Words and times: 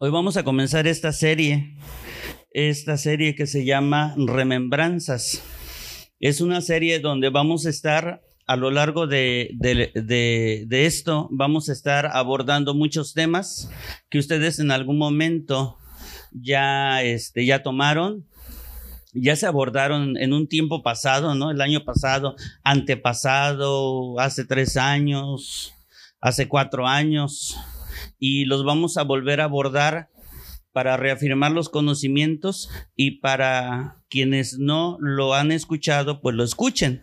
Hoy 0.00 0.10
vamos 0.10 0.36
a 0.36 0.44
comenzar 0.44 0.86
esta 0.86 1.10
serie, 1.10 1.74
esta 2.52 2.96
serie 2.96 3.34
que 3.34 3.48
se 3.48 3.64
llama 3.64 4.14
Remembranzas. 4.16 5.42
Es 6.20 6.40
una 6.40 6.60
serie 6.60 7.00
donde 7.00 7.30
vamos 7.30 7.66
a 7.66 7.70
estar 7.70 8.22
a 8.46 8.54
lo 8.54 8.70
largo 8.70 9.08
de, 9.08 9.50
de, 9.58 10.86
esto, 10.86 11.26
vamos 11.32 11.68
a 11.68 11.72
estar 11.72 12.06
abordando 12.12 12.74
muchos 12.74 13.12
temas 13.12 13.72
que 14.08 14.20
ustedes 14.20 14.60
en 14.60 14.70
algún 14.70 14.98
momento 14.98 15.78
ya, 16.30 17.02
este, 17.02 17.44
ya 17.44 17.64
tomaron, 17.64 18.24
ya 19.14 19.34
se 19.34 19.46
abordaron 19.46 20.16
en 20.16 20.32
un 20.32 20.46
tiempo 20.46 20.84
pasado, 20.84 21.34
¿no? 21.34 21.50
El 21.50 21.60
año 21.60 21.82
pasado, 21.84 22.36
antepasado, 22.62 24.20
hace 24.20 24.44
tres 24.44 24.76
años, 24.76 25.74
hace 26.20 26.46
cuatro 26.46 26.86
años 26.86 27.58
y 28.18 28.44
los 28.44 28.64
vamos 28.64 28.96
a 28.96 29.04
volver 29.04 29.40
a 29.40 29.44
abordar 29.44 30.10
para 30.72 30.96
reafirmar 30.96 31.50
los 31.50 31.70
conocimientos 31.70 32.70
y 32.94 33.18
para 33.18 34.04
quienes 34.08 34.58
no 34.58 34.96
lo 35.00 35.34
han 35.34 35.50
escuchado, 35.50 36.20
pues 36.20 36.36
lo 36.36 36.44
escuchen. 36.44 37.02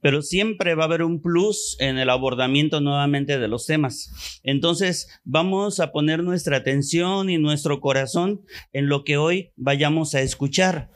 Pero 0.00 0.22
siempre 0.22 0.74
va 0.74 0.84
a 0.84 0.86
haber 0.86 1.02
un 1.02 1.20
plus 1.20 1.76
en 1.80 1.98
el 1.98 2.10
abordamiento 2.10 2.80
nuevamente 2.80 3.38
de 3.38 3.48
los 3.48 3.66
temas. 3.66 4.40
Entonces, 4.44 5.08
vamos 5.24 5.80
a 5.80 5.90
poner 5.90 6.22
nuestra 6.22 6.58
atención 6.58 7.28
y 7.28 7.38
nuestro 7.38 7.80
corazón 7.80 8.42
en 8.72 8.88
lo 8.88 9.02
que 9.02 9.16
hoy 9.16 9.50
vayamos 9.56 10.14
a 10.14 10.20
escuchar. 10.20 10.90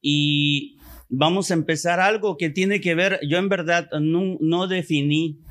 Y 0.00 0.78
vamos 1.08 1.50
a 1.50 1.54
empezar 1.54 2.00
algo 2.00 2.36
que 2.36 2.50
tiene 2.50 2.80
que 2.80 2.94
ver, 2.94 3.20
yo 3.28 3.38
en 3.38 3.48
verdad 3.48 3.88
no, 4.00 4.36
no 4.40 4.66
definí 4.66 5.41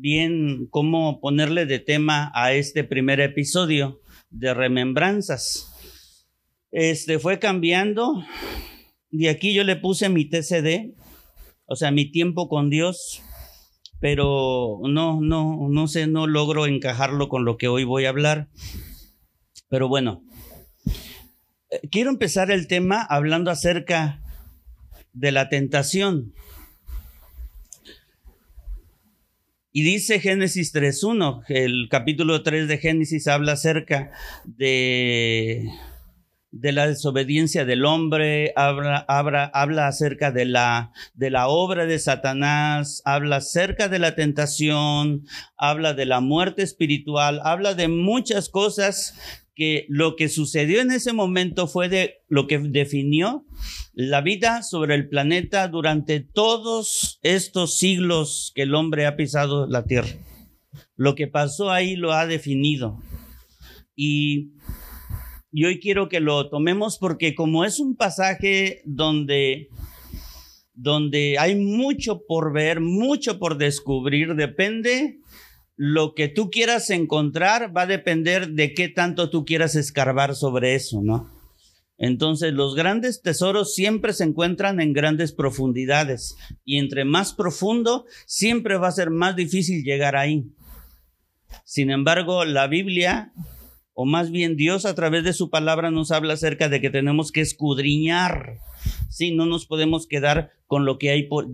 bien 0.00 0.66
cómo 0.70 1.20
ponerle 1.20 1.66
de 1.66 1.78
tema 1.78 2.30
a 2.34 2.52
este 2.52 2.84
primer 2.84 3.20
episodio 3.20 4.00
de 4.30 4.54
remembranzas. 4.54 5.72
Este 6.70 7.18
fue 7.18 7.38
cambiando. 7.38 8.22
De 9.10 9.28
aquí 9.28 9.54
yo 9.54 9.64
le 9.64 9.76
puse 9.76 10.08
mi 10.08 10.28
TCD, 10.28 10.94
o 11.64 11.76
sea, 11.76 11.90
mi 11.90 12.10
tiempo 12.10 12.48
con 12.48 12.70
Dios, 12.70 13.22
pero 14.00 14.80
no, 14.82 15.20
no, 15.20 15.68
no 15.70 15.88
sé, 15.88 16.06
no 16.06 16.26
logro 16.26 16.66
encajarlo 16.66 17.28
con 17.28 17.44
lo 17.44 17.56
que 17.56 17.68
hoy 17.68 17.84
voy 17.84 18.04
a 18.04 18.10
hablar. 18.10 18.48
Pero 19.68 19.88
bueno, 19.88 20.22
eh, 21.70 21.80
quiero 21.90 22.10
empezar 22.10 22.50
el 22.50 22.68
tema 22.68 23.02
hablando 23.02 23.50
acerca 23.50 24.22
de 25.12 25.32
la 25.32 25.48
tentación. 25.48 26.34
Y 29.76 29.82
dice 29.82 30.20
Génesis 30.20 30.74
3.1, 30.74 31.42
el 31.48 31.88
capítulo 31.90 32.42
3 32.42 32.66
de 32.66 32.78
Génesis 32.78 33.28
habla 33.28 33.52
acerca 33.52 34.10
de, 34.46 35.68
la 36.50 36.86
desobediencia 36.86 37.66
del 37.66 37.84
hombre, 37.84 38.54
habla, 38.56 39.04
acerca 39.86 40.32
de 40.32 40.46
la 40.46 40.92
obra 41.48 41.84
de 41.84 41.98
Satanás, 41.98 43.02
habla 43.04 43.36
acerca 43.36 43.90
de 43.90 43.98
la 43.98 44.14
tentación, 44.14 45.26
habla 45.58 45.92
de 45.92 46.06
la 46.06 46.20
muerte 46.20 46.62
espiritual, 46.62 47.42
habla 47.44 47.74
de 47.74 47.88
muchas 47.88 48.48
cosas 48.48 49.44
que 49.56 49.86
lo 49.88 50.16
que 50.16 50.28
sucedió 50.28 50.82
en 50.82 50.92
ese 50.92 51.14
momento 51.14 51.66
fue 51.66 51.88
de 51.88 52.16
lo 52.28 52.46
que 52.46 52.58
definió 52.58 53.46
la 53.94 54.20
vida 54.20 54.62
sobre 54.62 54.94
el 54.94 55.08
planeta 55.08 55.66
durante 55.68 56.20
todos 56.20 57.18
estos 57.22 57.78
siglos 57.78 58.52
que 58.54 58.62
el 58.62 58.74
hombre 58.74 59.06
ha 59.06 59.16
pisado 59.16 59.66
la 59.66 59.84
tierra. 59.84 60.10
Lo 60.94 61.14
que 61.14 61.26
pasó 61.26 61.70
ahí 61.70 61.96
lo 61.96 62.12
ha 62.12 62.26
definido. 62.26 63.00
Y, 63.96 64.52
y 65.50 65.64
hoy 65.64 65.80
quiero 65.80 66.10
que 66.10 66.20
lo 66.20 66.50
tomemos 66.50 66.98
porque 66.98 67.34
como 67.34 67.64
es 67.64 67.80
un 67.80 67.96
pasaje 67.96 68.82
donde 68.84 69.70
donde 70.78 71.38
hay 71.38 71.54
mucho 71.56 72.20
por 72.28 72.52
ver, 72.52 72.80
mucho 72.80 73.38
por 73.38 73.56
descubrir, 73.56 74.34
depende 74.34 75.20
lo 75.76 76.14
que 76.14 76.28
tú 76.28 76.50
quieras 76.50 76.90
encontrar 76.90 77.76
va 77.76 77.82
a 77.82 77.86
depender 77.86 78.50
de 78.50 78.72
qué 78.72 78.88
tanto 78.88 79.30
tú 79.30 79.44
quieras 79.44 79.76
escarbar 79.76 80.34
sobre 80.34 80.74
eso, 80.74 81.02
¿no? 81.02 81.30
Entonces, 81.98 82.52
los 82.52 82.74
grandes 82.74 83.22
tesoros 83.22 83.74
siempre 83.74 84.12
se 84.12 84.24
encuentran 84.24 84.80
en 84.80 84.92
grandes 84.92 85.32
profundidades 85.32 86.36
y 86.64 86.78
entre 86.78 87.04
más 87.04 87.32
profundo, 87.32 88.04
siempre 88.26 88.76
va 88.76 88.88
a 88.88 88.92
ser 88.92 89.10
más 89.10 89.34
difícil 89.36 89.82
llegar 89.82 90.16
ahí. 90.16 90.50
Sin 91.64 91.90
embargo, 91.90 92.44
la 92.44 92.66
Biblia, 92.66 93.32
o 93.96 94.04
más 94.04 94.30
bien 94.30 94.56
Dios 94.56 94.84
a 94.86 94.94
través 94.94 95.24
de 95.24 95.32
su 95.32 95.50
palabra 95.50 95.90
nos 95.90 96.12
habla 96.12 96.34
acerca 96.34 96.68
de 96.68 96.80
que 96.80 96.90
tenemos 96.90 97.32
que 97.32 97.40
escudriñar 97.40 98.60
Sí, 99.08 99.32
no 99.32 99.46
nos 99.46 99.66
podemos 99.66 100.06
quedar 100.06 100.52
con 100.66 100.84
lo 100.84 100.98
que 100.98 101.10
hay 101.10 101.24
por, 101.24 101.48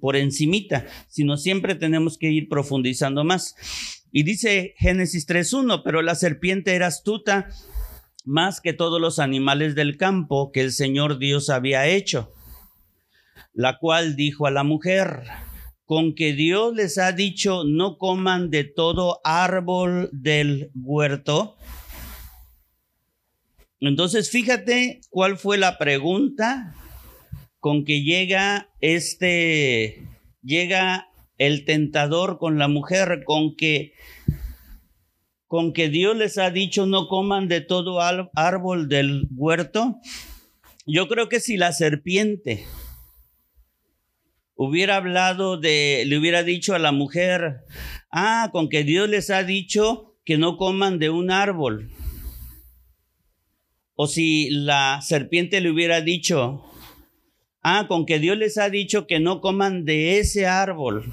por 0.00 0.16
encimita, 0.16 0.86
sino 1.08 1.36
siempre 1.36 1.74
tenemos 1.74 2.18
que 2.18 2.30
ir 2.30 2.48
profundizando 2.48 3.24
más. 3.24 3.54
Y 4.10 4.22
dice 4.22 4.74
Génesis 4.78 5.26
3.1, 5.28 5.82
pero 5.84 6.02
la 6.02 6.14
serpiente 6.14 6.74
era 6.74 6.86
astuta 6.86 7.48
más 8.24 8.60
que 8.60 8.72
todos 8.72 9.00
los 9.00 9.18
animales 9.18 9.74
del 9.74 9.96
campo 9.96 10.50
que 10.50 10.62
el 10.62 10.72
Señor 10.72 11.18
Dios 11.18 11.50
había 11.50 11.86
hecho, 11.86 12.32
la 13.52 13.78
cual 13.78 14.16
dijo 14.16 14.46
a 14.46 14.50
la 14.50 14.64
mujer, 14.64 15.24
con 15.84 16.14
que 16.14 16.32
Dios 16.32 16.74
les 16.74 16.96
ha 16.96 17.12
dicho 17.12 17.64
no 17.64 17.98
coman 17.98 18.50
de 18.50 18.64
todo 18.64 19.20
árbol 19.24 20.08
del 20.12 20.70
huerto. 20.74 21.56
Entonces, 23.88 24.30
fíjate 24.30 25.00
cuál 25.10 25.36
fue 25.36 25.58
la 25.58 25.76
pregunta 25.76 26.74
con 27.58 27.84
que 27.84 28.02
llega 28.02 28.70
este, 28.80 30.08
llega 30.42 31.08
el 31.38 31.64
tentador 31.64 32.38
con 32.38 32.58
la 32.58 32.68
mujer, 32.68 33.24
con 33.24 33.56
que, 33.56 33.92
con 35.46 35.72
que 35.72 35.88
Dios 35.88 36.16
les 36.16 36.38
ha 36.38 36.50
dicho 36.50 36.86
no 36.86 37.08
coman 37.08 37.48
de 37.48 37.60
todo 37.60 38.00
árbol 38.00 38.88
del 38.88 39.28
huerto. 39.34 39.96
Yo 40.86 41.08
creo 41.08 41.28
que 41.28 41.40
si 41.40 41.56
la 41.56 41.72
serpiente 41.72 42.64
hubiera 44.54 44.96
hablado 44.96 45.58
de, 45.58 46.04
le 46.06 46.18
hubiera 46.18 46.42
dicho 46.42 46.74
a 46.74 46.78
la 46.78 46.92
mujer, 46.92 47.64
ah, 48.10 48.48
con 48.52 48.68
que 48.68 48.84
Dios 48.84 49.08
les 49.08 49.30
ha 49.30 49.42
dicho 49.42 50.16
que 50.24 50.38
no 50.38 50.56
coman 50.56 50.98
de 50.98 51.10
un 51.10 51.30
árbol 51.30 51.90
o 53.96 54.06
si 54.06 54.50
la 54.50 55.00
serpiente 55.02 55.60
le 55.60 55.70
hubiera 55.70 56.00
dicho, 56.00 56.64
ah, 57.62 57.86
con 57.88 58.06
que 58.06 58.18
Dios 58.18 58.36
les 58.36 58.58
ha 58.58 58.68
dicho 58.70 59.06
que 59.06 59.20
no 59.20 59.40
coman 59.40 59.84
de 59.84 60.18
ese 60.18 60.46
árbol. 60.46 61.12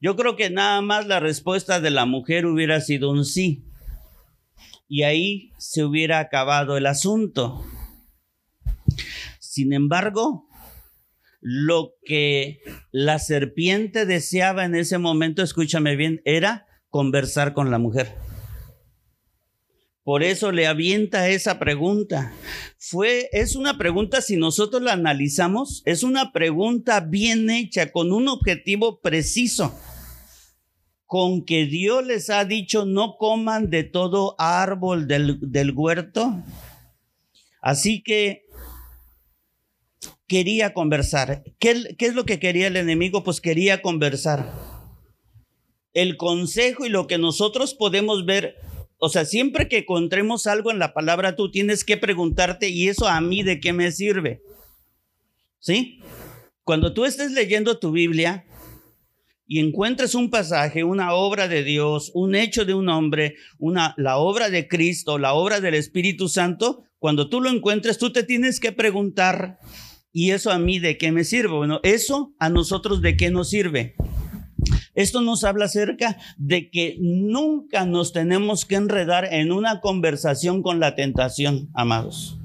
Yo 0.00 0.16
creo 0.16 0.34
que 0.34 0.50
nada 0.50 0.80
más 0.80 1.06
la 1.06 1.20
respuesta 1.20 1.80
de 1.80 1.90
la 1.90 2.06
mujer 2.06 2.46
hubiera 2.46 2.80
sido 2.80 3.10
un 3.10 3.24
sí. 3.24 3.64
Y 4.88 5.04
ahí 5.04 5.52
se 5.58 5.84
hubiera 5.84 6.18
acabado 6.18 6.76
el 6.76 6.86
asunto. 6.86 7.64
Sin 9.38 9.72
embargo, 9.72 10.48
lo 11.40 11.94
que 12.04 12.60
la 12.90 13.20
serpiente 13.20 14.06
deseaba 14.06 14.64
en 14.64 14.74
ese 14.74 14.98
momento, 14.98 15.42
escúchame 15.42 15.94
bien, 15.94 16.20
era 16.24 16.66
conversar 16.88 17.54
con 17.54 17.70
la 17.70 17.78
mujer. 17.78 18.12
Por 20.04 20.24
eso 20.24 20.50
le 20.50 20.66
avienta 20.66 21.28
esa 21.28 21.60
pregunta. 21.60 22.32
Fue, 22.76 23.28
es 23.32 23.54
una 23.54 23.78
pregunta, 23.78 24.20
si 24.20 24.36
nosotros 24.36 24.82
la 24.82 24.94
analizamos, 24.94 25.82
es 25.86 26.02
una 26.02 26.32
pregunta 26.32 27.00
bien 27.00 27.50
hecha, 27.50 27.92
con 27.92 28.12
un 28.12 28.26
objetivo 28.26 29.00
preciso. 29.00 29.78
Con 31.06 31.44
que 31.44 31.66
Dios 31.66 32.04
les 32.04 32.30
ha 32.30 32.44
dicho 32.44 32.84
no 32.84 33.16
coman 33.16 33.70
de 33.70 33.84
todo 33.84 34.34
árbol 34.38 35.06
del, 35.06 35.38
del 35.40 35.70
huerto. 35.70 36.42
Así 37.60 38.02
que 38.02 38.46
quería 40.26 40.74
conversar. 40.74 41.44
¿Qué, 41.60 41.94
¿Qué 41.96 42.06
es 42.06 42.14
lo 42.14 42.24
que 42.24 42.40
quería 42.40 42.66
el 42.66 42.76
enemigo? 42.76 43.22
Pues 43.22 43.40
quería 43.40 43.82
conversar. 43.82 44.52
El 45.92 46.16
consejo 46.16 46.86
y 46.86 46.88
lo 46.88 47.06
que 47.06 47.18
nosotros 47.18 47.74
podemos 47.74 48.24
ver 48.24 48.56
o 49.04 49.08
sea, 49.08 49.24
siempre 49.24 49.66
que 49.66 49.78
encontremos 49.78 50.46
algo 50.46 50.70
en 50.70 50.78
la 50.78 50.94
palabra, 50.94 51.34
tú 51.34 51.50
tienes 51.50 51.82
que 51.82 51.96
preguntarte, 51.96 52.68
¿y 52.68 52.88
eso 52.88 53.08
a 53.08 53.20
mí 53.20 53.42
de 53.42 53.58
qué 53.58 53.72
me 53.72 53.90
sirve? 53.90 54.42
¿Sí? 55.58 55.98
Cuando 56.62 56.94
tú 56.94 57.04
estés 57.04 57.32
leyendo 57.32 57.80
tu 57.80 57.90
Biblia 57.90 58.46
y 59.44 59.58
encuentres 59.58 60.14
un 60.14 60.30
pasaje, 60.30 60.84
una 60.84 61.14
obra 61.14 61.48
de 61.48 61.64
Dios, 61.64 62.12
un 62.14 62.36
hecho 62.36 62.64
de 62.64 62.74
un 62.74 62.88
hombre, 62.88 63.34
una, 63.58 63.92
la 63.96 64.18
obra 64.18 64.50
de 64.50 64.68
Cristo, 64.68 65.18
la 65.18 65.34
obra 65.34 65.60
del 65.60 65.74
Espíritu 65.74 66.28
Santo, 66.28 66.84
cuando 67.00 67.28
tú 67.28 67.40
lo 67.40 67.50
encuentres, 67.50 67.98
tú 67.98 68.12
te 68.12 68.22
tienes 68.22 68.60
que 68.60 68.70
preguntar, 68.70 69.58
¿y 70.12 70.30
eso 70.30 70.52
a 70.52 70.60
mí 70.60 70.78
de 70.78 70.96
qué 70.96 71.10
me 71.10 71.24
sirve? 71.24 71.56
Bueno, 71.56 71.80
eso 71.82 72.36
a 72.38 72.50
nosotros 72.50 73.02
de 73.02 73.16
qué 73.16 73.32
nos 73.32 73.50
sirve. 73.50 73.96
Esto 74.94 75.22
nos 75.22 75.44
habla 75.44 75.64
acerca 75.64 76.18
de 76.36 76.70
que 76.70 76.96
nunca 77.00 77.86
nos 77.86 78.12
tenemos 78.12 78.66
que 78.66 78.74
enredar 78.74 79.26
en 79.32 79.50
una 79.50 79.80
conversación 79.80 80.62
con 80.62 80.80
la 80.80 80.94
tentación, 80.94 81.70
amados. 81.74 82.38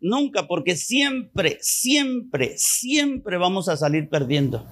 Nunca, 0.00 0.46
porque 0.46 0.76
siempre, 0.76 1.58
siempre, 1.60 2.54
siempre 2.56 3.36
vamos 3.38 3.68
a 3.68 3.76
salir 3.76 4.08
perdiendo. 4.08 4.68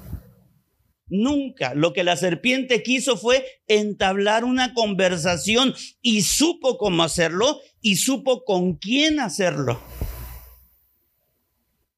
Nunca. 1.09 1.75
Lo 1.75 1.93
que 1.93 2.05
la 2.05 2.17
serpiente 2.17 2.83
quiso 2.83 3.17
fue 3.17 3.45
entablar 3.67 4.45
una 4.45 4.73
conversación 4.73 5.75
y 6.01 6.23
supo 6.23 6.79
cómo 6.79 7.03
hacerlo 7.03 7.61
y 7.81 7.97
supo 7.97 8.45
con 8.45 8.77
quién 8.77 9.21
hacerlo. 9.21 9.81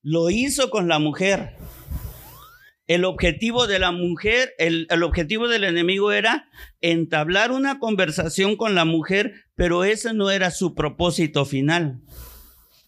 Lo 0.02 0.30
hizo 0.30 0.70
con 0.70 0.88
la 0.88 0.98
mujer. 0.98 1.56
El 2.86 3.04
objetivo 3.06 3.66
de 3.66 3.78
la 3.78 3.92
mujer, 3.92 4.54
el, 4.58 4.86
objetivo 5.02 5.48
del 5.48 5.64
enemigo 5.64 6.12
era 6.12 6.48
entablar 6.82 7.50
una 7.50 7.78
conversación 7.78 8.56
con 8.56 8.74
la 8.74 8.84
mujer, 8.84 9.32
pero 9.54 9.84
ese 9.84 10.12
no 10.12 10.30
era 10.30 10.50
su 10.50 10.74
propósito 10.74 11.46
final. 11.46 12.02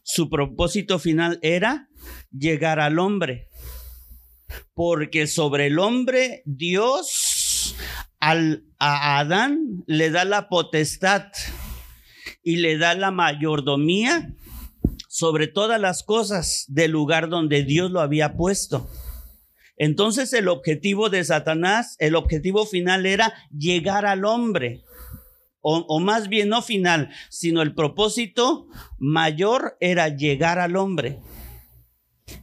Su 0.03 0.29
propósito 0.29 0.99
final 0.99 1.39
era 1.41 1.89
llegar 2.31 2.79
al 2.79 2.99
hombre. 2.99 3.49
Porque 4.75 5.27
sobre 5.27 5.67
el 5.67 5.79
hombre 5.79 6.43
Dios 6.45 7.75
al, 8.21 8.65
a 8.79 9.19
Adán 9.19 9.83
le 9.87 10.11
da 10.11 10.25
la 10.25 10.49
potestad 10.49 11.33
y 12.43 12.57
le 12.57 12.77
da 12.77 12.95
la 12.95 13.11
mayordomía 13.11 14.35
sobre 15.09 15.47
todas 15.47 15.81
las 15.81 16.03
cosas 16.03 16.67
del 16.69 16.91
lugar 16.91 17.31
donde 17.31 17.65
Dios 17.65 17.91
lo 17.91 18.01
había 18.01 18.37
puesto. 18.37 18.89
Entonces 19.77 20.33
el 20.33 20.49
objetivo 20.49 21.11
de 21.11 21.25
Satanás, 21.25 21.97
el 21.99 22.17
objetivo 22.17 22.67
final 22.67 23.07
era 23.07 23.35
llegar 23.57 24.07
al 24.07 24.25
hombre. 24.25 24.83
O, 25.69 25.99
más 25.99 26.29
bien 26.29 26.49
no 26.49 26.63
final, 26.63 27.11
sino 27.29 27.61
el 27.61 27.75
propósito 27.75 28.69
mayor 29.01 29.77
era 29.81 30.09
llegar 30.09 30.61
al 30.61 30.77
hombre. 30.77 31.19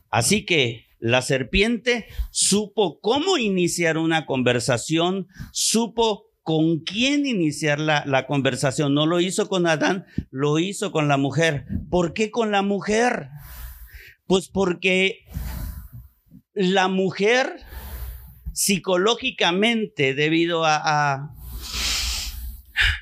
Así 0.09 0.45
que 0.45 0.87
la 0.99 1.21
serpiente 1.21 2.07
supo 2.31 2.99
cómo 2.99 3.37
iniciar 3.37 3.97
una 3.97 4.25
conversación, 4.25 5.29
supo 5.53 6.25
con 6.41 6.79
quién 6.79 7.25
iniciar 7.25 7.79
la, 7.79 8.27
conversación. 8.27 8.93
No 8.93 9.05
lo 9.05 9.21
hizo 9.21 9.47
con 9.47 9.67
Adán, 9.67 10.05
lo 10.29 10.59
hizo 10.59 10.91
con 10.91 11.07
la 11.07 11.15
mujer. 11.15 11.65
¿Por 11.89 12.13
qué 12.13 12.29
con 12.29 12.51
la 12.51 12.61
mujer? 12.61 13.29
Pues 14.27 14.49
porque 14.49 15.25
la 16.53 16.87
mujer 16.87 17.57
psicológicamente, 18.53 20.13
debido 20.13 20.63
a, 20.65 21.33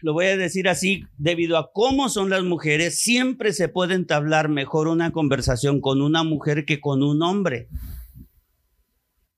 lo 0.01 0.13
voy 0.13 0.27
a 0.27 0.37
decir 0.37 0.69
así, 0.69 1.05
debido 1.17 1.57
a 1.57 1.71
cómo 1.73 2.09
son 2.09 2.29
las 2.29 2.43
mujeres, 2.43 2.99
siempre 2.99 3.53
se 3.53 3.67
puede 3.67 3.95
entablar 3.95 4.49
mejor 4.49 4.87
una 4.87 5.11
conversación 5.11 5.81
con 5.81 6.01
una 6.01 6.23
mujer 6.23 6.65
que 6.65 6.79
con 6.79 7.03
un 7.03 7.21
hombre. 7.21 7.67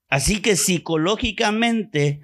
Así 0.08 0.40
que 0.40 0.56
psicológicamente 0.56 2.20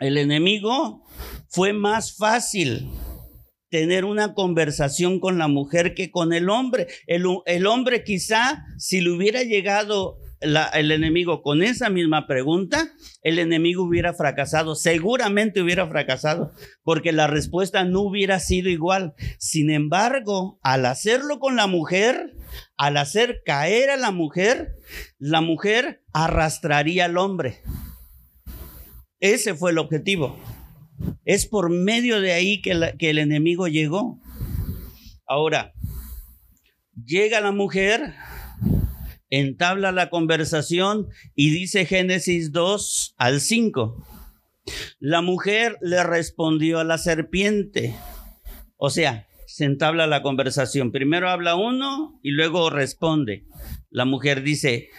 el 0.00 0.18
enemigo 0.18 1.04
fue 1.48 1.72
más 1.72 2.16
fácil 2.16 2.90
tener 3.70 4.04
una 4.04 4.34
conversación 4.34 5.20
con 5.20 5.38
la 5.38 5.48
mujer 5.48 5.94
que 5.94 6.10
con 6.10 6.32
el 6.32 6.50
hombre. 6.50 6.86
El, 7.06 7.66
hombre 7.66 8.04
quizá, 8.04 8.64
si 8.78 9.00
le 9.00 9.10
hubiera 9.10 9.42
llegado 9.42 10.18
el 10.40 10.90
enemigo 10.92 11.42
con 11.42 11.62
esa 11.62 11.88
misma 11.88 12.26
pregunta, 12.26 12.92
el 13.22 13.38
enemigo 13.38 13.82
hubiera 13.84 14.12
fracasado, 14.12 14.74
seguramente 14.74 15.62
hubiera 15.62 15.86
fracasado, 15.86 16.52
porque 16.82 17.12
la 17.12 17.26
respuesta 17.26 17.84
no 17.84 18.00
hubiera 18.02 18.38
sido 18.38 18.68
igual. 18.68 19.14
Sin 19.38 19.70
embargo, 19.70 20.58
al 20.62 20.86
hacerlo 20.86 21.38
con 21.38 21.56
la 21.56 21.66
mujer, 21.66 22.34
al 22.76 22.96
hacer 22.96 23.42
caer 23.44 23.90
a 23.90 23.96
la 23.96 24.10
mujer, 24.10 24.76
la 25.18 25.40
mujer 25.40 26.02
arrastraría 26.12 27.06
al 27.06 27.16
hombre. 27.16 27.62
Ese 29.20 29.54
fue 29.54 29.70
el 29.70 29.78
objetivo. 29.78 30.38
Es 31.24 31.46
por 31.46 31.70
medio 31.70 32.20
de 32.20 32.32
ahí 32.32 32.60
que, 32.60 32.94
que 32.98 33.10
el 33.10 33.18
enemigo 33.18 33.68
llegó. 33.68 34.20
Ahora, 35.26 35.72
llega 37.04 37.40
la 37.40 37.52
mujer, 37.52 38.14
entabla 39.30 39.92
la 39.92 40.10
conversación 40.10 41.08
y 41.34 41.50
dice 41.50 41.86
Génesis 41.86 42.52
2 42.52 43.14
al 43.18 43.40
5. 43.40 44.06
La 44.98 45.22
mujer 45.22 45.76
le 45.80 46.02
respondió 46.02 46.78
a 46.78 46.84
la 46.84 46.98
serpiente. 46.98 47.94
O 48.76 48.90
sea, 48.90 49.26
se 49.46 49.64
entabla 49.64 50.06
la 50.06 50.22
conversación. 50.22 50.92
Primero 50.92 51.30
habla 51.30 51.54
uno 51.56 52.18
y 52.22 52.30
luego 52.30 52.70
responde. 52.70 53.46
La 53.90 54.04
mujer 54.04 54.42
dice, 54.42 54.90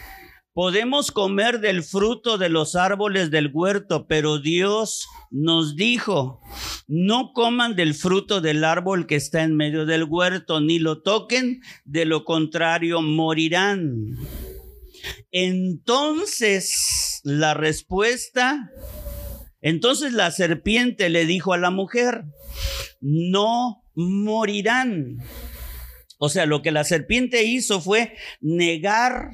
Podemos 0.57 1.11
comer 1.11 1.59
del 1.59 1.83
fruto 1.83 2.39
de 2.39 2.49
los 2.49 2.75
árboles 2.75 3.29
del 3.29 3.51
huerto, 3.53 4.07
pero 4.07 4.39
Dios 4.39 5.07
nos 5.29 5.75
dijo, 5.75 6.41
no 6.87 7.31
coman 7.31 7.75
del 7.75 7.93
fruto 7.93 8.41
del 8.41 8.63
árbol 8.63 9.05
que 9.05 9.17
está 9.17 9.43
en 9.43 9.55
medio 9.55 9.85
del 9.85 10.05
huerto, 10.05 10.59
ni 10.59 10.79
lo 10.79 11.03
toquen, 11.03 11.61
de 11.85 12.05
lo 12.05 12.25
contrario 12.25 13.03
morirán. 13.03 14.17
Entonces 15.29 17.21
la 17.23 17.53
respuesta, 17.53 18.71
entonces 19.61 20.11
la 20.11 20.31
serpiente 20.31 21.09
le 21.09 21.27
dijo 21.27 21.53
a 21.53 21.59
la 21.59 21.69
mujer, 21.69 22.23
no 22.99 23.83
morirán. 23.93 25.19
O 26.17 26.29
sea, 26.29 26.45
lo 26.45 26.61
que 26.61 26.71
la 26.71 26.83
serpiente 26.83 27.43
hizo 27.43 27.79
fue 27.79 28.15
negar 28.41 29.31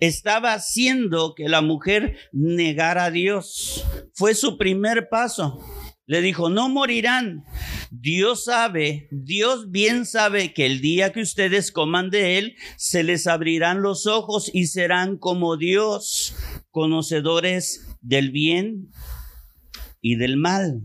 estaba 0.00 0.54
haciendo 0.54 1.34
que 1.34 1.48
la 1.48 1.60
mujer 1.60 2.16
negara 2.32 3.04
a 3.04 3.10
Dios. 3.10 3.84
Fue 4.14 4.34
su 4.34 4.56
primer 4.56 5.08
paso. 5.10 5.62
Le 6.06 6.22
dijo, 6.22 6.50
no 6.50 6.68
morirán. 6.68 7.44
Dios 7.92 8.44
sabe, 8.44 9.08
Dios 9.12 9.70
bien 9.70 10.06
sabe 10.06 10.52
que 10.52 10.66
el 10.66 10.80
día 10.80 11.12
que 11.12 11.20
ustedes 11.20 11.70
coman 11.70 12.10
de 12.10 12.38
él, 12.38 12.56
se 12.76 13.04
les 13.04 13.26
abrirán 13.26 13.82
los 13.82 14.06
ojos 14.06 14.50
y 14.52 14.66
serán 14.66 15.18
como 15.18 15.56
Dios, 15.56 16.34
conocedores 16.70 17.86
del 18.00 18.30
bien 18.30 18.90
y 20.00 20.16
del 20.16 20.36
mal. 20.36 20.82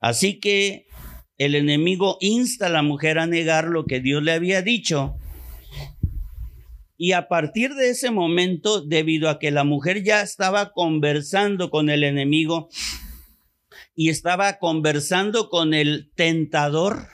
Así 0.00 0.38
que 0.38 0.86
el 1.40 1.54
enemigo 1.54 2.18
insta 2.20 2.66
a 2.66 2.68
la 2.68 2.82
mujer 2.82 3.18
a 3.18 3.26
negar 3.26 3.64
lo 3.64 3.86
que 3.86 4.00
Dios 4.00 4.22
le 4.22 4.32
había 4.32 4.60
dicho. 4.60 5.16
Y 6.98 7.12
a 7.12 7.28
partir 7.28 7.74
de 7.76 7.88
ese 7.88 8.10
momento, 8.10 8.82
debido 8.82 9.30
a 9.30 9.38
que 9.38 9.50
la 9.50 9.64
mujer 9.64 10.04
ya 10.04 10.20
estaba 10.20 10.72
conversando 10.72 11.70
con 11.70 11.88
el 11.88 12.04
enemigo 12.04 12.68
y 13.96 14.10
estaba 14.10 14.58
conversando 14.58 15.48
con 15.48 15.72
el 15.72 16.10
tentador, 16.14 17.06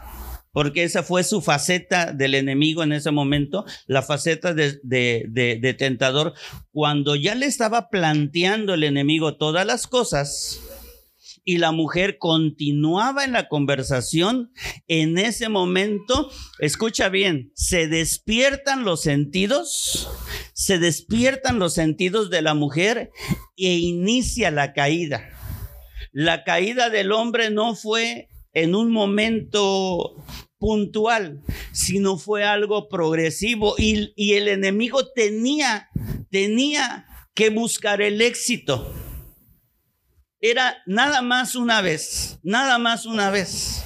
porque 0.51 0.83
esa 0.83 1.05
fue 1.05 1.23
su 1.23 1.41
faceta 1.41 2.13
del 2.13 2.35
enemigo 2.35 2.83
en 2.83 2.91
ese 2.91 3.13
momento, 3.13 3.65
la 3.87 4.03
faceta 4.03 4.55
de, 4.55 5.77
tentador, 5.79 6.35
cuando 6.73 7.15
ya 7.15 7.37
le 7.37 7.47
estaba 7.47 7.91
planteando 7.91 8.75
el 8.75 8.83
enemigo 8.83 9.37
todas 9.37 9.65
las 9.65 9.87
cosas, 9.87 10.61
y 11.49 11.59
la 11.59 11.71
mujer 11.71 12.19
continuaba 12.19 13.25
en 13.25 13.33
la 13.33 13.49
conversación, 13.49 14.51
en 14.89 15.17
ese 15.17 15.49
momento, 15.49 16.29
escucha 16.59 17.09
bien, 17.09 17.53
se 17.55 17.87
despiertan 17.87 18.85
los 18.85 19.03
sentidos, 19.03 20.11
se 20.55 20.81
despiertan 20.81 21.61
los 21.61 21.73
sentidos 21.73 22.31
de 22.31 22.43
la 22.43 22.55
mujer 22.55 23.13
e 23.57 23.75
inicia 23.77 24.51
la 24.51 24.73
caída. 24.73 25.31
La 26.11 26.43
caída 26.43 26.91
del 26.91 27.13
hombre 27.13 27.51
no 27.51 27.77
fue 27.77 28.29
en 28.53 28.75
un 28.75 28.91
momento 28.91 30.17
puntual, 30.59 31.43
sino 31.71 32.19
fue 32.19 32.43
algo 32.43 32.89
progresivo 32.89 33.77
y, 33.79 34.13
y 34.17 34.33
el 34.33 34.49
enemigo 34.49 35.07
tenía, 35.15 35.91
tenía 36.29 37.07
que 37.35 37.51
buscar 37.51 38.03
el 38.03 38.21
éxito 38.21 38.93
era 40.41 40.77
nada 40.87 41.23
más 41.23 41.55
una 41.57 41.81
vez, 41.81 42.39
nada 42.43 42.79
más 42.79 43.07
una 43.07 43.31
vez. 43.31 43.83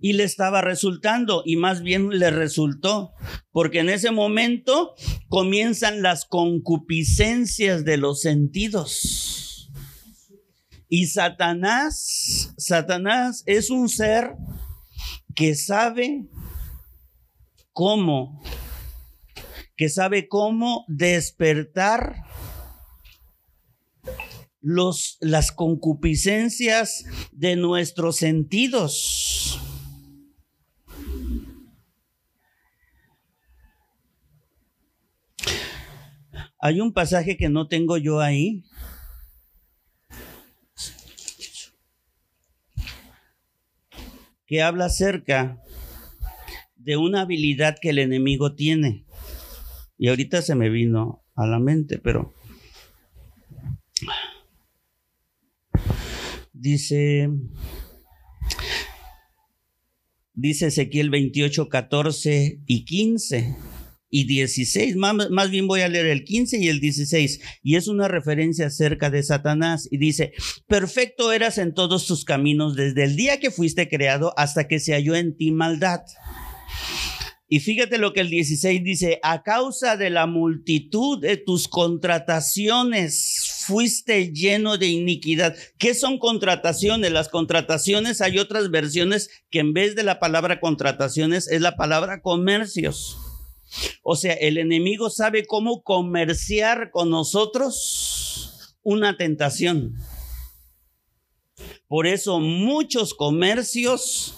Y 0.00 0.14
le 0.14 0.24
estaba 0.24 0.62
resultando, 0.62 1.42
y 1.44 1.56
más 1.56 1.82
bien 1.82 2.08
le 2.08 2.30
resultó, 2.30 3.12
porque 3.52 3.80
en 3.80 3.90
ese 3.90 4.10
momento 4.10 4.94
comienzan 5.28 6.02
las 6.02 6.24
concupiscencias 6.24 7.84
de 7.84 7.98
los 7.98 8.22
sentidos. 8.22 9.70
Y 10.88 11.06
Satanás, 11.06 12.54
Satanás 12.56 13.42
es 13.46 13.70
un 13.70 13.88
ser 13.88 14.34
que 15.34 15.54
sabe 15.54 16.26
cómo, 17.72 18.42
que 19.76 19.88
sabe 19.88 20.26
cómo 20.26 20.84
despertar 20.88 22.24
los, 24.60 25.18
las 25.20 25.52
concupiscencias 25.52 27.04
de 27.32 27.56
nuestros 27.56 28.16
sentidos. 28.16 29.60
Hay 36.60 36.80
un 36.80 36.92
pasaje 36.92 37.36
que 37.36 37.48
no 37.48 37.68
tengo 37.68 37.96
yo 37.96 38.20
ahí. 38.20 38.64
que 44.50 44.62
habla 44.62 44.86
acerca 44.86 45.62
de 46.74 46.96
una 46.96 47.20
habilidad 47.20 47.76
que 47.80 47.90
el 47.90 48.00
enemigo 48.00 48.56
tiene. 48.56 49.06
Y 49.96 50.08
ahorita 50.08 50.42
se 50.42 50.56
me 50.56 50.70
vino 50.70 51.24
a 51.36 51.46
la 51.46 51.60
mente, 51.60 51.98
pero 51.98 52.34
dice 56.60 57.28
dice 60.34 60.68
Ezequiel 60.68 61.10
28, 61.10 61.68
14 61.68 62.60
y 62.66 62.84
15 62.84 63.56
y 64.10 64.24
16. 64.24 64.96
Más, 64.96 65.30
más, 65.30 65.50
bien 65.50 65.66
voy 65.66 65.82
a 65.82 65.88
leer 65.88 66.06
el 66.06 66.24
15 66.24 66.58
y 66.58 66.68
el 66.68 66.80
16. 66.80 67.40
Y 67.62 67.76
es 67.76 67.88
una 67.88 68.08
referencia 68.08 68.66
acerca 68.66 69.10
de 69.10 69.22
Satanás. 69.22 69.88
Y 69.90 69.98
dice, 69.98 70.32
perfecto 70.66 71.32
eras 71.32 71.58
en 71.58 71.74
todos 71.74 72.06
tus 72.06 72.24
caminos 72.24 72.74
desde 72.74 73.04
el 73.04 73.16
día 73.16 73.38
que 73.38 73.50
fuiste 73.50 73.88
creado 73.88 74.32
hasta 74.36 74.66
que 74.66 74.80
se 74.80 74.92
halló 74.92 75.14
en 75.14 75.36
ti 75.36 75.52
maldad. 75.52 76.00
Y 77.48 77.60
fíjate 77.60 77.98
lo 77.98 78.12
que 78.12 78.20
el 78.20 78.30
16 78.30 78.84
dice, 78.84 79.18
a 79.22 79.42
causa 79.42 79.96
de 79.96 80.10
la 80.10 80.26
multitud 80.26 81.20
de 81.20 81.36
tus 81.36 81.66
contrataciones 81.66 83.49
fuiste 83.70 84.32
lleno 84.32 84.78
de 84.78 84.88
iniquidad. 84.88 85.54
¿Qué 85.78 85.94
son 85.94 86.18
contrataciones? 86.18 87.12
Las 87.12 87.28
contrataciones, 87.28 88.20
hay 88.20 88.40
otras 88.40 88.72
versiones 88.72 89.30
que 89.48 89.60
en 89.60 89.72
vez 89.72 89.94
de 89.94 90.02
la 90.02 90.18
palabra 90.18 90.58
contrataciones 90.58 91.46
es 91.46 91.60
la 91.60 91.76
palabra 91.76 92.20
comercios. 92.20 93.16
O 94.02 94.16
sea, 94.16 94.34
el 94.34 94.58
enemigo 94.58 95.08
sabe 95.08 95.46
cómo 95.46 95.84
comerciar 95.84 96.90
con 96.90 97.10
nosotros 97.10 98.74
una 98.82 99.16
tentación. 99.16 99.94
Por 101.86 102.08
eso 102.08 102.40
muchos 102.40 103.14
comercios 103.14 104.34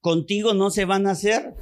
contigo 0.00 0.54
no 0.54 0.70
se 0.70 0.86
van 0.86 1.06
a 1.06 1.10
hacer 1.10 1.52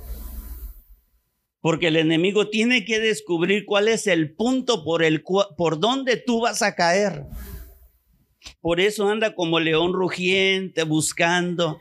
porque 1.65 1.87
el 1.87 1.97
enemigo 1.97 2.51
tiene 2.51 2.85
que 2.85 3.01
descubrir 3.01 3.65
cuál 3.65 3.89
es 3.89 4.07
el 4.07 4.35
punto 4.35 4.85
por 4.85 5.03
el 5.03 5.23
por 5.23 5.81
donde 5.81 6.19
tú 6.19 6.43
vas 6.43 6.61
a 6.61 6.75
caer. 6.75 7.25
Por 8.61 8.81
eso 8.81 9.09
anda 9.09 9.35
como 9.35 9.59
león 9.61 9.95
rugiente 9.95 10.83
buscando 10.83 11.81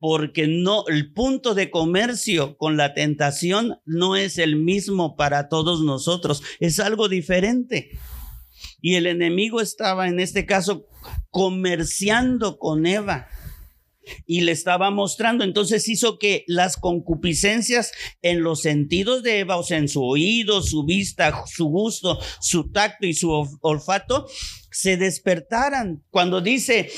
porque 0.00 0.48
no 0.48 0.86
el 0.88 1.14
punto 1.14 1.54
de 1.54 1.70
comercio 1.70 2.58
con 2.58 2.76
la 2.76 2.92
tentación 2.92 3.78
no 3.86 4.16
es 4.16 4.36
el 4.36 4.56
mismo 4.56 5.16
para 5.16 5.48
todos 5.48 5.80
nosotros, 5.80 6.42
es 6.58 6.78
algo 6.78 7.08
diferente. 7.08 7.98
Y 8.82 8.96
el 8.96 9.06
enemigo 9.06 9.62
estaba 9.62 10.08
en 10.08 10.20
este 10.20 10.44
caso 10.44 10.84
comerciando 11.30 12.58
con 12.58 12.84
Eva 12.84 13.28
y 14.26 14.42
le 14.42 14.52
estaba 14.52 14.90
mostrando. 14.90 15.44
Entonces 15.44 15.88
hizo 15.88 16.18
que 16.18 16.44
las 16.46 16.76
concupiscencias 16.76 17.92
en 18.22 18.42
los 18.42 18.62
sentidos 18.62 19.22
de 19.22 19.40
Eva, 19.40 19.56
o 19.56 19.62
sea, 19.62 19.78
en 19.78 19.88
su 19.88 20.02
oído, 20.02 20.62
su 20.62 20.84
vista, 20.84 21.44
su 21.46 21.66
gusto, 21.66 22.18
su 22.40 22.70
tacto 22.70 23.06
y 23.06 23.14
su 23.14 23.30
olfato, 23.60 24.26
se 24.70 24.96
despertaran. 24.96 26.04
Cuando 26.10 26.40
dice 26.40 26.90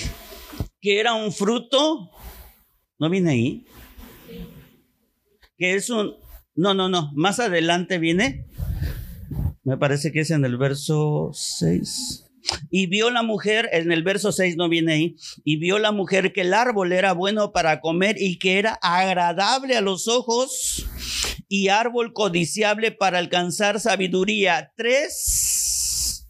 que 0.80 1.00
era 1.00 1.14
un 1.14 1.32
fruto, 1.32 2.10
¿no 2.98 3.10
viene 3.10 3.30
ahí? 3.30 3.66
Que 5.56 5.74
es 5.74 5.90
un... 5.90 6.16
No, 6.54 6.74
no, 6.74 6.88
no, 6.88 7.12
más 7.14 7.40
adelante 7.40 7.98
viene. 7.98 8.46
Me 9.64 9.78
parece 9.78 10.12
que 10.12 10.20
es 10.20 10.30
en 10.30 10.44
el 10.44 10.58
verso 10.58 11.30
6. 11.32 12.31
Y 12.70 12.86
vio 12.86 13.10
la 13.10 13.22
mujer, 13.22 13.68
en 13.72 13.92
el 13.92 14.02
verso 14.02 14.32
6 14.32 14.56
no 14.56 14.68
viene 14.68 14.92
ahí, 14.92 15.16
y 15.44 15.56
vio 15.56 15.78
la 15.78 15.92
mujer 15.92 16.32
que 16.32 16.42
el 16.42 16.54
árbol 16.54 16.92
era 16.92 17.12
bueno 17.12 17.52
para 17.52 17.80
comer 17.80 18.16
y 18.18 18.38
que 18.38 18.58
era 18.58 18.78
agradable 18.82 19.76
a 19.76 19.80
los 19.80 20.08
ojos 20.08 20.86
y 21.48 21.68
árbol 21.68 22.12
codiciable 22.12 22.92
para 22.92 23.18
alcanzar 23.18 23.78
sabiduría. 23.78 24.72
Tres, 24.76 26.26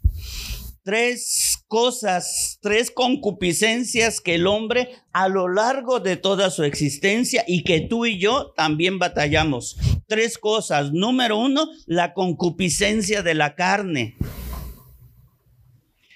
tres 0.83 1.65
cosas, 1.69 2.59
tres 2.61 2.91
concupiscencias 2.91 4.21
que 4.21 4.35
el 4.35 4.47
hombre 4.47 4.91
a 5.13 5.29
lo 5.29 5.49
largo 5.49 6.01
de 6.01 6.17
toda 6.17 6.51
su 6.51 6.65
existencia 6.65 7.45
y 7.47 7.65
que 7.65 7.81
tú 7.81 8.05
y 8.05 8.19
yo 8.19 8.53
también 8.57 8.99
batallamos. 8.99 9.77
Tres 10.07 10.39
cosas. 10.39 10.93
Número 10.93 11.39
uno, 11.39 11.69
la 11.87 12.15
concupiscencia 12.15 13.23
de 13.23 13.35
la 13.35 13.55
carne 13.55 14.17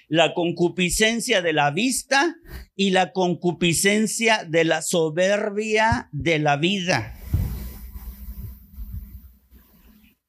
la 0.07 0.33
concupiscencia 0.33 1.41
de 1.41 1.53
la 1.53 1.71
vista 1.71 2.35
y 2.75 2.91
la 2.91 3.11
concupiscencia 3.11 4.45
de 4.47 4.63
la 4.63 4.81
soberbia 4.81 6.09
de 6.11 6.39
la 6.39 6.57
vida. 6.57 7.13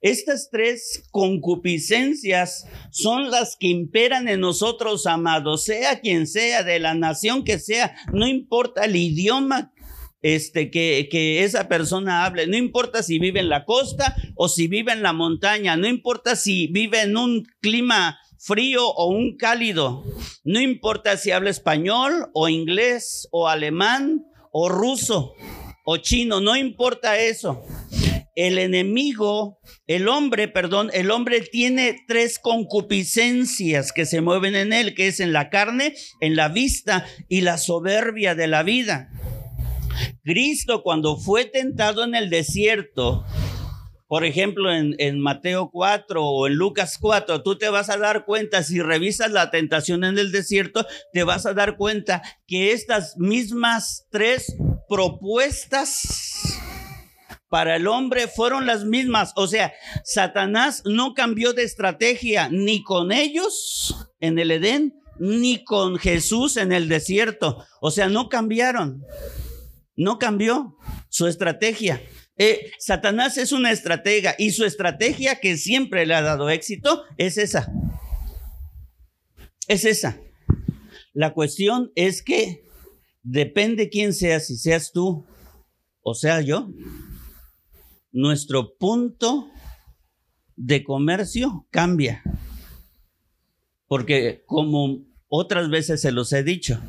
Estas 0.00 0.48
tres 0.50 1.04
concupiscencias 1.10 2.66
son 2.90 3.30
las 3.30 3.56
que 3.58 3.66
imperan 3.66 4.28
en 4.28 4.40
nosotros, 4.40 5.06
amados, 5.06 5.64
sea 5.64 6.00
quien 6.00 6.28
sea, 6.28 6.62
de 6.62 6.78
la 6.78 6.94
nación 6.94 7.44
que 7.44 7.58
sea, 7.58 7.96
no 8.12 8.28
importa 8.28 8.84
el 8.84 8.94
idioma 8.94 9.72
este, 10.22 10.70
que, 10.70 11.08
que 11.10 11.42
esa 11.42 11.68
persona 11.68 12.24
hable, 12.24 12.46
no 12.46 12.56
importa 12.56 13.02
si 13.02 13.18
vive 13.18 13.40
en 13.40 13.48
la 13.48 13.64
costa 13.64 14.16
o 14.36 14.48
si 14.48 14.68
vive 14.68 14.92
en 14.92 15.02
la 15.02 15.12
montaña, 15.12 15.76
no 15.76 15.88
importa 15.88 16.36
si 16.36 16.68
vive 16.68 17.02
en 17.02 17.16
un 17.16 17.44
clima 17.60 18.18
frío 18.38 18.88
o 18.88 19.08
un 19.08 19.36
cálido. 19.36 20.04
No 20.44 20.60
importa 20.60 21.16
si 21.16 21.30
habla 21.30 21.50
español 21.50 22.30
o 22.34 22.48
inglés 22.48 23.28
o 23.30 23.48
alemán 23.48 24.24
o 24.52 24.68
ruso 24.68 25.34
o 25.84 25.96
chino, 25.96 26.40
no 26.40 26.56
importa 26.56 27.18
eso. 27.18 27.62
El 28.36 28.58
enemigo, 28.58 29.58
el 29.86 30.06
hombre, 30.06 30.46
perdón, 30.46 30.90
el 30.92 31.10
hombre 31.10 31.40
tiene 31.40 31.96
tres 32.06 32.38
concupiscencias 32.38 33.90
que 33.90 34.06
se 34.06 34.20
mueven 34.20 34.54
en 34.54 34.72
él, 34.72 34.94
que 34.94 35.08
es 35.08 35.18
en 35.18 35.32
la 35.32 35.50
carne, 35.50 35.94
en 36.20 36.36
la 36.36 36.48
vista 36.48 37.04
y 37.28 37.40
la 37.40 37.58
soberbia 37.58 38.34
de 38.34 38.46
la 38.46 38.62
vida. 38.62 39.10
Cristo 40.22 40.82
cuando 40.82 41.16
fue 41.16 41.46
tentado 41.46 42.04
en 42.04 42.14
el 42.14 42.30
desierto, 42.30 43.24
por 44.08 44.24
ejemplo, 44.24 44.72
en, 44.72 45.20
Mateo 45.20 45.70
4 45.70 46.24
o 46.24 46.46
en 46.46 46.54
Lucas 46.54 46.96
4, 46.98 47.42
tú 47.42 47.58
te 47.58 47.68
vas 47.68 47.90
a 47.90 47.98
dar 47.98 48.24
cuenta, 48.24 48.62
si 48.62 48.80
revisas 48.80 49.30
la 49.30 49.50
tentación 49.50 50.02
en 50.02 50.18
el 50.18 50.32
desierto, 50.32 50.86
te 51.12 51.24
vas 51.24 51.44
a 51.44 51.52
dar 51.52 51.76
cuenta 51.76 52.22
que 52.46 52.72
estas 52.72 53.18
mismas 53.18 54.06
tres 54.10 54.56
propuestas 54.88 56.58
para 57.50 57.76
el 57.76 57.86
hombre 57.86 58.28
fueron 58.28 58.64
las 58.64 58.86
mismas. 58.86 59.32
O 59.36 59.46
sea, 59.46 59.74
Satanás 60.04 60.82
no 60.86 61.12
cambió 61.12 61.52
de 61.52 61.64
estrategia 61.64 62.48
ni 62.50 62.82
con 62.82 63.12
ellos 63.12 64.10
en 64.20 64.38
el 64.38 64.50
Edén, 64.52 64.94
ni 65.18 65.64
con 65.64 65.98
Jesús 65.98 66.56
en 66.56 66.72
el 66.72 66.88
desierto. 66.88 67.62
O 67.82 67.90
sea, 67.90 68.08
no 68.08 68.30
cambiaron. 68.30 69.04
No 69.96 70.18
cambió 70.18 70.76
su 71.10 71.26
estrategia. 71.26 72.00
Eh, 72.38 72.70
Satanás 72.78 73.36
es 73.36 73.52
una 73.52 73.72
estratega 73.72 74.34
y 74.38 74.52
su 74.52 74.64
estrategia 74.64 75.40
que 75.40 75.56
siempre 75.56 76.06
le 76.06 76.14
ha 76.14 76.22
dado 76.22 76.48
éxito 76.48 77.02
es 77.16 77.36
esa. 77.36 77.72
Es 79.66 79.84
esa. 79.84 80.20
La 81.12 81.34
cuestión 81.34 81.90
es 81.96 82.22
que 82.22 82.64
depende 83.22 83.90
quién 83.90 84.14
seas, 84.14 84.46
si 84.46 84.56
seas 84.56 84.92
tú 84.92 85.26
o 86.10 86.14
sea 86.14 86.40
yo, 86.40 86.70
nuestro 88.12 88.78
punto 88.78 89.50
de 90.56 90.82
comercio 90.82 91.66
cambia. 91.70 92.22
Porque 93.86 94.42
como 94.46 95.04
otras 95.28 95.68
veces 95.68 96.00
se 96.00 96.12
los 96.12 96.32
he 96.32 96.42
dicho, 96.42 96.80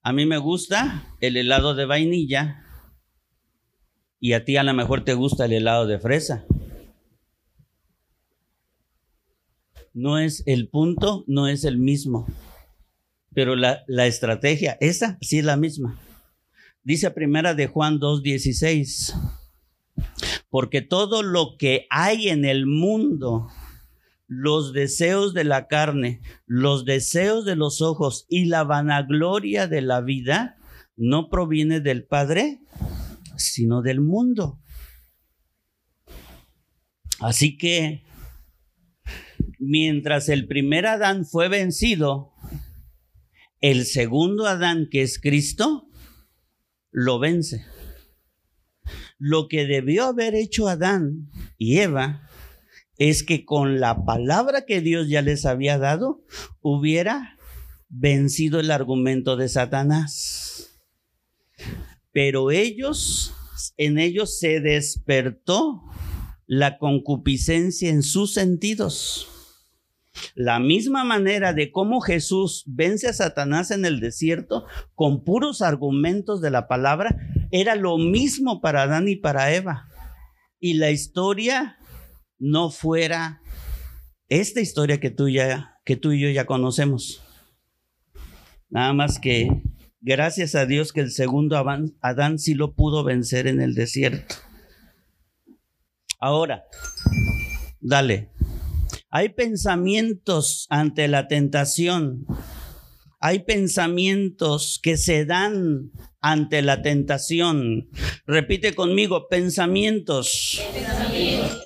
a 0.00 0.12
mí 0.12 0.26
me 0.26 0.38
gusta 0.38 1.16
el 1.20 1.36
helado 1.36 1.74
de 1.74 1.86
vainilla 1.86 2.63
y 4.24 4.32
a 4.32 4.42
ti 4.42 4.56
a 4.56 4.62
lo 4.62 4.72
mejor 4.72 5.04
te 5.04 5.12
gusta 5.12 5.44
el 5.44 5.52
helado 5.52 5.86
de 5.86 5.98
fresa. 5.98 6.46
No 9.92 10.18
es 10.18 10.42
el 10.46 10.70
punto, 10.70 11.24
no 11.26 11.46
es 11.46 11.64
el 11.64 11.76
mismo. 11.76 12.26
Pero 13.34 13.54
la, 13.54 13.84
la 13.86 14.06
estrategia, 14.06 14.78
esa 14.80 15.18
sí 15.20 15.40
es 15.40 15.44
la 15.44 15.58
misma. 15.58 16.00
Dice 16.82 17.10
primera 17.10 17.52
de 17.52 17.66
Juan 17.66 18.00
2.16. 18.00 19.12
Porque 20.48 20.80
todo 20.80 21.22
lo 21.22 21.58
que 21.58 21.86
hay 21.90 22.30
en 22.30 22.46
el 22.46 22.64
mundo, 22.64 23.48
los 24.26 24.72
deseos 24.72 25.34
de 25.34 25.44
la 25.44 25.66
carne, 25.66 26.22
los 26.46 26.86
deseos 26.86 27.44
de 27.44 27.56
los 27.56 27.82
ojos 27.82 28.24
y 28.30 28.46
la 28.46 28.64
vanagloria 28.64 29.68
de 29.68 29.82
la 29.82 30.00
vida 30.00 30.56
no 30.96 31.28
proviene 31.28 31.80
del 31.80 32.06
Padre, 32.06 32.62
sino 33.36 33.82
del 33.82 34.00
mundo. 34.00 34.60
Así 37.20 37.56
que 37.56 38.04
mientras 39.58 40.28
el 40.28 40.46
primer 40.46 40.86
Adán 40.86 41.24
fue 41.24 41.48
vencido, 41.48 42.32
el 43.60 43.86
segundo 43.86 44.46
Adán, 44.46 44.88
que 44.90 45.02
es 45.02 45.18
Cristo, 45.18 45.88
lo 46.90 47.18
vence. 47.18 47.64
Lo 49.18 49.48
que 49.48 49.66
debió 49.66 50.04
haber 50.04 50.34
hecho 50.34 50.68
Adán 50.68 51.30
y 51.56 51.78
Eva 51.78 52.28
es 52.98 53.22
que 53.22 53.44
con 53.44 53.80
la 53.80 54.04
palabra 54.04 54.66
que 54.66 54.80
Dios 54.80 55.08
ya 55.08 55.22
les 55.22 55.46
había 55.46 55.78
dado, 55.78 56.22
hubiera 56.60 57.38
vencido 57.88 58.60
el 58.60 58.70
argumento 58.70 59.36
de 59.36 59.48
Satanás. 59.48 60.43
Pero 62.14 62.52
ellos, 62.52 63.34
en 63.76 63.98
ellos 63.98 64.38
se 64.38 64.60
despertó 64.60 65.82
la 66.46 66.78
concupiscencia 66.78 67.90
en 67.90 68.04
sus 68.04 68.32
sentidos. 68.32 69.28
La 70.36 70.60
misma 70.60 71.02
manera 71.02 71.52
de 71.52 71.72
cómo 71.72 72.00
Jesús 72.00 72.62
vence 72.68 73.08
a 73.08 73.12
Satanás 73.12 73.72
en 73.72 73.84
el 73.84 73.98
desierto 73.98 74.64
con 74.94 75.24
puros 75.24 75.60
argumentos 75.60 76.40
de 76.40 76.52
la 76.52 76.68
palabra, 76.68 77.16
era 77.50 77.74
lo 77.74 77.98
mismo 77.98 78.60
para 78.60 78.82
Adán 78.82 79.08
y 79.08 79.16
para 79.16 79.52
Eva. 79.52 79.88
Y 80.60 80.74
la 80.74 80.92
historia 80.92 81.78
no 82.38 82.70
fuera 82.70 83.40
esta 84.28 84.60
historia 84.60 85.00
que 85.00 85.10
tú, 85.10 85.26
que 85.84 85.96
tú 85.96 86.12
y 86.12 86.20
yo 86.20 86.30
ya 86.30 86.46
conocemos. 86.46 87.24
Nada 88.70 88.92
más 88.92 89.18
que 89.18 89.48
gracias 90.04 90.54
a 90.54 90.66
Dios 90.66 90.92
que 90.92 91.00
el 91.00 91.10
segundo 91.10 91.56
Adán 91.56 92.38
sí 92.38 92.54
lo 92.54 92.74
pudo 92.74 93.04
vencer 93.04 93.46
en 93.46 93.60
el 93.60 93.74
desierto. 93.74 94.36
Ahora, 96.20 96.64
dale. 97.80 98.30
Hay 99.10 99.30
pensamientos 99.30 100.66
ante 100.68 101.08
la 101.08 101.26
tentación. 101.26 102.26
Hay 103.18 103.44
pensamientos 103.44 104.78
que 104.82 104.98
se 104.98 105.24
dan 105.24 105.90
ante 106.20 106.60
la 106.60 106.82
tentación. 106.82 107.88
Repite 108.26 108.74
conmigo, 108.74 109.28
pensamientos. 109.28 110.60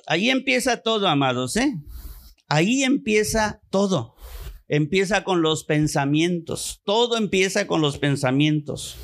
Ahí 0.07 0.29
empieza 0.29 0.77
todo, 0.81 1.09
amados, 1.09 1.57
¿eh? 1.57 1.75
Ahí 2.47 2.83
empieza 2.83 3.61
todo. 3.69 4.15
Empieza 4.71 5.23
con 5.23 5.41
los 5.41 5.63
pensamientos. 5.63 6.81
Todo 6.85 7.17
empieza 7.17 7.65
con 7.65 7.81
los 7.81 7.97
pensamientos. 7.97 8.97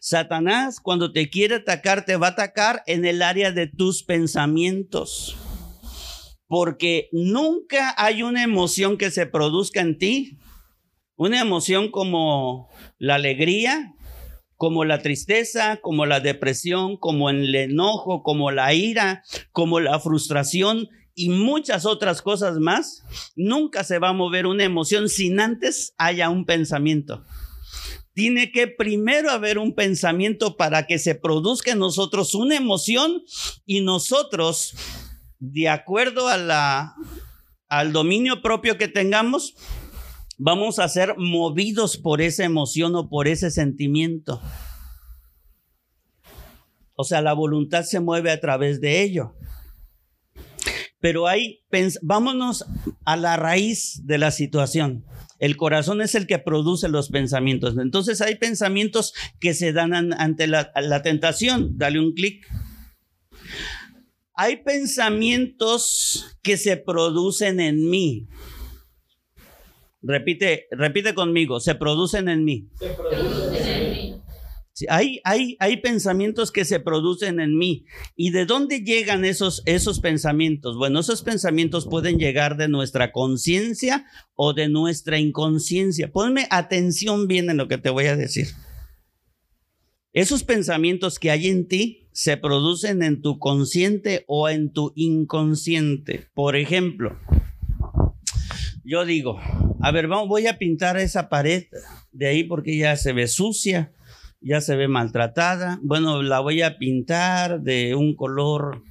Satanás, 0.00 0.80
cuando 0.80 1.12
te 1.12 1.28
quiere 1.28 1.56
atacar, 1.56 2.06
te 2.06 2.16
va 2.16 2.28
a 2.28 2.30
atacar 2.30 2.82
en 2.86 3.04
el 3.04 3.20
área 3.20 3.52
de 3.52 3.66
tus 3.66 4.02
pensamientos. 4.02 5.36
Porque 6.46 7.10
nunca 7.12 7.94
hay 7.98 8.22
una 8.22 8.42
emoción 8.42 8.96
que 8.96 9.10
se 9.10 9.26
produzca 9.26 9.82
en 9.82 9.98
ti. 9.98 10.38
Una 11.16 11.42
emoción 11.42 11.90
como 11.90 12.70
la 12.96 13.16
alegría, 13.16 13.94
como 14.56 14.86
la 14.86 15.02
tristeza, 15.02 15.80
como 15.82 16.06
la 16.06 16.20
depresión, 16.20 16.96
como 16.96 17.28
el 17.28 17.54
enojo, 17.54 18.22
como 18.22 18.50
la 18.50 18.72
ira, 18.72 19.22
como 19.52 19.80
la 19.80 20.00
frustración 20.00 20.88
y 21.14 21.28
muchas 21.28 21.86
otras 21.86 22.22
cosas 22.22 22.58
más, 22.58 23.02
nunca 23.36 23.84
se 23.84 23.98
va 23.98 24.10
a 24.10 24.14
mover 24.14 24.46
una 24.46 24.64
emoción 24.64 25.08
sin 25.08 25.40
antes 25.40 25.94
haya 25.98 26.30
un 26.30 26.46
pensamiento. 26.46 27.24
Tiene 28.12 28.52
que 28.52 28.66
primero 28.68 29.30
haber 29.30 29.58
un 29.58 29.74
pensamiento 29.74 30.56
para 30.56 30.86
que 30.86 30.98
se 30.98 31.14
produzca 31.14 31.72
en 31.72 31.78
nosotros 31.78 32.34
una 32.34 32.56
emoción 32.56 33.22
y 33.66 33.80
nosotros, 33.80 34.74
de 35.38 35.68
acuerdo 35.68 36.28
al 36.28 37.92
dominio 37.92 38.42
propio 38.42 38.76
que 38.78 38.88
tengamos, 38.88 39.54
vamos 40.38 40.78
a 40.78 40.88
ser 40.88 41.16
movidos 41.18 41.96
por 41.96 42.20
esa 42.20 42.44
emoción 42.44 42.94
o 42.96 43.08
por 43.08 43.28
ese 43.28 43.50
sentimiento. 43.50 44.40
O 46.96 47.04
sea, 47.04 47.22
la 47.22 47.32
voluntad 47.32 47.84
se 47.84 48.00
mueve 48.00 48.30
a 48.30 48.40
través 48.40 48.80
de 48.80 49.02
ello. 49.02 49.34
Pero 51.00 51.26
hay, 51.26 51.60
vámonos 52.02 52.66
a 53.04 53.16
la 53.16 53.36
raíz 53.36 54.02
de 54.04 54.18
la 54.18 54.30
situación. 54.30 55.04
El 55.38 55.56
corazón 55.56 56.02
es 56.02 56.14
el 56.14 56.26
que 56.26 56.38
produce 56.38 56.88
los 56.90 57.08
pensamientos. 57.08 57.76
Entonces 57.78 58.20
hay 58.20 58.34
pensamientos 58.34 59.14
que 59.40 59.54
se 59.54 59.72
dan 59.72 59.94
ante 60.12 60.46
la, 60.46 61.02
tentación. 61.02 61.78
Dale 61.78 61.98
un 61.98 62.12
clic. 62.12 62.46
Hay 64.34 64.58
pensamientos 64.62 66.36
que 66.42 66.58
se 66.58 66.76
producen 66.76 67.60
en 67.60 67.88
mí. 67.88 68.28
Repite, 70.02 70.66
repite 70.70 71.14
conmigo, 71.14 71.60
se 71.60 71.74
producen 71.74 72.28
en 72.28 72.44
mí. 72.44 72.68
Se 72.78 72.88
producen 72.88 73.44
en 73.44 73.52
mí. 73.52 73.59
Hay, 74.88 75.20
hay, 75.24 75.56
hay 75.60 75.76
pensamientos 75.78 76.50
que 76.50 76.64
se 76.64 76.80
producen 76.80 77.40
en 77.40 77.56
mí. 77.58 77.84
¿Y 78.16 78.30
de 78.30 78.46
dónde 78.46 78.80
llegan 78.80 79.24
esos, 79.24 79.62
esos 79.66 80.00
pensamientos? 80.00 80.76
Bueno, 80.76 81.00
esos 81.00 81.22
pensamientos 81.22 81.86
pueden 81.86 82.18
llegar 82.18 82.56
de 82.56 82.68
nuestra 82.68 83.12
conciencia 83.12 84.06
o 84.34 84.52
de 84.52 84.68
nuestra 84.68 85.18
inconsciencia. 85.18 86.10
Ponme 86.10 86.46
atención 86.50 87.26
bien 87.26 87.50
en 87.50 87.56
lo 87.56 87.68
que 87.68 87.78
te 87.78 87.90
voy 87.90 88.06
a 88.06 88.16
decir. 88.16 88.48
Esos 90.12 90.42
pensamientos 90.42 91.18
que 91.18 91.30
hay 91.30 91.46
en 91.46 91.68
ti 91.68 92.08
se 92.12 92.36
producen 92.36 93.02
en 93.02 93.22
tu 93.22 93.38
consciente 93.38 94.24
o 94.26 94.48
en 94.48 94.72
tu 94.72 94.92
inconsciente. 94.96 96.26
Por 96.34 96.56
ejemplo, 96.56 97.16
yo 98.84 99.04
digo, 99.04 99.38
a 99.80 99.92
ver, 99.92 100.08
voy 100.08 100.48
a 100.48 100.58
pintar 100.58 100.98
esa 100.98 101.28
pared 101.28 101.66
de 102.12 102.26
ahí 102.26 102.44
porque 102.44 102.76
ya 102.76 102.96
se 102.96 103.12
ve 103.12 103.28
sucia, 103.28 103.92
ya 104.40 104.60
se 104.60 104.76
ve 104.76 104.88
maltratada. 104.88 105.78
Bueno, 105.82 106.22
la 106.22 106.40
voy 106.40 106.62
a 106.62 106.78
pintar 106.78 107.60
de 107.62 107.94
un 107.94 108.14
color 108.14 108.82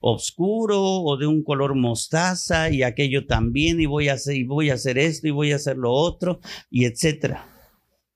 oscuro 0.00 0.80
o 0.80 1.16
de 1.16 1.26
un 1.26 1.42
color 1.42 1.74
mostaza 1.74 2.70
y 2.70 2.82
aquello 2.82 3.26
también 3.26 3.80
y 3.80 3.86
voy 3.86 4.08
a 4.08 4.14
hacer 4.14 4.36
y 4.36 4.44
voy 4.44 4.70
a 4.70 4.74
hacer 4.74 4.98
esto 4.98 5.28
y 5.28 5.30
voy 5.30 5.52
a 5.52 5.56
hacer 5.56 5.76
lo 5.76 5.92
otro 5.92 6.40
y 6.70 6.84
etcétera. 6.84 7.46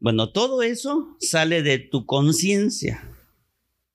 Bueno, 0.00 0.30
todo 0.32 0.62
eso 0.62 1.16
sale 1.20 1.62
de 1.62 1.78
tu 1.78 2.06
conciencia. 2.06 3.10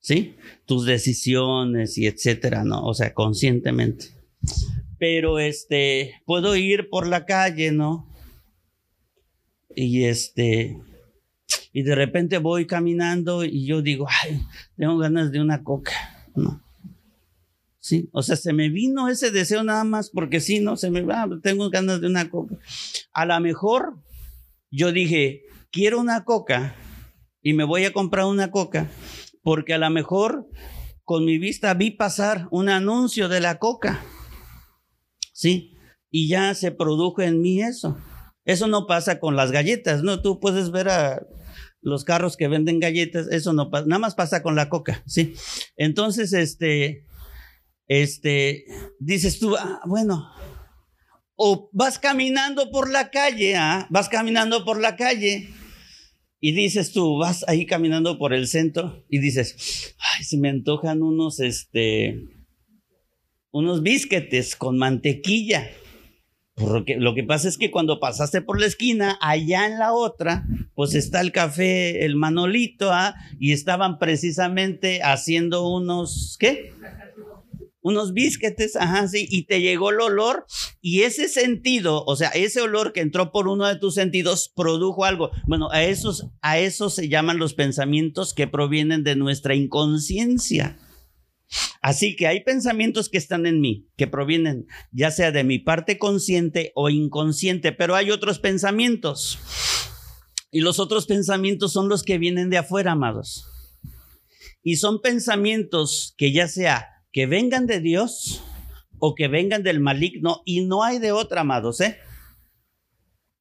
¿Sí? 0.02 0.36
Tus 0.65 0.86
decisiones 0.86 1.97
y 1.97 2.08
etcétera, 2.08 2.63
¿no? 2.63 2.86
O 2.86 2.93
sea, 2.93 3.13
conscientemente 3.13 4.19
pero 4.99 5.39
este, 5.39 6.21
puedo 6.25 6.56
ir 6.56 6.89
por 6.89 7.08
la 7.08 7.25
calle, 7.25 7.71
¿no? 7.71 8.06
Y 9.73 10.04
este, 10.04 10.78
y 11.72 11.84
de 11.84 11.96
repente 11.96 12.38
voy 12.38 12.68
caminando 12.68 13.44
y 13.44 13.66
yo 13.66 13.82
digo, 13.82 14.08
ay, 14.24 14.42
tengo 14.78 14.98
ganas 14.98 15.32
de 15.32 15.42
una 15.42 15.64
coca, 15.64 15.94
¿no? 16.36 16.64
Sí, 17.80 18.10
o 18.12 18.22
sea, 18.22 18.36
se 18.36 18.54
me 18.54 18.70
vino 18.70 19.08
ese 19.08 19.32
deseo 19.32 19.64
nada 19.64 19.84
más 19.84 20.10
porque 20.10 20.40
sí, 20.42 20.60
no, 20.60 20.78
se 20.78 20.92
me 20.92 21.02
va, 21.02 21.28
tengo 21.42 21.70
ganas 21.70 22.02
de 22.02 22.08
una 22.08 22.30
coca. 22.30 22.56
A 23.14 23.26
lo 23.26 23.40
mejor 23.40 23.98
yo 24.70 24.92
dije, 24.92 25.44
quiero 25.72 26.00
una 26.00 26.24
coca 26.24 26.76
y 27.42 27.54
me 27.54 27.64
voy 27.64 27.86
a 27.86 27.94
comprar 27.94 28.26
una 28.26 28.52
coca 28.52 28.90
porque 29.44 29.74
a 29.74 29.78
lo 29.78 29.90
mejor 29.90 30.48
con 31.04 31.26
mi 31.26 31.38
vista 31.38 31.74
vi 31.74 31.92
pasar 31.92 32.48
un 32.52 32.70
anuncio 32.70 33.30
de 33.30 33.40
la 33.40 33.58
coca. 33.58 34.02
¿sí? 35.40 35.78
Y 36.12 36.28
ya 36.28 36.54
se 36.54 36.72
produjo 36.72 37.22
en 37.22 37.40
mí 37.42 37.62
eso. 37.62 37.98
Eso 38.44 38.68
no 38.68 38.88
pasa 38.88 39.20
con 39.20 39.38
las 39.38 39.52
galletas, 39.52 40.04
¿no? 40.04 40.22
Tú 40.22 40.42
puedes 40.42 40.70
ver 40.70 40.90
a 40.90 41.26
los 41.82 42.04
carros 42.04 42.38
que 42.38 42.48
venden 42.48 42.80
galletas, 42.80 43.28
eso 43.32 43.54
no 43.54 43.70
pasa, 43.70 43.86
nada 43.88 44.00
más 44.00 44.15
pasa 44.15 44.44
con 44.44 44.56
la 44.56 44.70
coca, 44.70 45.04
¿sí? 45.06 45.34
Entonces, 45.78 46.34
este, 46.34 47.06
este, 47.88 48.65
dices 49.00 49.39
tú, 49.39 49.56
ah, 49.56 49.82
bueno, 49.86 50.30
o 51.36 51.70
vas 51.72 52.00
caminando 52.00 52.70
por 52.70 52.89
la 52.89 53.12
calle, 53.12 53.56
¿ah? 53.56 53.88
Vas 53.89 54.10
caminando 54.10 54.65
por 54.65 54.80
la 54.80 54.96
calle 54.96 55.50
y 56.42 56.52
dices 56.54 56.92
tú, 56.92 57.18
vas 57.18 57.44
ahí 57.48 57.65
caminando 57.65 58.18
por 58.18 58.34
el 58.34 58.48
centro 58.48 59.06
y 59.10 59.20
dices, 59.20 59.96
ay, 60.00 60.24
se 60.24 60.38
me 60.38 60.50
antojan 60.50 61.02
unos, 61.02 61.39
este, 61.39 62.24
unos 63.52 63.84
bisquetes 63.84 64.56
con 64.56 64.78
mantequilla. 64.78 65.70
Porque 66.60 66.98
lo 66.98 67.15
que 67.15 67.24
pasa 67.24 67.48
es 67.48 67.58
que 67.58 67.72
cuando 67.72 68.00
pasaste 68.00 68.41
por 68.41 68.60
la 68.60 68.65
esquina, 68.65 69.17
allá 69.22 69.65
en 69.65 69.80
la 69.80 69.93
otra, 69.93 70.45
pues 70.76 70.93
está 70.93 71.22
el 71.22 71.32
café, 71.32 72.06
el 72.06 72.15
Manolito, 72.15 72.91
¿ah? 72.91 73.15
y 73.39 73.54
estaban 73.54 73.98
precisamente 73.98 75.02
haciendo 75.02 75.67
unos, 75.67 76.38
¿qué? 76.39 76.72
unos 77.82 78.13
bisquetes, 78.13 78.76
ajá, 78.76 79.08
sí, 79.08 79.28
y 79.30 79.43
te 79.43 79.62
llegó 79.62 79.91
el 79.91 80.02
olor 80.02 80.45
y 80.82 81.02
ese 81.02 81.28
sentido, 81.28 82.04
o 82.06 82.15
sea, 82.15 82.30
ese 82.30 82.62
olor 82.62 82.93
que 82.93 83.02
entró 83.02 83.32
por 83.32 83.48
uno 83.48 83.65
de 83.67 83.78
tus 83.78 83.95
sentidos 83.95 84.52
produjo 84.54 85.06
algo. 85.06 85.32
Bueno, 85.48 85.69
a 85.72 85.84
esos, 85.84 86.28
a 86.41 86.60
esos 86.60 86.93
se 86.93 87.08
llaman 87.08 87.38
los 87.38 87.54
pensamientos 87.54 88.34
que 88.34 88.48
provienen 88.48 89.04
de 89.04 89.15
nuestra 89.15 89.56
inconsciencia. 89.56 90.78
Así 91.82 92.16
que 92.16 92.28
hay 92.28 92.44
pensamientos 92.44 93.10
que 93.10 93.18
están 93.18 93.46
en 93.46 93.62
mí, 93.62 93.88
que 93.98 94.08
provienen 94.08 94.68
ya 94.92 95.12
sea 95.12 95.32
de 95.32 95.44
mi 95.44 95.60
parte 95.60 95.98
consciente 95.98 96.72
o 96.76 96.90
inconsciente, 96.90 97.72
pero 97.72 97.96
hay 97.96 98.12
otros 98.12 98.40
pensamientos. 98.40 99.40
Y 100.52 100.62
los 100.62 100.80
otros 100.80 101.06
pensamientos 101.06 101.74
son 101.74 101.90
los 101.90 102.04
que 102.04 102.18
vienen 102.18 102.50
de 102.50 102.58
afuera, 102.58 102.92
amados. 102.92 103.46
Y 104.64 104.76
son 104.76 105.02
pensamientos 105.02 106.14
que 106.18 106.32
ya 106.32 106.48
sea 106.48 106.88
que 107.12 107.26
vengan 107.26 107.66
de 107.66 107.80
Dios 107.80 108.44
o 109.00 109.16
que 109.16 109.28
vengan 109.28 109.64
del 109.64 109.80
maligno 109.80 110.42
y 110.46 110.66
no 110.66 110.84
hay 110.84 111.00
de 111.00 111.12
otra, 111.12 111.42
amados, 111.42 111.80
¿eh? 111.82 111.98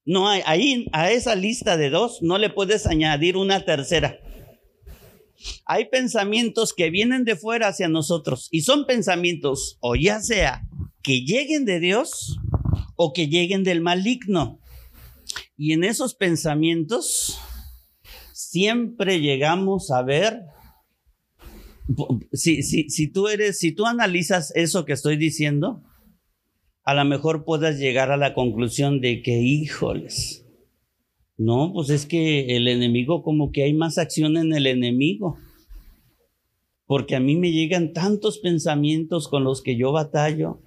No 0.04 0.28
hay, 0.28 0.42
ahí 0.46 0.86
a 0.92 1.10
esa 1.10 1.34
lista 1.34 1.76
de 1.76 1.90
dos 1.90 2.22
no 2.22 2.38
le 2.38 2.48
puedes 2.48 2.86
añadir 2.86 3.36
una 3.36 3.64
tercera. 3.64 4.18
Hay 5.64 5.86
pensamientos 5.86 6.74
que 6.74 6.90
vienen 6.90 7.24
de 7.24 7.36
fuera 7.36 7.68
hacia 7.68 7.88
nosotros 7.88 8.48
y 8.50 8.62
son 8.62 8.86
pensamientos 8.86 9.78
o 9.80 9.94
ya 9.94 10.20
sea 10.20 10.66
que 11.02 11.20
lleguen 11.20 11.64
de 11.64 11.80
Dios 11.80 12.38
o 12.96 13.12
que 13.12 13.28
lleguen 13.28 13.64
del 13.64 13.80
maligno. 13.80 14.60
Y 15.56 15.72
en 15.72 15.84
esos 15.84 16.14
pensamientos 16.14 17.38
siempre 18.32 19.20
llegamos 19.20 19.90
a 19.90 20.02
ver 20.02 20.42
si, 22.32 22.62
si, 22.62 22.90
si 22.90 23.08
tú 23.08 23.28
eres, 23.28 23.58
si 23.58 23.72
tú 23.72 23.86
analizas 23.86 24.52
eso 24.54 24.84
que 24.84 24.92
estoy 24.92 25.16
diciendo, 25.16 25.82
a 26.84 26.94
lo 26.94 27.04
mejor 27.04 27.44
puedas 27.44 27.78
llegar 27.78 28.10
a 28.10 28.16
la 28.16 28.34
conclusión 28.34 29.00
de 29.00 29.22
que, 29.22 29.38
híjoles, 29.38 30.47
no, 31.38 31.72
pues 31.72 31.88
es 31.90 32.04
que 32.04 32.56
el 32.56 32.68
enemigo, 32.68 33.22
como 33.22 33.50
que 33.52 33.62
hay 33.62 33.72
más 33.72 33.96
acción 33.96 34.36
en 34.36 34.52
el 34.52 34.66
enemigo. 34.66 35.38
Porque 36.84 37.16
a 37.16 37.20
mí 37.20 37.36
me 37.36 37.52
llegan 37.52 37.92
tantos 37.92 38.38
pensamientos 38.38 39.28
con 39.28 39.44
los 39.44 39.62
que 39.62 39.76
yo 39.76 39.92
batallo. 39.92 40.60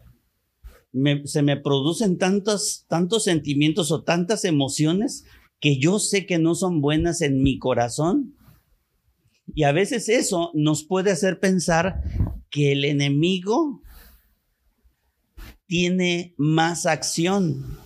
se 1.26 1.42
me 1.42 1.58
producen 1.58 2.18
tantos, 2.18 2.86
tantos 2.88 3.26
sentimientos 3.26 3.92
o 3.92 4.04
tantas 4.04 4.46
emociones 4.46 5.26
que 5.60 5.78
yo 5.78 6.00
sé 6.00 6.26
que 6.26 6.40
no 6.40 6.56
son 6.56 6.82
buenas 6.82 7.22
en 7.22 7.44
mi 7.44 7.60
corazón 7.60 8.36
y 9.54 9.64
a 9.64 9.72
veces 9.72 10.10
eso 10.10 10.52
nos 10.54 10.84
puede 10.84 11.12
hacer 11.12 11.40
pensar 11.40 12.02
que 12.50 12.72
el 12.72 12.86
enemigo 12.86 13.82
tiene 15.66 16.34
más 16.38 16.86
acción. 16.86 17.78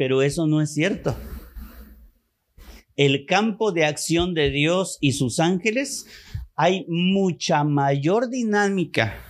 Pero 0.00 0.22
eso 0.22 0.46
no 0.46 0.62
es 0.62 0.72
cierto. 0.72 1.14
El 2.96 3.26
campo 3.26 3.70
de 3.70 3.84
acción 3.84 4.32
de 4.32 4.48
Dios 4.48 4.96
y 5.02 5.12
sus 5.12 5.38
ángeles 5.40 6.06
hay 6.56 6.86
mucha 6.88 7.64
mayor 7.64 8.30
dinámica 8.30 9.22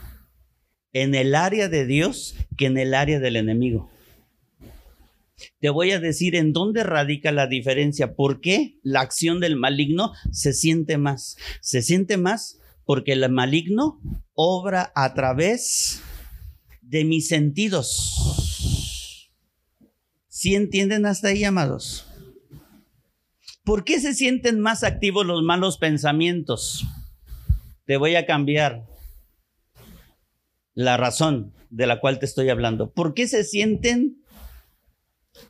en 0.92 1.16
el 1.16 1.34
área 1.34 1.68
de 1.68 1.86
Dios 1.86 2.36
que 2.56 2.66
en 2.66 2.78
el 2.78 2.94
área 2.94 3.18
del 3.18 3.34
enemigo. 3.34 3.90
Te 5.58 5.70
voy 5.70 5.90
a 5.90 5.98
decir 5.98 6.36
en 6.36 6.52
dónde 6.52 6.84
radica 6.84 7.32
la 7.32 7.48
diferencia, 7.48 8.14
por 8.14 8.40
qué 8.40 8.78
la 8.84 9.00
acción 9.00 9.40
del 9.40 9.56
maligno 9.56 10.12
se 10.30 10.52
siente 10.52 10.98
más. 10.98 11.36
Se 11.60 11.82
siente 11.82 12.16
más 12.16 12.60
porque 12.84 13.14
el 13.14 13.28
maligno 13.28 14.00
obra 14.34 14.92
a 14.94 15.14
través 15.14 16.00
de 16.80 17.04
mis 17.04 17.26
sentidos. 17.26 18.49
¿Sí 20.40 20.54
entienden 20.54 21.04
hasta 21.04 21.28
ahí, 21.28 21.44
amados? 21.44 22.06
¿Por 23.62 23.84
qué 23.84 24.00
se 24.00 24.14
sienten 24.14 24.58
más 24.58 24.84
activos 24.84 25.26
los 25.26 25.42
malos 25.42 25.76
pensamientos? 25.76 26.86
Te 27.84 27.98
voy 27.98 28.16
a 28.16 28.24
cambiar 28.24 28.86
la 30.72 30.96
razón 30.96 31.52
de 31.68 31.86
la 31.86 32.00
cual 32.00 32.18
te 32.18 32.24
estoy 32.24 32.48
hablando. 32.48 32.90
¿Por 32.90 33.12
qué 33.12 33.28
se 33.28 33.44
sienten 33.44 34.24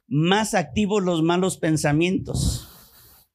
más 0.09 0.55
activos 0.55 1.05
los 1.05 1.23
malos 1.23 1.57
pensamientos. 1.57 2.69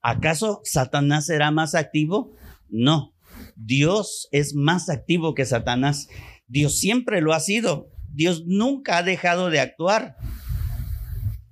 ¿Acaso 0.02 0.60
Satanás 0.65 1.28
será 1.28 1.52
más 1.52 1.74
activo? 1.74 2.36
No, 2.68 3.15
Dios 3.56 4.28
es 4.34 4.56
más 4.56 4.89
activo 4.89 5.34
que 5.34 5.46
Satanás. 5.46 6.10
Dios 6.48 6.78
siempre 6.78 7.22
lo 7.22 7.32
ha 7.32 7.39
sido. 7.39 7.91
Dios 8.12 8.44
nunca 8.46 8.98
ha 8.98 9.04
dejado 9.04 9.50
de 9.50 9.62
actuar. 9.62 10.18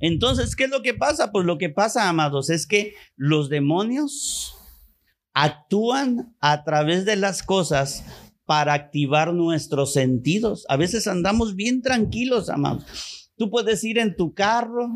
Entonces, 0.05 0.57
¿qué 0.57 0.65
es 0.65 0.69
lo 0.69 0.81
que 0.81 0.93
pasa? 0.93 1.31
Pues 1.31 1.45
lo 1.45 1.57
que 1.57 1.69
pasa, 1.69 2.09
amados, 2.09 2.49
es 2.49 2.67
que 2.67 2.93
los 3.15 3.47
demonios 3.47 4.53
actúan 5.33 6.35
a 6.41 6.65
través 6.65 7.05
de 7.05 7.15
las 7.15 7.41
cosas 7.41 8.03
para 8.43 8.73
activar 8.73 9.33
nuestros 9.33 9.93
sentidos. 9.93 10.65
A 10.67 10.75
veces 10.75 11.07
andamos 11.07 11.55
bien 11.55 11.81
tranquilos, 11.81 12.49
amados 12.49 12.83
Tú 13.37 13.49
puedes 13.49 13.81
ir 13.85 13.97
en 13.97 14.17
tu 14.17 14.33
carro 14.33 14.89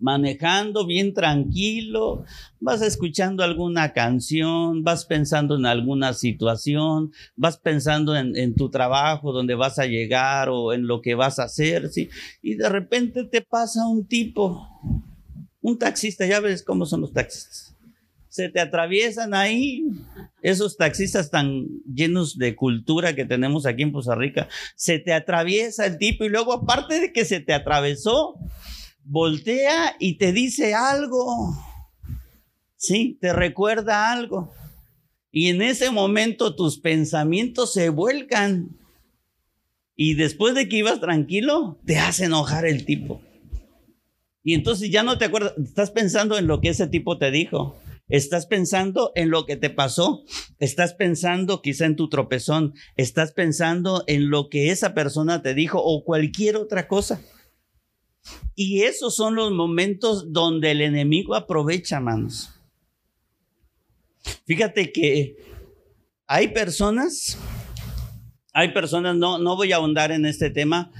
manejando 0.00 0.86
bien 0.86 1.14
tranquilo, 1.14 2.24
vas 2.58 2.82
escuchando 2.82 3.44
alguna 3.44 3.92
canción, 3.92 4.82
vas 4.82 5.04
pensando 5.04 5.56
en 5.56 5.66
alguna 5.66 6.14
situación, 6.14 7.12
vas 7.36 7.58
pensando 7.58 8.16
en, 8.16 8.54
tu 8.54 8.70
trabajo, 8.70 9.32
donde 9.32 9.54
vas 9.54 9.78
a 9.78 9.86
llegar 9.86 10.48
o 10.48 10.72
en 10.72 10.86
lo 10.86 11.00
que 11.00 11.14
vas 11.14 11.38
a 11.38 11.44
hacer, 11.44 11.88
¿sí? 11.90 12.08
Y 12.42 12.54
de 12.54 12.68
repente 12.68 13.24
te 13.24 13.42
pasa 13.42 13.86
un 13.86 14.06
tipo, 14.06 14.66
un 15.60 15.78
taxista, 15.78 16.26
ya 16.26 16.40
ves 16.40 16.62
cómo 16.62 16.86
son 16.86 17.02
los 17.02 17.12
taxistas 17.12 17.70
se 18.30 18.48
te 18.48 18.60
atraviesan 18.60 19.34
ahí 19.34 19.84
esos 20.40 20.76
taxistas 20.76 21.30
tan 21.30 21.66
llenos 21.84 22.38
de 22.38 22.54
cultura 22.54 23.14
que 23.14 23.26
tenemos 23.26 23.66
aquí 23.66 23.82
en 23.82 23.92
Poza 23.92 24.14
Rica. 24.14 24.48
Se 24.76 25.00
te 25.00 25.12
atraviesa 25.12 25.84
el 25.84 25.98
tipo 25.98 26.24
y 26.24 26.28
luego 26.28 26.52
aparte 26.52 27.00
de 27.00 27.12
que 27.12 27.24
se 27.24 27.40
te 27.40 27.52
atravesó, 27.52 28.36
voltea 29.04 29.96
y 29.98 30.18
te 30.18 30.32
dice 30.32 30.74
algo. 30.74 31.54
Sí, 32.76 33.18
te 33.20 33.32
recuerda 33.32 34.12
algo. 34.12 34.52
Y 35.30 35.48
en 35.48 35.62
ese 35.62 35.90
momento 35.90 36.56
tus 36.56 36.78
pensamientos 36.78 37.72
se 37.72 37.88
vuelcan. 37.88 38.76
Y 39.94 40.14
después 40.14 40.54
de 40.54 40.68
que 40.68 40.78
ibas 40.78 41.00
tranquilo, 41.00 41.78
te 41.84 41.98
hace 41.98 42.24
enojar 42.24 42.64
el 42.66 42.84
tipo. 42.84 43.20
Y 44.42 44.54
entonces 44.54 44.90
ya 44.90 45.02
no 45.02 45.18
te 45.18 45.26
acuerdas, 45.26 45.52
estás 45.62 45.90
pensando 45.90 46.38
en 46.38 46.46
lo 46.46 46.60
que 46.60 46.70
ese 46.70 46.86
tipo 46.86 47.18
te 47.18 47.30
dijo. 47.30 47.76
Estás 48.08 48.46
pensando 48.46 49.12
en 49.14 49.30
lo 49.30 49.46
que 49.46 49.56
te 49.56 49.70
pasó, 49.70 50.24
estás 50.58 50.94
pensando 50.94 51.62
quizá 51.62 51.86
en 51.86 51.94
tu 51.94 52.08
tropezón, 52.08 52.74
estás 52.96 53.30
pensando 53.30 54.02
en 54.08 54.30
lo 54.30 54.48
que 54.48 54.72
esa 54.72 54.94
persona 54.94 55.42
te 55.42 55.54
dijo 55.54 55.80
o 55.80 56.02
cualquier 56.04 56.56
otra 56.56 56.88
cosa. 56.88 57.20
Y 58.54 58.82
esos 58.82 59.16
son 59.16 59.34
los 59.34 59.52
momentos 59.52 60.32
donde 60.32 60.72
el 60.72 60.82
enemigo 60.82 61.34
aprovecha, 61.34 62.00
manos. 62.00 62.50
Fíjate 64.44 64.92
que 64.92 65.36
hay 66.26 66.48
personas, 66.48 67.38
hay 68.52 68.72
personas, 68.72 69.16
no, 69.16 69.38
no 69.38 69.56
voy 69.56 69.72
a 69.72 69.76
ahondar 69.76 70.12
en 70.12 70.26
este 70.26 70.50
tema, 70.50 70.92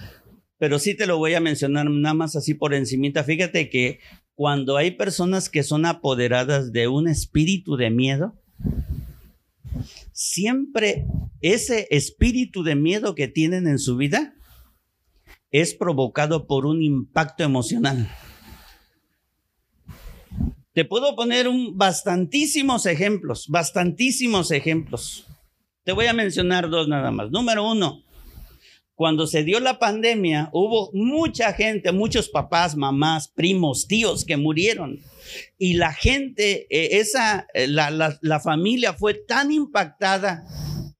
pero 0.58 0.78
sí 0.78 0.94
te 0.94 1.06
lo 1.06 1.18
voy 1.18 1.34
a 1.34 1.40
mencionar 1.40 1.90
nada 1.90 2.14
más 2.14 2.36
así 2.36 2.54
por 2.54 2.74
encimita. 2.74 3.24
Fíjate 3.24 3.68
que 3.68 4.00
cuando 4.34 4.76
hay 4.76 4.92
personas 4.92 5.50
que 5.50 5.62
son 5.62 5.84
apoderadas 5.84 6.72
de 6.72 6.88
un 6.88 7.08
espíritu 7.08 7.76
de 7.76 7.90
miedo, 7.90 8.34
siempre 10.12 11.06
ese 11.40 11.88
espíritu 11.90 12.62
de 12.62 12.74
miedo 12.74 13.14
que 13.14 13.28
tienen 13.28 13.66
en 13.66 13.78
su 13.78 13.96
vida 13.96 14.34
es 15.50 15.74
provocado 15.74 16.46
por 16.46 16.66
un 16.66 16.82
impacto 16.82 17.42
emocional. 17.42 18.08
Te 20.72 20.84
puedo 20.84 21.16
poner 21.16 21.48
un, 21.48 21.76
bastantísimos 21.76 22.86
ejemplos, 22.86 23.48
bastantísimos 23.48 24.52
ejemplos. 24.52 25.26
Te 25.82 25.92
voy 25.92 26.06
a 26.06 26.12
mencionar 26.12 26.70
dos 26.70 26.86
nada 26.86 27.10
más. 27.10 27.30
Número 27.30 27.68
uno, 27.68 28.04
cuando 28.94 29.26
se 29.26 29.42
dio 29.42 29.58
la 29.58 29.78
pandemia, 29.78 30.50
hubo 30.52 30.90
mucha 30.92 31.52
gente, 31.54 31.90
muchos 31.90 32.28
papás, 32.28 32.76
mamás, 32.76 33.28
primos, 33.28 33.88
tíos 33.88 34.24
que 34.24 34.36
murieron. 34.36 35.00
Y 35.58 35.74
la 35.74 35.92
gente, 35.92 36.66
eh, 36.70 37.00
esa, 37.00 37.48
eh, 37.54 37.66
la, 37.66 37.90
la, 37.90 38.18
la 38.20 38.40
familia 38.40 38.92
fue 38.92 39.14
tan 39.14 39.50
impactada 39.50 40.44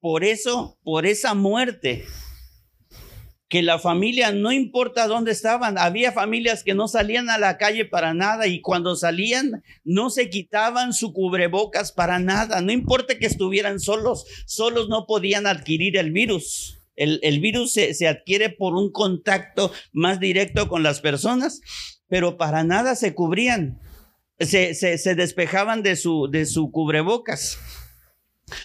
por 0.01 0.25
eso, 0.25 0.79
por 0.83 1.07
esa 1.07 1.35
muerte, 1.35 2.05
que 3.51 3.63
la 3.63 3.81
familia, 3.81 4.31
no 4.31 4.53
importa 4.53 5.09
dónde 5.09 5.33
estaban, 5.33 5.77
había 5.77 6.13
familias 6.13 6.63
que 6.63 6.73
no 6.73 6.87
salían 6.87 7.29
a 7.31 7.37
la 7.37 7.59
calle 7.59 7.85
para 7.85 8.15
nada 8.15 8.47
y 8.47 8.61
cuando 8.61 8.95
salían 8.95 9.65
no 9.83 10.09
se 10.09 10.31
quitaban 10.31 10.93
su 10.93 11.13
cubrebocas 11.13 11.91
para 11.91 12.21
nada, 12.21 12.61
no 12.61 12.71
importa 12.71 13.19
que 13.19 13.27
estuvieran 13.27 13.81
solos, 13.81 14.25
solos 14.47 14.89
no 14.89 15.05
podían 15.05 15.49
adquirir 15.49 15.99
el 15.99 16.13
virus. 16.13 16.79
El, 16.95 17.41
virus 17.41 17.73
se, 17.73 18.07
adquiere 18.07 18.51
por 18.51 18.75
un 18.75 18.93
contacto 18.93 19.73
más 19.93 20.21
directo 20.21 20.69
con 20.69 20.83
las 20.85 21.01
personas, 21.01 21.61
pero 22.09 22.37
para 22.37 22.63
nada 22.63 22.95
se 22.95 23.15
cubrían, 23.15 23.81
se, 24.39 24.75
se 24.75 25.15
despejaban 25.17 25.83
de 25.83 25.97
su, 25.97 26.29
de 26.31 26.47
su 26.47 26.71
cubrebocas. 26.71 27.59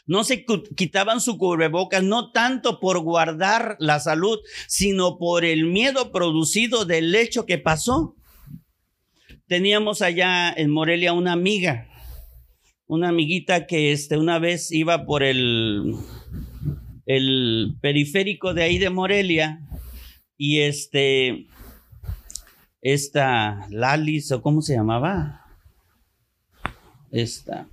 No 0.05 0.23
se 0.23 0.45
quitaban 0.75 1.21
su 1.21 1.37
cubrebocas, 1.37 2.03
no 2.03 2.31
tanto 2.31 2.79
por 2.79 2.99
guardar 2.99 3.77
la 3.79 3.99
salud, 3.99 4.39
sino 4.67 5.17
por 5.17 5.45
el 5.45 5.65
miedo 5.65 6.11
producido 6.11 6.85
del 6.85 7.13
hecho 7.15 7.45
que 7.45 7.57
pasó. 7.57 8.15
Teníamos 9.47 10.01
allá 10.01 10.51
en 10.51 10.71
Morelia 10.71 11.13
una 11.13 11.33
amiga, 11.33 11.87
una 12.87 13.09
amiguita 13.09 13.67
que 13.67 13.91
este, 13.91 14.17
una 14.17 14.39
vez 14.39 14.71
iba 14.71 15.05
por 15.05 15.23
el, 15.23 15.95
el 17.05 17.75
periférico 17.81 18.53
de 18.53 18.63
ahí 18.63 18.77
de 18.77 18.89
Morelia 18.89 19.59
y 20.37 20.61
este, 20.61 21.47
esta 22.81 23.67
Lalis 23.69 24.31
o 24.31 24.41
cómo 24.41 24.61
se 24.61 24.75
llamaba, 24.75 25.41
esta, 27.11 27.67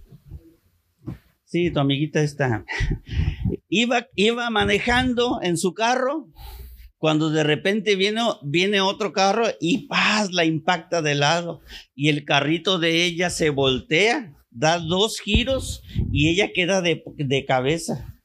Sí, 1.53 1.71
tu 1.71 1.81
amiguita 1.81 2.23
está. 2.23 2.65
Iba, 3.69 4.07
iba 4.17 4.49
manejando 4.49 5.39
en 5.43 5.59
su 5.59 5.75
carro 5.75 6.31
cuando 6.97 7.29
de 7.29 7.45
repente 7.45 7.95
viene, 7.95 8.23
viene 8.43 8.81
otro 8.81 9.13
carro 9.13 9.45
y 9.61 9.87
paz, 9.87 10.33
la 10.33 10.47
impacta 10.47 11.03
de 11.03 11.15
lado 11.15 11.61
y 11.95 12.09
el 12.09 12.25
carrito 12.25 12.79
de 12.79 13.05
ella 13.05 13.29
se 13.29 13.51
voltea, 13.51 14.35
da 14.51 14.79
dos 14.79 15.21
giros 15.21 15.83
y 16.11 16.31
ella 16.31 16.53
queda 16.55 16.81
de, 16.81 17.03
de 17.19 17.45
cabeza. 17.45 18.19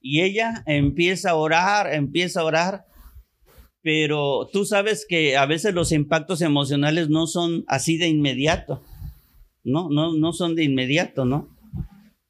Y 0.00 0.22
ella 0.22 0.62
empieza 0.64 1.32
a 1.32 1.34
orar, 1.34 1.92
empieza 1.92 2.40
a 2.40 2.44
orar, 2.44 2.86
pero 3.82 4.48
tú 4.50 4.64
sabes 4.64 5.04
que 5.06 5.36
a 5.36 5.44
veces 5.44 5.74
los 5.74 5.92
impactos 5.92 6.40
emocionales 6.40 7.10
no 7.10 7.26
son 7.26 7.64
así 7.68 7.98
de 7.98 8.08
inmediato, 8.08 8.82
no, 9.62 9.90
no, 9.90 10.14
no 10.14 10.32
son 10.32 10.54
de 10.54 10.64
inmediato, 10.64 11.26
¿no? 11.26 11.57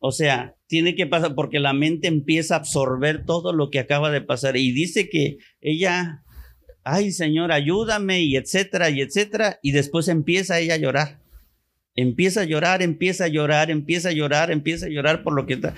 O 0.01 0.13
sea, 0.13 0.55
tiene 0.67 0.95
que 0.95 1.07
pasar 1.07 1.35
porque 1.35 1.59
la 1.59 1.73
mente 1.73 2.09
empieza 2.09 2.55
a 2.55 2.59
absorber 2.59 3.25
todo 3.25 3.53
lo 3.53 3.71
que 3.71 3.81
acaba 3.81 4.11
de 4.11 4.21
pasar 4.21 4.57
y 4.57 4.71
dice 4.73 5.09
que 5.09 5.39
ella, 5.61 6.23
ay 6.85 7.11
Señor, 7.11 7.51
ayúdame 7.51 8.21
y 8.23 8.37
etcétera 8.37 8.91
y 8.91 9.01
etcétera 9.01 9.59
y 9.63 9.73
después 9.73 10.09
empieza 10.09 10.61
ella 10.61 10.75
a 10.75 10.79
llorar. 10.79 11.21
Empieza 11.97 12.43
a 12.43 12.45
llorar, 12.45 12.81
empieza 12.81 13.25
a 13.25 13.29
llorar, 13.29 13.73
empieza 13.73 14.11
a 14.11 14.13
llorar, 14.13 14.53
empieza 14.53 14.87
a 14.87 14.89
llorar 14.89 15.25
por 15.25 15.35
lo 15.35 15.47
que 15.47 15.55
está. 15.55 15.75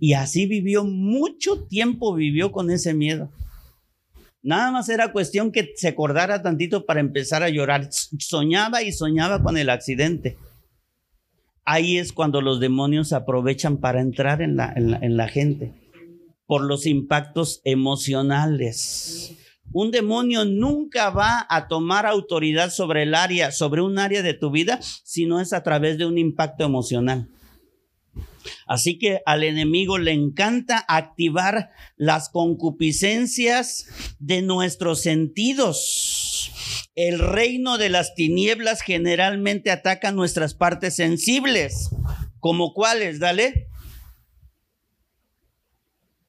Y 0.00 0.14
así 0.14 0.46
vivió 0.46 0.84
mucho 0.84 1.66
tiempo, 1.66 2.14
vivió 2.14 2.52
con 2.52 2.70
ese 2.70 2.94
miedo. 2.94 3.30
Nada 4.42 4.70
más 4.70 4.88
era 4.88 5.12
cuestión 5.12 5.52
que 5.52 5.72
se 5.76 5.88
acordara 5.88 6.40
tantito 6.40 6.86
para 6.86 7.00
empezar 7.00 7.42
a 7.42 7.50
llorar. 7.50 7.90
Soñaba 7.90 8.82
y 8.82 8.92
soñaba 8.92 9.42
con 9.42 9.58
el 9.58 9.68
accidente 9.68 10.38
ahí 11.64 11.98
es 11.98 12.12
cuando 12.12 12.40
los 12.40 12.60
demonios 12.60 13.12
aprovechan 13.12 13.78
para 13.78 14.00
entrar 14.00 14.42
en 14.42 14.56
la, 14.56 14.72
en 14.74 15.16
la, 15.16 15.28
gente 15.28 15.74
por 16.46 16.62
los 16.62 16.86
impactos 16.86 17.60
emocionales. 17.64 19.36
Un 19.72 19.90
demonio 19.90 20.44
nunca 20.44 21.10
va 21.10 21.46
a 21.48 21.68
tomar 21.68 22.04
autoridad 22.04 22.70
sobre 22.70 23.04
el 23.04 23.14
área, 23.14 23.52
sobre 23.52 23.80
un 23.80 23.98
área 23.98 24.22
de 24.22 24.34
tu 24.34 24.50
vida, 24.50 24.78
si 24.82 25.24
no 25.24 25.40
es 25.40 25.52
a 25.52 25.62
través 25.62 25.96
de 25.96 26.04
un 26.04 26.18
impacto 26.18 26.64
emocional. 26.64 27.28
Así 28.66 28.98
que 28.98 29.20
al 29.24 29.44
enemigo 29.44 29.98
le 29.98 30.12
encanta 30.12 30.84
activar 30.88 31.70
las 31.96 32.28
concupiscencias 32.28 33.86
de 34.18 34.42
nuestros 34.42 35.00
sentidos 35.00 36.50
el 36.94 37.18
reino 37.18 37.78
de 37.78 37.88
las 37.88 38.14
tinieblas 38.14 38.82
generalmente 38.82 39.70
ataca 39.70 40.12
nuestras 40.12 40.54
partes 40.54 40.96
sensibles. 40.96 41.90
¿Como 42.38 42.74
cuáles? 42.74 43.18
Dale. 43.18 43.68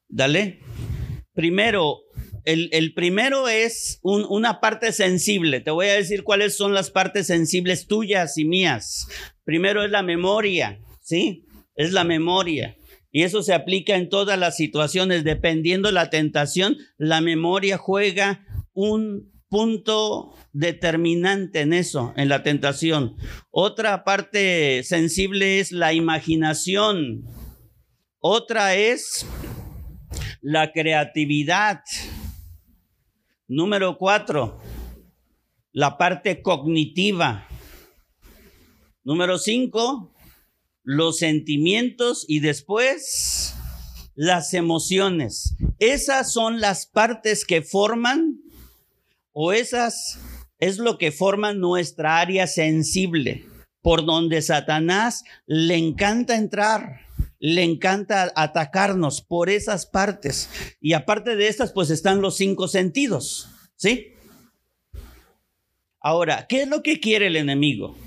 Dale. 0.07 0.59
Primero, 1.33 2.01
el, 2.45 2.93
primero 2.93 3.47
es 3.47 3.99
una 4.03 4.61
parte 4.61 4.91
sensible. 4.91 5.59
Te 5.59 5.71
voy 5.71 5.87
a 5.87 5.95
decir 5.95 6.23
cuáles 6.23 6.55
son 6.55 6.73
las 6.73 6.91
partes 6.91 7.27
sensibles 7.27 7.87
tuyas 7.87 8.37
y 8.37 8.45
mías. 8.45 9.07
Primero 9.43 9.83
es 9.83 9.91
la 9.91 10.03
memoria, 10.03 10.79
¿sí? 11.01 11.45
Es 11.75 11.91
la 11.91 12.03
memoria. 12.03 12.77
Y 13.11 13.23
eso 13.23 13.43
se 13.43 13.53
aplica 13.53 13.95
en 13.95 14.09
todas 14.09 14.39
las 14.39 14.55
situaciones. 14.55 15.23
Dependiendo 15.23 15.91
la 15.91 16.09
tentación, 16.09 16.77
la 16.97 17.19
memoria 17.19 17.77
juega 17.77 18.45
un 18.73 19.32
punto 19.53 20.33
determinante 20.51 21.61
en 21.61 21.73
eso, 21.73 22.11
en 22.17 22.27
la 22.27 22.41
tentación. 22.41 23.17
Otra 23.51 24.03
parte 24.03 24.81
sensible 24.81 25.59
es 25.59 25.71
la 25.71 25.93
imaginación. 25.93 27.23
Otra 28.17 28.73
es 28.73 29.27
la 30.41 30.71
creatividad. 30.71 31.81
Número 33.47 33.99
cuatro, 33.99 34.59
la 35.71 35.99
parte 35.99 36.41
cognitiva. 36.41 37.47
Número 39.03 39.37
cinco, 39.37 40.15
los 40.81 41.19
sentimientos 41.19 42.25
y 42.27 42.39
después 42.39 43.53
las 44.15 44.55
emociones. 44.55 45.55
Esas 45.77 46.33
son 46.33 46.59
las 46.59 46.87
partes 46.87 47.45
que 47.45 47.61
forman 47.61 48.42
o 49.33 49.51
esas 49.51 50.19
es 50.59 50.77
lo 50.77 50.97
que 50.97 51.11
forma 51.11 51.53
nuestra 51.53 52.19
área 52.19 52.47
sensible, 52.47 53.45
por 53.81 54.05
donde 54.05 54.41
Satanás 54.41 55.23
le 55.45 55.75
encanta 55.75 56.37
entrar, 56.37 57.01
le 57.39 57.63
encanta 57.63 58.31
atacarnos 58.35 59.21
por 59.21 59.49
esas 59.49 59.85
partes. 59.85 60.49
Y 60.79 60.93
aparte 60.93 61.35
de 61.35 61.49
estas, 61.49 61.73
pues 61.73 61.89
están 61.89 62.21
los 62.21 62.37
cinco 62.37 62.69
sentidos, 62.69 63.49
¿sí? 63.75 64.13
Ahora, 65.99 66.45
¿qué 66.47 66.61
es 66.61 66.69
lo 66.69 66.81
que 66.81 66.99
quiere 66.99 67.27
el 67.27 67.35
enemigo? 67.35 67.97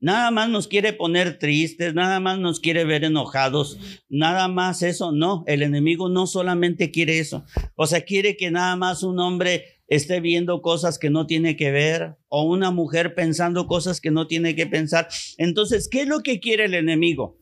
Nada 0.00 0.30
más 0.30 0.50
nos 0.50 0.68
quiere 0.68 0.92
poner 0.92 1.38
tristes, 1.38 1.94
nada 1.94 2.20
más 2.20 2.38
nos 2.38 2.60
quiere 2.60 2.84
ver 2.84 3.04
enojados, 3.04 3.78
nada 4.10 4.48
más 4.48 4.82
eso, 4.82 5.12
no, 5.12 5.44
el 5.46 5.62
enemigo 5.62 6.10
no 6.10 6.26
solamente 6.26 6.90
quiere 6.90 7.20
eso, 7.20 7.46
o 7.74 7.86
sea, 7.86 8.02
quiere 8.02 8.36
que 8.36 8.50
nada 8.50 8.76
más 8.76 9.02
un 9.02 9.18
hombre 9.18 9.73
esté 9.86 10.20
viendo 10.20 10.62
cosas 10.62 10.98
que 10.98 11.10
no 11.10 11.26
tiene 11.26 11.56
que 11.56 11.70
ver 11.70 12.16
o 12.28 12.44
una 12.44 12.70
mujer 12.70 13.14
pensando 13.14 13.66
cosas 13.66 14.00
que 14.00 14.10
no 14.10 14.26
tiene 14.26 14.54
que 14.54 14.66
pensar. 14.66 15.08
Entonces, 15.38 15.88
¿qué 15.88 16.02
es 16.02 16.08
lo 16.08 16.20
que 16.20 16.40
quiere 16.40 16.64
el 16.64 16.74
enemigo? 16.74 17.38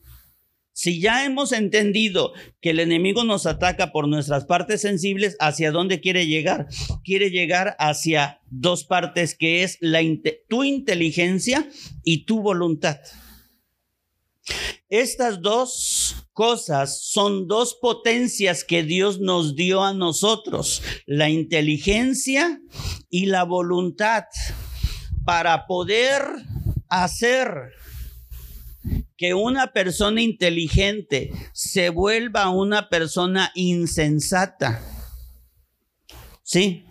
Si 0.75 1.01
ya 1.01 1.27
hemos 1.27 1.53
entendido 1.53 2.33
que 2.63 2.71
el 2.71 2.81
enemigo 2.81 3.25
nos 3.25 3.45
ataca 3.45 3.93
por 3.93 4.09
nuestras 4.09 4.47
partes 4.47 4.81
sensibles, 4.81 5.37
¿hacia 5.39 5.71
dónde 5.71 6.01
quiere 6.01 6.27
llegar? 6.27 6.67
Quiere 7.05 7.31
llegar 7.31 7.77
hacia 7.79 8.41
dos 8.49 8.85
partes 8.85 9.35
que 9.35 9.63
es 9.65 9.77
la, 9.81 10.01
tu 10.49 10.65
inteligencia 10.65 11.69
y 12.05 12.25
tu 12.25 12.41
voluntad. 12.41 13.01
Estas 14.93 15.41
dos 15.41 16.27
cosas 16.35 17.01
son 17.03 17.49
dos 17.49 17.79
potencias 17.81 18.63
que 18.63 18.83
Dios 18.83 19.21
nos 19.21 19.57
dio 19.57 19.83
a 19.83 19.95
nosotros, 19.95 20.83
la 21.07 21.31
inteligencia 21.31 22.61
y 23.09 23.25
la 23.25 23.45
voluntad, 23.45 24.25
para 25.25 25.67
poder 25.67 26.23
hacer 26.91 27.73
que 29.17 29.33
una 29.33 29.73
persona 29.73 30.21
inteligente 30.21 31.33
se 31.55 31.89
vuelva 31.89 32.51
una 32.51 32.91
persona 32.91 33.51
insensata. 33.55 34.83
¿Sí? 36.43 36.85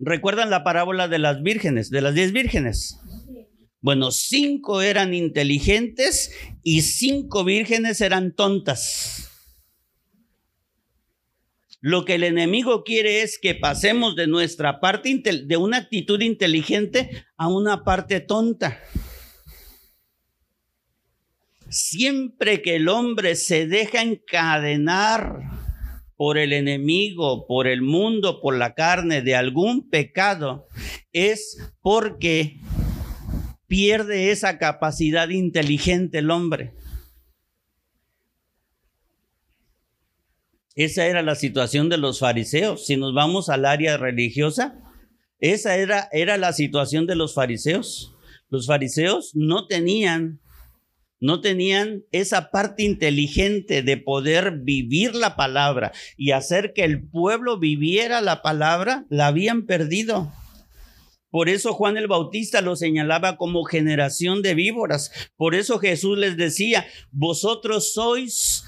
¿Recuerdan 0.00 0.50
la 0.50 0.64
parábola 0.64 1.06
de 1.06 1.20
las 1.20 1.44
vírgenes, 1.44 1.90
de 1.90 2.00
las 2.00 2.14
diez 2.14 2.32
vírgenes? 2.32 2.99
Bueno, 3.82 4.10
cinco 4.10 4.82
eran 4.82 5.14
inteligentes 5.14 6.32
y 6.62 6.82
cinco 6.82 7.44
vírgenes 7.44 8.02
eran 8.02 8.34
tontas. 8.34 9.30
Lo 11.80 12.04
que 12.04 12.16
el 12.16 12.24
enemigo 12.24 12.84
quiere 12.84 13.22
es 13.22 13.38
que 13.38 13.54
pasemos 13.54 14.14
de 14.16 14.26
nuestra 14.26 14.80
parte, 14.80 15.22
de 15.46 15.56
una 15.56 15.78
actitud 15.78 16.20
inteligente 16.20 17.24
a 17.38 17.48
una 17.48 17.82
parte 17.84 18.20
tonta. 18.20 18.78
Siempre 21.70 22.60
que 22.60 22.76
el 22.76 22.88
hombre 22.88 23.34
se 23.34 23.66
deja 23.66 24.02
encadenar 24.02 25.40
por 26.16 26.36
el 26.36 26.52
enemigo, 26.52 27.46
por 27.46 27.66
el 27.66 27.80
mundo, 27.80 28.42
por 28.42 28.58
la 28.58 28.74
carne 28.74 29.22
de 29.22 29.36
algún 29.36 29.88
pecado, 29.88 30.66
es 31.14 31.56
porque 31.80 32.60
pierde 33.70 34.32
esa 34.32 34.58
capacidad 34.58 35.28
inteligente 35.28 36.18
el 36.18 36.32
hombre. 36.32 36.72
Esa 40.74 41.06
era 41.06 41.22
la 41.22 41.36
situación 41.36 41.88
de 41.88 41.96
los 41.96 42.18
fariseos. 42.18 42.84
Si 42.84 42.96
nos 42.96 43.14
vamos 43.14 43.48
al 43.48 43.64
área 43.64 43.96
religiosa, 43.96 44.76
esa 45.38 45.76
era, 45.76 46.08
era 46.10 46.36
la 46.36 46.52
situación 46.52 47.06
de 47.06 47.14
los 47.14 47.32
fariseos. 47.32 48.16
Los 48.48 48.66
fariseos 48.66 49.36
no 49.36 49.68
tenían, 49.68 50.40
no 51.20 51.40
tenían 51.40 52.02
esa 52.10 52.50
parte 52.50 52.82
inteligente 52.82 53.84
de 53.84 53.96
poder 53.98 54.62
vivir 54.64 55.14
la 55.14 55.36
palabra 55.36 55.92
y 56.16 56.32
hacer 56.32 56.72
que 56.72 56.82
el 56.82 57.08
pueblo 57.08 57.60
viviera 57.60 58.20
la 58.20 58.42
palabra, 58.42 59.06
la 59.10 59.28
habían 59.28 59.64
perdido. 59.66 60.32
Por 61.30 61.48
eso 61.48 61.72
Juan 61.72 61.96
el 61.96 62.08
Bautista 62.08 62.60
lo 62.60 62.76
señalaba 62.76 63.36
como 63.36 63.64
generación 63.64 64.42
de 64.42 64.54
víboras. 64.54 65.10
Por 65.36 65.54
eso 65.54 65.78
Jesús 65.78 66.18
les 66.18 66.36
decía, 66.36 66.86
vosotros 67.12 67.92
sois 67.92 68.64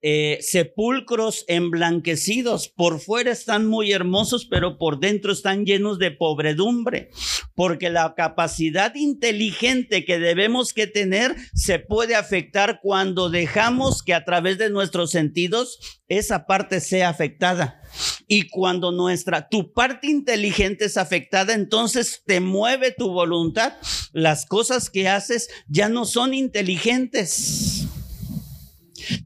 eh, 0.00 0.38
sepulcros 0.42 1.44
emblanquecidos. 1.48 2.68
Por 2.68 3.00
fuera 3.00 3.32
están 3.32 3.66
muy 3.66 3.90
hermosos, 3.90 4.46
pero 4.46 4.78
por 4.78 5.00
dentro 5.00 5.32
están 5.32 5.64
llenos 5.64 5.98
de 5.98 6.12
pobredumbre. 6.12 7.10
Porque 7.56 7.90
la 7.90 8.14
capacidad 8.14 8.94
inteligente 8.94 10.04
que 10.04 10.20
debemos 10.20 10.72
que 10.72 10.86
tener 10.86 11.34
se 11.52 11.80
puede 11.80 12.14
afectar 12.14 12.78
cuando 12.80 13.28
dejamos 13.28 14.04
que 14.04 14.14
a 14.14 14.24
través 14.24 14.58
de 14.58 14.70
nuestros 14.70 15.10
sentidos 15.10 16.00
esa 16.06 16.46
parte 16.46 16.80
sea 16.80 17.08
afectada. 17.08 17.82
Y 18.28 18.48
cuando 18.48 18.92
nuestra, 18.92 19.48
tu 19.48 19.72
parte 19.72 20.06
inteligente 20.06 20.84
es 20.84 20.96
afectada, 20.96 21.54
entonces 21.54 22.22
te 22.26 22.40
mueve 22.40 22.94
tu 22.96 23.08
voluntad. 23.10 23.72
Las 24.12 24.46
cosas 24.46 24.90
que 24.90 25.08
haces 25.08 25.48
ya 25.66 25.88
no 25.88 26.04
son 26.04 26.34
inteligentes 26.34 27.88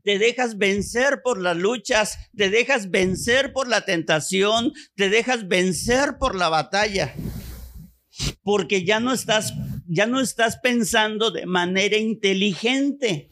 te 0.04 0.18
dejas 0.18 0.58
vencer 0.58 1.22
por 1.22 1.40
las 1.40 1.56
luchas, 1.56 2.18
te 2.36 2.50
dejas 2.50 2.90
vencer 2.90 3.52
por 3.52 3.68
la 3.68 3.84
tentación, 3.84 4.72
te 4.94 5.08
dejas 5.08 5.48
vencer 5.48 6.18
por 6.18 6.36
la 6.36 6.48
batalla. 6.48 7.14
Porque 8.42 8.84
ya 8.84 9.00
no 9.00 9.12
estás 9.12 9.54
ya 9.88 10.06
no 10.06 10.20
estás 10.20 10.58
pensando 10.58 11.30
de 11.30 11.44
manera 11.44 11.98
inteligente 11.98 13.30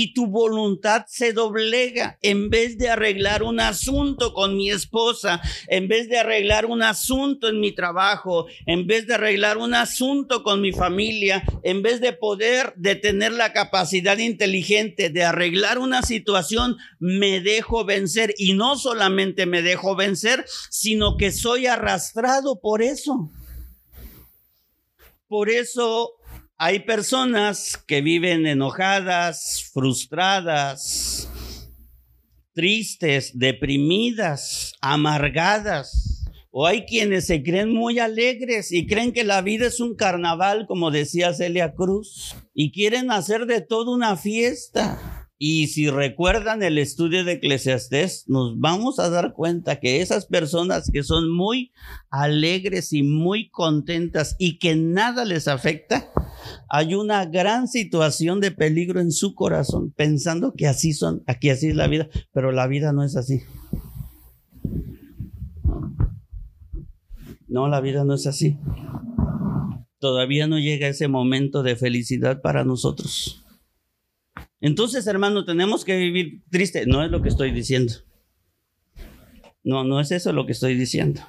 y 0.00 0.12
tu 0.12 0.28
voluntad 0.28 1.06
se 1.08 1.32
doblega. 1.32 2.20
En 2.22 2.50
vez 2.50 2.78
de 2.78 2.88
arreglar 2.88 3.42
un 3.42 3.58
asunto 3.58 4.32
con 4.32 4.56
mi 4.56 4.70
esposa, 4.70 5.40
en 5.66 5.88
vez 5.88 6.08
de 6.08 6.18
arreglar 6.18 6.66
un 6.66 6.84
asunto 6.84 7.48
en 7.48 7.58
mi 7.58 7.72
trabajo, 7.72 8.46
en 8.66 8.86
vez 8.86 9.08
de 9.08 9.14
arreglar 9.14 9.58
un 9.58 9.74
asunto 9.74 10.44
con 10.44 10.60
mi 10.60 10.70
familia, 10.70 11.42
en 11.64 11.82
vez 11.82 12.00
de 12.00 12.12
poder 12.12 12.74
de 12.76 12.94
tener 12.94 13.32
la 13.32 13.52
capacidad 13.52 14.18
inteligente 14.18 15.10
de 15.10 15.24
arreglar 15.24 15.80
una 15.80 16.02
situación, 16.02 16.76
me 17.00 17.40
dejo 17.40 17.84
vencer. 17.84 18.34
Y 18.38 18.52
no 18.52 18.78
solamente 18.78 19.46
me 19.46 19.62
dejo 19.62 19.96
vencer, 19.96 20.44
sino 20.70 21.16
que 21.16 21.32
soy 21.32 21.66
arrastrado 21.66 22.60
por 22.60 22.82
eso. 22.82 23.32
Por 25.26 25.50
eso 25.50 26.17
hay 26.60 26.80
personas 26.80 27.76
que 27.86 28.02
viven 28.02 28.44
enojadas, 28.44 29.70
frustradas, 29.72 31.30
tristes, 32.52 33.38
deprimidas, 33.38 34.74
amargadas. 34.80 36.24
O 36.50 36.66
hay 36.66 36.84
quienes 36.84 37.26
se 37.26 37.44
creen 37.44 37.72
muy 37.72 38.00
alegres 38.00 38.72
y 38.72 38.88
creen 38.88 39.12
que 39.12 39.22
la 39.22 39.40
vida 39.40 39.68
es 39.68 39.78
un 39.78 39.94
carnaval, 39.94 40.66
como 40.66 40.90
decía 40.90 41.32
Celia 41.32 41.74
Cruz, 41.74 42.34
y 42.52 42.72
quieren 42.72 43.12
hacer 43.12 43.46
de 43.46 43.60
todo 43.60 43.92
una 43.92 44.16
fiesta. 44.16 45.27
Y 45.40 45.68
si 45.68 45.88
recuerdan 45.88 46.64
el 46.64 46.78
estudio 46.78 47.24
de 47.24 47.34
Eclesiastés, 47.34 48.24
nos 48.26 48.58
vamos 48.58 48.98
a 48.98 49.08
dar 49.08 49.34
cuenta 49.34 49.78
que 49.78 50.00
esas 50.00 50.26
personas 50.26 50.90
que 50.92 51.04
son 51.04 51.30
muy 51.32 51.72
alegres 52.10 52.92
y 52.92 53.04
muy 53.04 53.48
contentas 53.48 54.34
y 54.40 54.58
que 54.58 54.74
nada 54.74 55.24
les 55.24 55.46
afecta, 55.46 56.10
hay 56.68 56.96
una 56.96 57.24
gran 57.24 57.68
situación 57.68 58.40
de 58.40 58.50
peligro 58.50 59.00
en 59.00 59.12
su 59.12 59.36
corazón, 59.36 59.92
pensando 59.92 60.54
que 60.56 60.66
así 60.66 60.92
son, 60.92 61.22
aquí 61.28 61.50
así 61.50 61.68
es 61.68 61.76
la 61.76 61.86
vida, 61.86 62.08
pero 62.32 62.50
la 62.50 62.66
vida 62.66 62.92
no 62.92 63.04
es 63.04 63.14
así. 63.14 63.42
No, 67.46 67.68
la 67.68 67.80
vida 67.80 68.04
no 68.04 68.14
es 68.14 68.26
así. 68.26 68.58
Todavía 70.00 70.48
no 70.48 70.58
llega 70.58 70.88
ese 70.88 71.06
momento 71.06 71.62
de 71.62 71.76
felicidad 71.76 72.40
para 72.42 72.64
nosotros. 72.64 73.44
Entonces, 74.60 75.06
hermano, 75.06 75.44
tenemos 75.44 75.84
que 75.84 75.96
vivir 75.96 76.42
triste. 76.50 76.86
No 76.86 77.04
es 77.04 77.10
lo 77.10 77.22
que 77.22 77.28
estoy 77.28 77.52
diciendo. 77.52 77.94
No, 79.62 79.84
no 79.84 80.00
es 80.00 80.10
eso 80.10 80.32
lo 80.32 80.46
que 80.46 80.52
estoy 80.52 80.74
diciendo. 80.74 81.20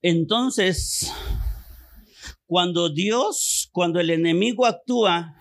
Entonces, 0.00 1.12
cuando 2.46 2.90
Dios, 2.90 3.68
cuando 3.72 4.00
el 4.00 4.10
enemigo 4.10 4.66
actúa, 4.66 5.34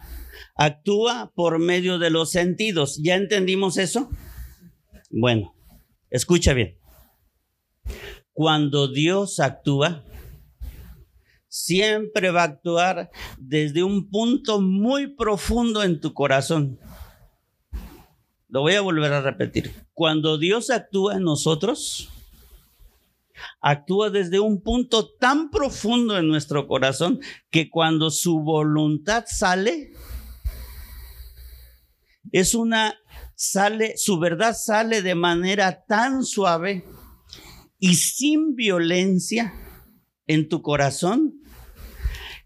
actúa 0.56 1.32
por 1.36 1.60
medio 1.60 2.00
de 2.00 2.10
los 2.10 2.32
sentidos. 2.32 3.00
¿Ya 3.04 3.16
entendimos 3.16 3.78
eso? 3.78 4.10
Bueno, 5.10 5.54
escucha 6.10 6.54
bien. 6.54 6.78
Cuando 8.32 8.88
Dios 8.88 9.40
actúa, 9.40 10.06
siempre 11.54 12.32
va 12.32 12.42
a 12.42 12.46
actuar 12.46 13.12
desde 13.38 13.84
un 13.84 14.10
punto 14.10 14.60
muy 14.60 15.06
profundo 15.06 15.84
en 15.84 16.00
tu 16.00 16.12
corazón. 16.12 16.80
Lo 18.50 18.62
voy 18.62 18.74
a 18.74 18.82
volver 18.82 19.14
a 19.14 19.22
repetir. 19.22 19.72
Cuando 19.94 20.40
Dios 20.40 20.72
actúa 20.72 21.14
en 21.14 21.22
nosotros, 21.22 22.10
actúa 23.62 24.10
desde 24.10 24.40
un 24.40 24.62
punto 24.62 25.08
tan 25.08 25.52
profundo 25.52 26.18
en 26.18 26.28
nuestro 26.28 26.68
corazón 26.68 27.20
que 27.52 27.70
cuando 27.70 28.10
su 28.10 28.40
voluntad 28.40 29.26
sale, 29.28 29.92
es 32.32 32.56
una, 32.56 32.96
sale, 33.36 33.96
su 33.98 34.18
verdad 34.18 34.58
sale 34.60 35.04
de 35.04 35.14
manera 35.14 35.86
tan 35.86 36.24
suave 36.24 36.84
y 37.78 37.94
sin 37.94 38.56
violencia 38.56 39.54
en 40.26 40.50
tu 40.50 40.64
corazón 40.64 41.43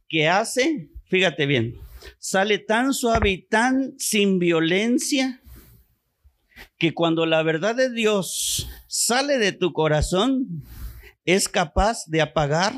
que 0.08 0.28
hace, 0.28 0.90
fíjate 1.06 1.46
bien, 1.46 1.76
sale 2.20 2.60
tan 2.60 2.94
suave 2.94 3.30
y 3.30 3.42
tan 3.48 3.98
sin 3.98 4.40
violencia 4.40 5.42
que 6.78 6.94
cuando 6.94 7.26
la 7.26 7.44
verdad 7.44 7.76
de 7.76 7.92
Dios 7.92 8.70
sale 8.88 9.38
de 9.38 9.52
tu 9.52 9.74
corazón, 9.74 10.64
es 11.26 11.50
capaz 11.50 12.06
de 12.08 12.22
apagar 12.22 12.74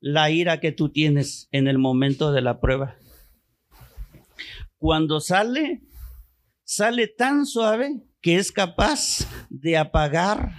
la 0.00 0.30
ira 0.30 0.60
que 0.60 0.72
tú 0.72 0.90
tienes 0.90 1.48
en 1.52 1.68
el 1.68 1.78
momento 1.78 2.32
de 2.32 2.42
la 2.42 2.60
prueba. 2.60 2.96
Cuando 4.78 5.20
sale, 5.20 5.82
sale 6.64 7.06
tan 7.06 7.46
suave 7.46 8.02
que 8.20 8.36
es 8.36 8.52
capaz 8.52 9.28
de 9.48 9.76
apagar 9.76 10.54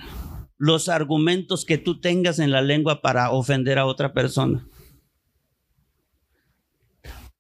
los 0.58 0.90
argumentos 0.90 1.66
que 1.66 1.78
tú 1.78 2.00
tengas 2.00 2.40
en 2.40 2.52
la 2.52 2.62
lengua 2.62 3.02
para 3.02 3.32
ofender 3.32 3.78
a 3.78 3.86
otra 3.86 4.14
persona 4.14 4.66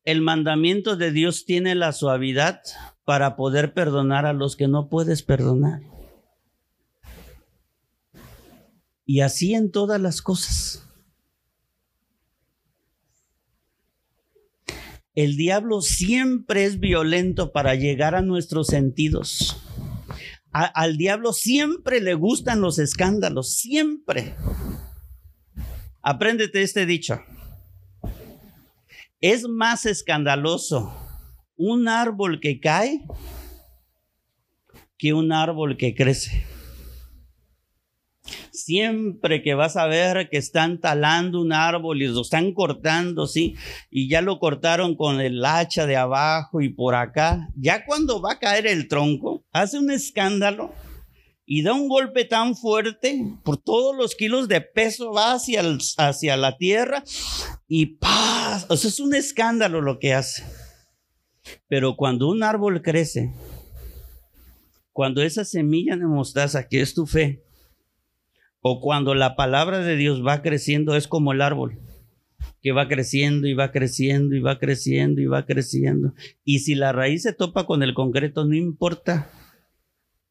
el 0.07 0.21
mandamiento 0.21 0.95
de 0.95 1.11
Dios 1.11 1.43
tiene 1.43 1.75
la 1.75 1.91
suavidad 1.91 2.61
para 3.03 3.35
poder 3.35 3.73
perdonar 3.73 4.25
a 4.25 4.31
los 4.31 4.55
que 4.55 4.69
no 4.69 4.87
puedes 4.87 5.21
perdonar. 5.21 5.81
Y 9.05 9.19
así 9.19 9.53
en 9.53 9.69
todas 9.69 9.99
las 9.99 10.21
cosas. 10.21 10.87
El 15.13 15.35
diablo 15.35 15.81
siempre 15.81 16.63
es 16.63 16.79
violento 16.79 17.51
para 17.51 17.75
llegar 17.75 18.15
a 18.15 18.21
nuestros 18.21 18.67
sentidos. 18.67 19.61
al 20.53 20.95
diablo 20.95 21.33
siempre 21.33 21.99
le 21.99 22.13
gustan 22.13 22.61
los 22.61 22.79
escándalos, 22.79 23.51
siempre. 23.51 24.35
Apréndete 26.01 26.61
este 26.61 26.85
dicho. 26.85 27.19
Es 29.19 29.47
más 29.47 29.87
escandaloso 29.87 30.93
un 31.55 31.87
árbol 31.87 32.39
que 32.39 32.59
cae 32.59 33.03
que 34.95 35.13
un 35.13 35.31
árbol 35.31 35.75
que 35.75 35.95
crece. 35.95 36.45
Siempre 38.51 39.41
que 39.41 39.55
vas 39.55 39.75
a 39.75 39.87
ver 39.87 40.29
que 40.29 40.37
están 40.37 40.79
talando 40.79 41.41
un 41.41 41.51
árbol 41.51 42.01
y 42.01 42.07
lo 42.07 42.21
están 42.21 42.53
cortando, 42.53 43.25
¿sí? 43.25 43.55
Y 43.89 44.07
ya 44.07 44.21
lo 44.21 44.37
cortaron 44.37 44.95
con 44.95 45.19
el 45.19 45.43
hacha 45.43 45.87
de 45.87 45.95
abajo 45.95 46.61
y 46.61 46.69
por 46.69 46.93
acá, 46.93 47.49
ya 47.55 47.85
cuando 47.85 48.21
va 48.21 48.33
a 48.33 48.39
caer 48.39 48.67
el 48.67 48.87
tronco, 48.87 49.43
hace 49.51 49.79
un 49.79 49.89
escándalo 49.89 50.73
y 51.49 51.63
da 51.63 51.73
un 51.73 51.87
golpe 51.87 52.25
tan 52.25 52.57
fuerte 52.57 53.25
por 53.43 53.55
todos 53.55 53.95
los 53.95 54.15
kilos 54.15 54.49
de 54.49 54.59
peso, 54.59 55.13
va 55.13 55.31
hacia, 55.31 55.63
hacia 55.97 56.35
la 56.35 56.57
tierra 56.57 57.05
y 57.69 57.85
¡paz! 57.85 58.65
O 58.69 58.75
sea, 58.75 58.89
es 58.89 58.99
un 58.99 59.15
escándalo 59.15 59.79
lo 59.79 59.97
que 59.97 60.13
hace. 60.13 60.43
Pero 61.69 61.95
cuando 61.95 62.27
un 62.27 62.43
árbol 62.43 62.81
crece, 62.81 63.33
cuando 64.91 65.21
esa 65.21 65.45
semilla 65.45 65.95
de 65.95 66.05
mostaza 66.05 66.67
que 66.67 66.81
es 66.81 66.93
tu 66.93 67.05
fe, 67.05 67.41
o 68.59 68.81
cuando 68.81 69.15
la 69.15 69.37
palabra 69.37 69.79
de 69.79 69.95
Dios 69.95 70.21
va 70.25 70.41
creciendo, 70.41 70.97
es 70.97 71.07
como 71.07 71.31
el 71.31 71.41
árbol, 71.41 71.79
que 72.61 72.73
va 72.73 72.89
creciendo 72.89 73.47
y 73.47 73.53
va 73.53 73.71
creciendo 73.71 74.35
y 74.35 74.41
va 74.41 74.59
creciendo 74.59 75.21
y 75.21 75.27
va 75.27 75.45
creciendo. 75.45 76.13
Y 76.43 76.59
si 76.59 76.75
la 76.75 76.91
raíz 76.91 77.23
se 77.23 77.31
topa 77.31 77.65
con 77.65 77.83
el 77.83 77.93
concreto, 77.93 78.43
no 78.43 78.53
importa 78.53 79.31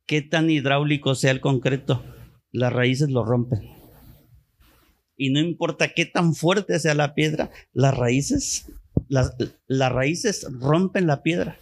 qué 0.07 0.23
tan 0.23 0.51
hidráulico 0.51 1.15
sea 1.15 1.31
el 1.31 1.41
concreto, 1.41 2.05
las 2.53 2.73
raíces 2.73 3.11
lo 3.11 3.25
rompen. 3.25 3.61
Y 5.17 5.31
no 5.31 5.41
importa 5.41 5.95
qué 5.95 6.07
tan 6.07 6.35
fuerte 6.35 6.79
sea 6.79 6.95
la 6.95 7.15
piedra, 7.15 7.51
las 7.73 7.97
raíces, 7.97 8.67
las, 9.09 9.35
raíces 9.69 10.47
rompen 10.51 11.07
la 11.07 11.23
piedra. 11.23 11.59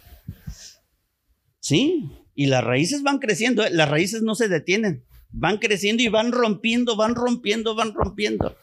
Sí, 1.59 2.11
y 2.35 2.47
las 2.47 2.63
raíces 2.63 3.01
van 3.01 3.19
creciendo, 3.19 3.65
¿eh? 3.65 3.69
las 3.71 3.89
raíces 3.89 4.21
no 4.21 4.35
se 4.35 4.47
detienen 4.47 5.05
van 5.35 5.57
creciendo 5.57 6.01
y 6.01 6.07
van 6.07 6.31
rompiendo, 6.31 6.95
van 6.95 7.13
rompiendo, 7.13 7.75
van 7.75 7.93
rompiendo. 7.93 8.55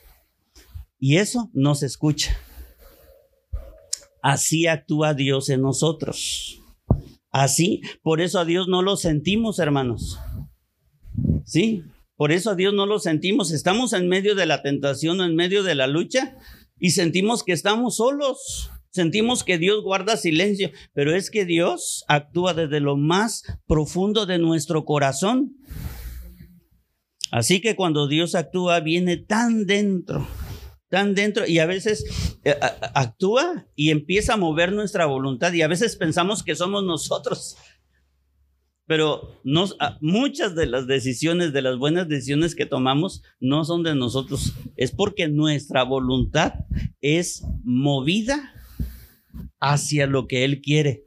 Y 0.98 1.18
eso 1.18 1.50
no 1.52 1.74
se 1.74 1.86
escucha. 1.86 2.36
Así 4.22 4.66
actúa 4.66 5.14
Dios 5.14 5.48
en 5.50 5.62
nosotros. 5.62 6.61
Así, 7.32 7.80
por 8.02 8.20
eso 8.20 8.38
a 8.38 8.44
Dios 8.44 8.68
no 8.68 8.82
lo 8.82 8.96
sentimos, 8.96 9.58
hermanos. 9.58 10.18
Sí, 11.46 11.82
por 12.14 12.30
eso 12.30 12.50
a 12.50 12.54
Dios 12.54 12.74
no 12.74 12.86
lo 12.86 12.98
sentimos. 12.98 13.50
Estamos 13.52 13.94
en 13.94 14.06
medio 14.06 14.34
de 14.34 14.46
la 14.46 14.62
tentación 14.62 15.22
en 15.22 15.34
medio 15.34 15.62
de 15.62 15.74
la 15.74 15.86
lucha 15.86 16.36
y 16.78 16.90
sentimos 16.90 17.42
que 17.42 17.52
estamos 17.52 17.96
solos. 17.96 18.70
Sentimos 18.90 19.42
que 19.42 19.56
Dios 19.56 19.82
guarda 19.82 20.18
silencio, 20.18 20.70
pero 20.92 21.16
es 21.16 21.30
que 21.30 21.46
Dios 21.46 22.04
actúa 22.08 22.52
desde 22.52 22.80
lo 22.80 22.98
más 22.98 23.42
profundo 23.66 24.26
de 24.26 24.38
nuestro 24.38 24.84
corazón. 24.84 25.56
Así 27.30 27.62
que 27.62 27.74
cuando 27.74 28.08
Dios 28.08 28.34
actúa, 28.34 28.80
viene 28.80 29.16
tan 29.16 29.64
dentro, 29.64 30.28
tan 30.92 31.14
dentro, 31.14 31.46
y 31.46 31.58
a 31.58 31.64
veces 31.64 32.04
eh, 32.44 32.54
actúa 32.94 33.66
y 33.74 33.92
empieza 33.92 34.34
a 34.34 34.36
mover 34.36 34.72
nuestra 34.72 35.06
voluntad, 35.06 35.50
y 35.54 35.62
a 35.62 35.66
veces 35.66 35.96
pensamos 35.96 36.42
que 36.42 36.54
somos 36.54 36.84
nosotros. 36.84 37.56
Pero 38.86 39.40
muchas 40.02 40.54
de 40.54 40.66
las 40.66 40.86
decisiones, 40.86 41.54
de 41.54 41.62
las 41.62 41.78
buenas 41.78 42.08
decisiones 42.08 42.54
que 42.54 42.66
tomamos, 42.66 43.22
no 43.40 43.64
son 43.64 43.84
de 43.84 43.94
nosotros. 43.94 44.52
Es 44.76 44.92
porque 44.92 45.28
nuestra 45.28 45.82
voluntad 45.82 46.56
es 47.00 47.42
movida 47.64 48.52
hacia 49.60 50.06
lo 50.06 50.26
que 50.26 50.44
Él 50.44 50.60
quiere. 50.60 51.04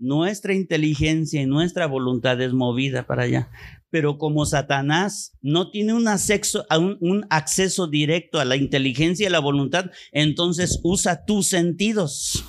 Nuestra 0.00 0.54
inteligencia 0.54 1.40
y 1.40 1.46
nuestra 1.46 1.86
voluntad 1.86 2.40
es 2.40 2.52
movida 2.52 3.06
para 3.06 3.22
allá 3.22 3.48
pero 3.90 4.18
como 4.18 4.46
Satanás 4.46 5.36
no 5.42 5.70
tiene 5.70 5.92
un 5.94 6.08
acceso, 6.08 6.66
directo 7.88 8.40
a 8.40 8.44
la 8.44 8.56
inteligencia 8.56 9.26
y 9.26 9.30
la 9.30 9.40
voluntad, 9.40 9.90
entonces 10.12 10.80
usa 10.82 11.24
tus 11.24 11.48
sentidos. 11.48 12.44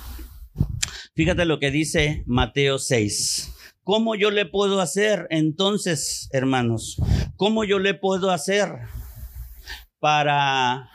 Fíjate 1.14 1.44
lo 1.44 1.58
que 1.58 1.70
dice 1.70 2.22
Mateo 2.26 2.78
6. 2.78 3.52
¿Cómo 3.84 4.14
yo 4.14 4.30
le 4.30 4.46
puedo 4.46 4.80
hacer 4.80 5.26
entonces, 5.30 6.28
hermanos? 6.32 6.96
¿Cómo 7.36 7.64
yo 7.64 7.80
le 7.80 7.94
puedo 7.94 8.30
hacer 8.30 8.70
para, 9.98 10.90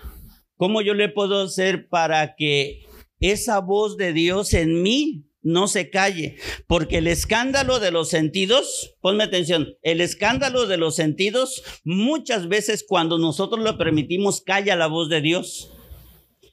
cómo 0.55 0.81
yo 0.81 0.93
le 0.93 1.09
puedo 1.09 1.43
hacer 1.43 1.89
para 1.89 2.35
que 2.35 2.85
esa 3.19 3.59
voz 3.59 3.97
de 3.97 4.13
Dios 4.13 4.53
en 4.53 4.81
mí 4.81 5.26
no 5.47 5.67
se 5.67 5.89
calle, 5.89 6.35
porque 6.67 6.97
el 6.97 7.07
escándalo 7.07 7.79
de 7.79 7.91
los 7.91 8.09
sentidos, 8.09 8.95
ponme 9.01 9.23
atención, 9.23 9.75
el 9.81 10.01
escándalo 10.01 10.67
de 10.67 10.77
los 10.77 10.95
sentidos 10.95 11.63
muchas 11.83 12.49
veces 12.49 12.85
cuando 12.87 13.17
nosotros 13.17 13.63
lo 13.63 13.77
permitimos 13.77 14.41
calla 14.41 14.75
la 14.75 14.87
voz 14.87 15.09
de 15.09 15.21
Dios. 15.21 15.71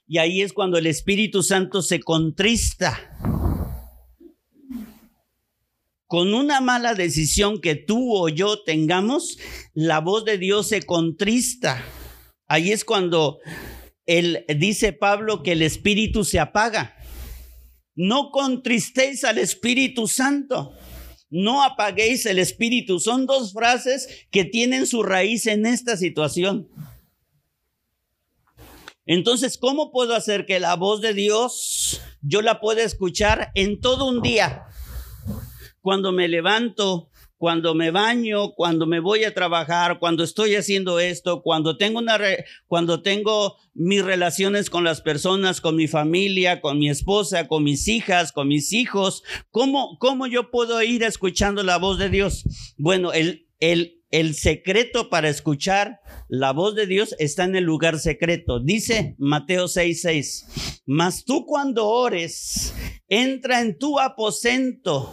Y 0.06 0.18
ahí 0.18 0.42
es 0.42 0.52
cuando 0.52 0.78
el 0.78 0.86
Espíritu 0.86 1.42
Santo 1.42 1.82
se 1.82 2.00
contrista. 2.00 3.18
Con 6.06 6.32
una 6.32 6.60
mala 6.60 6.94
decisión 6.94 7.60
que 7.60 7.74
tú 7.74 8.14
o 8.14 8.28
yo 8.28 8.62
tengamos, 8.62 9.38
la 9.72 10.00
voz 10.00 10.24
de 10.24 10.38
Dios 10.38 10.68
se 10.68 10.82
contrista. 10.82 11.84
Ahí 12.46 12.70
es 12.70 12.84
cuando 12.84 13.38
él 14.06 14.44
dice 14.58 14.92
Pablo 14.92 15.42
que 15.42 15.52
el 15.52 15.62
espíritu 15.62 16.24
se 16.24 16.38
apaga. 16.38 16.94
No 17.94 18.30
contristéis 18.30 19.24
al 19.24 19.38
Espíritu 19.38 20.08
Santo. 20.08 20.72
No 21.30 21.62
apaguéis 21.62 22.26
el 22.26 22.38
Espíritu. 22.38 23.00
Son 23.00 23.26
dos 23.26 23.52
frases 23.52 24.26
que 24.30 24.44
tienen 24.44 24.86
su 24.86 25.02
raíz 25.02 25.46
en 25.46 25.66
esta 25.66 25.96
situación. 25.96 26.68
Entonces, 29.06 29.58
¿cómo 29.58 29.92
puedo 29.92 30.14
hacer 30.14 30.46
que 30.46 30.60
la 30.60 30.76
voz 30.76 31.00
de 31.02 31.12
Dios 31.12 32.00
yo 32.22 32.40
la 32.40 32.60
pueda 32.60 32.82
escuchar 32.82 33.50
en 33.54 33.80
todo 33.80 34.06
un 34.06 34.22
día? 34.22 34.64
Cuando 35.80 36.10
me 36.10 36.26
levanto, 36.26 37.10
cuando 37.36 37.74
me 37.74 37.90
baño, 37.90 38.52
cuando 38.54 38.86
me 38.86 39.00
voy 39.00 39.24
a 39.24 39.34
trabajar, 39.34 39.98
cuando 39.98 40.24
estoy 40.24 40.54
haciendo 40.54 41.00
esto, 41.00 41.42
cuando 41.42 41.76
tengo 41.76 41.98
una 41.98 42.18
cuando 42.66 43.02
tengo 43.02 43.56
mis 43.74 44.04
relaciones 44.04 44.70
con 44.70 44.84
las 44.84 45.00
personas, 45.00 45.60
con 45.60 45.76
mi 45.76 45.88
familia, 45.88 46.60
con 46.60 46.78
mi 46.78 46.88
esposa, 46.88 47.48
con 47.48 47.64
mis 47.64 47.88
hijas, 47.88 48.32
con 48.32 48.48
mis 48.48 48.72
hijos, 48.72 49.22
¿cómo 49.50 49.98
cómo 49.98 50.26
yo 50.26 50.50
puedo 50.50 50.80
ir 50.82 51.02
escuchando 51.02 51.62
la 51.62 51.78
voz 51.78 51.98
de 51.98 52.08
Dios? 52.08 52.44
Bueno, 52.78 53.12
el 53.12 53.48
el 53.60 54.04
el 54.10 54.34
secreto 54.34 55.10
para 55.10 55.28
escuchar 55.28 55.98
la 56.28 56.52
voz 56.52 56.76
de 56.76 56.86
Dios 56.86 57.16
está 57.18 57.44
en 57.44 57.56
el 57.56 57.64
lugar 57.64 57.98
secreto. 57.98 58.60
Dice 58.60 59.16
Mateo 59.18 59.66
6:6, 59.66 60.82
mas 60.86 61.24
tú 61.24 61.46
cuando 61.46 61.88
ores, 61.88 62.74
entra 63.08 63.60
en 63.60 63.76
tu 63.76 63.98
aposento 63.98 65.12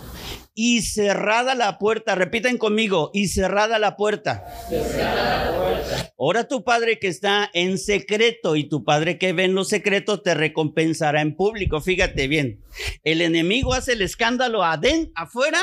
y 0.53 0.81
cerrada 0.81 1.55
la 1.55 1.77
puerta. 1.77 2.15
Repiten 2.15 2.57
conmigo, 2.57 3.11
y 3.13 3.27
cerrada 3.27 3.79
la 3.79 3.95
puerta. 3.95 4.45
Cerrada 4.69 5.51
la 5.51 5.57
puerta. 5.57 6.13
Ora 6.17 6.47
tu 6.47 6.63
Padre 6.63 6.99
que 6.99 7.07
está 7.07 7.49
en 7.53 7.77
secreto 7.77 8.55
y 8.55 8.67
tu 8.67 8.83
Padre 8.83 9.17
que 9.17 9.33
ve 9.33 9.45
en 9.45 9.55
los 9.55 9.69
secretos 9.69 10.23
te 10.23 10.33
recompensará 10.33 11.21
en 11.21 11.35
público. 11.35 11.81
Fíjate 11.81 12.27
bien, 12.27 12.61
el 13.03 13.21
enemigo 13.21 13.73
hace 13.73 13.93
el 13.93 14.01
escándalo 14.01 14.63
afuera 14.63 15.59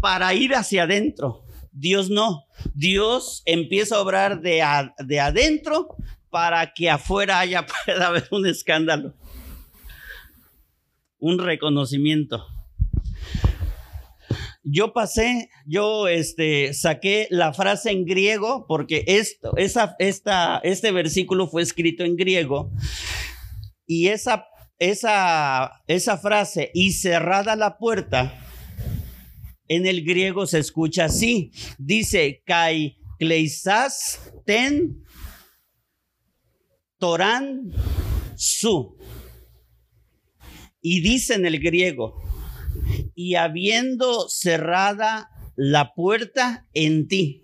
para 0.00 0.32
ir 0.34 0.54
hacia 0.54 0.84
adentro. 0.84 1.44
Dios 1.72 2.10
no. 2.10 2.44
Dios 2.74 3.42
empieza 3.46 3.96
a 3.96 4.00
obrar 4.00 4.40
de, 4.40 4.62
de 4.98 5.20
adentro 5.20 5.96
para 6.30 6.72
que 6.72 6.90
afuera 6.90 7.40
haya 7.40 7.66
pueda 7.84 8.08
haber 8.08 8.28
un 8.30 8.46
escándalo. 8.46 9.14
Un 11.18 11.38
reconocimiento 11.38 12.46
yo 14.62 14.92
pasé, 14.92 15.48
yo 15.66 16.08
este, 16.08 16.74
saqué 16.74 17.26
la 17.30 17.52
frase 17.52 17.90
en 17.90 18.04
griego, 18.04 18.66
porque 18.68 19.04
esto, 19.06 19.56
esa, 19.56 19.96
esta, 19.98 20.60
este 20.62 20.92
versículo 20.92 21.48
fue 21.48 21.62
escrito 21.62 22.04
en 22.04 22.16
griego, 22.16 22.70
y 23.86 24.08
esa, 24.08 24.46
esa, 24.78 25.82
esa 25.86 26.18
frase, 26.18 26.70
y 26.74 26.92
cerrada 26.92 27.56
la 27.56 27.78
puerta, 27.78 28.46
en 29.68 29.86
el 29.86 30.04
griego 30.04 30.46
se 30.46 30.58
escucha 30.58 31.06
así, 31.06 31.52
dice, 31.78 32.42
kai 32.44 32.98
kleisas 33.18 34.32
ten 34.46 35.04
toran 36.98 37.72
su. 38.36 38.96
Y 40.80 41.00
dice 41.00 41.34
en 41.34 41.46
el 41.46 41.60
griego, 41.60 42.22
y 43.14 43.34
habiendo 43.34 44.28
cerrada 44.28 45.30
la 45.56 45.94
puerta 45.94 46.66
en 46.74 47.08
ti. 47.08 47.42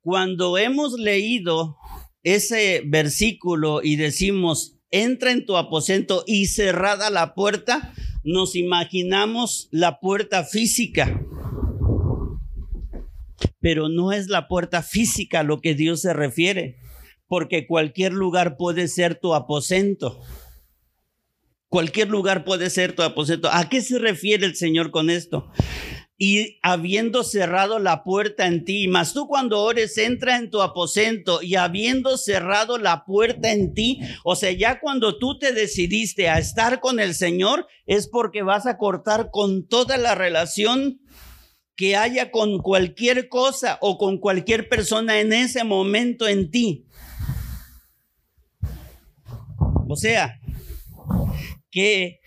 Cuando 0.00 0.56
hemos 0.58 0.94
leído 0.98 1.76
ese 2.22 2.82
versículo 2.86 3.80
y 3.82 3.96
decimos, 3.96 4.76
entra 4.90 5.32
en 5.32 5.44
tu 5.44 5.56
aposento 5.56 6.24
y 6.26 6.46
cerrada 6.46 7.10
la 7.10 7.34
puerta, 7.34 7.92
nos 8.24 8.56
imaginamos 8.56 9.68
la 9.70 10.00
puerta 10.00 10.44
física. 10.44 11.20
pero 13.60 13.88
no 13.88 14.12
es 14.12 14.28
la 14.28 14.48
puerta 14.48 14.82
física 14.82 15.40
a 15.40 15.42
lo 15.42 15.60
que 15.60 15.74
Dios 15.74 16.00
se 16.00 16.12
refiere, 16.12 16.76
porque 17.26 17.66
cualquier 17.66 18.12
lugar 18.12 18.56
puede 18.56 18.88
ser 18.88 19.18
tu 19.18 19.34
aposento. 19.34 20.20
Cualquier 21.68 22.08
lugar 22.08 22.44
puede 22.44 22.70
ser 22.70 22.94
tu 22.94 23.02
aposento. 23.02 23.48
¿A 23.52 23.68
qué 23.68 23.82
se 23.82 23.98
refiere 23.98 24.46
el 24.46 24.56
Señor 24.56 24.90
con 24.90 25.10
esto? 25.10 25.50
y 26.20 26.58
habiendo 26.62 27.22
cerrado 27.22 27.78
la 27.78 28.02
puerta 28.02 28.48
en 28.48 28.64
ti, 28.64 28.88
mas 28.88 29.14
tú 29.14 29.28
cuando 29.28 29.62
ores 29.62 29.96
entra 29.98 30.36
en 30.36 30.50
tu 30.50 30.60
aposento 30.60 31.40
y 31.42 31.54
habiendo 31.54 32.18
cerrado 32.18 32.76
la 32.76 33.04
puerta 33.04 33.52
en 33.52 33.72
ti, 33.72 34.00
o 34.24 34.34
sea, 34.34 34.50
ya 34.50 34.80
cuando 34.80 35.16
tú 35.16 35.38
te 35.38 35.52
decidiste 35.52 36.28
a 36.28 36.40
estar 36.40 36.80
con 36.80 36.98
el 36.98 37.14
Señor, 37.14 37.68
es 37.86 38.08
porque 38.08 38.42
vas 38.42 38.66
a 38.66 38.78
cortar 38.78 39.30
con 39.30 39.68
toda 39.68 39.96
la 39.96 40.16
relación 40.16 41.00
que 41.76 41.94
haya 41.94 42.32
con 42.32 42.58
cualquier 42.58 43.28
cosa 43.28 43.78
o 43.80 43.96
con 43.96 44.18
cualquier 44.18 44.68
persona 44.68 45.20
en 45.20 45.32
ese 45.32 45.62
momento 45.62 46.26
en 46.26 46.50
ti. 46.50 46.84
O 49.88 49.94
sea, 49.94 50.40
que 51.70 52.20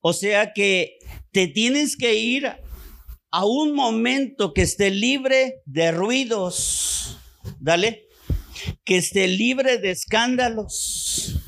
O 0.00 0.12
sea 0.12 0.52
que 0.52 0.98
te 1.32 1.48
tienes 1.48 1.96
que 1.96 2.14
ir 2.14 2.46
a 3.30 3.44
un 3.44 3.74
momento 3.74 4.54
que 4.54 4.62
esté 4.62 4.90
libre 4.90 5.60
de 5.66 5.92
ruidos. 5.92 7.18
Dale. 7.60 8.06
Que 8.84 8.96
esté 8.96 9.28
libre 9.28 9.78
de 9.78 9.90
escándalos. 9.90 11.40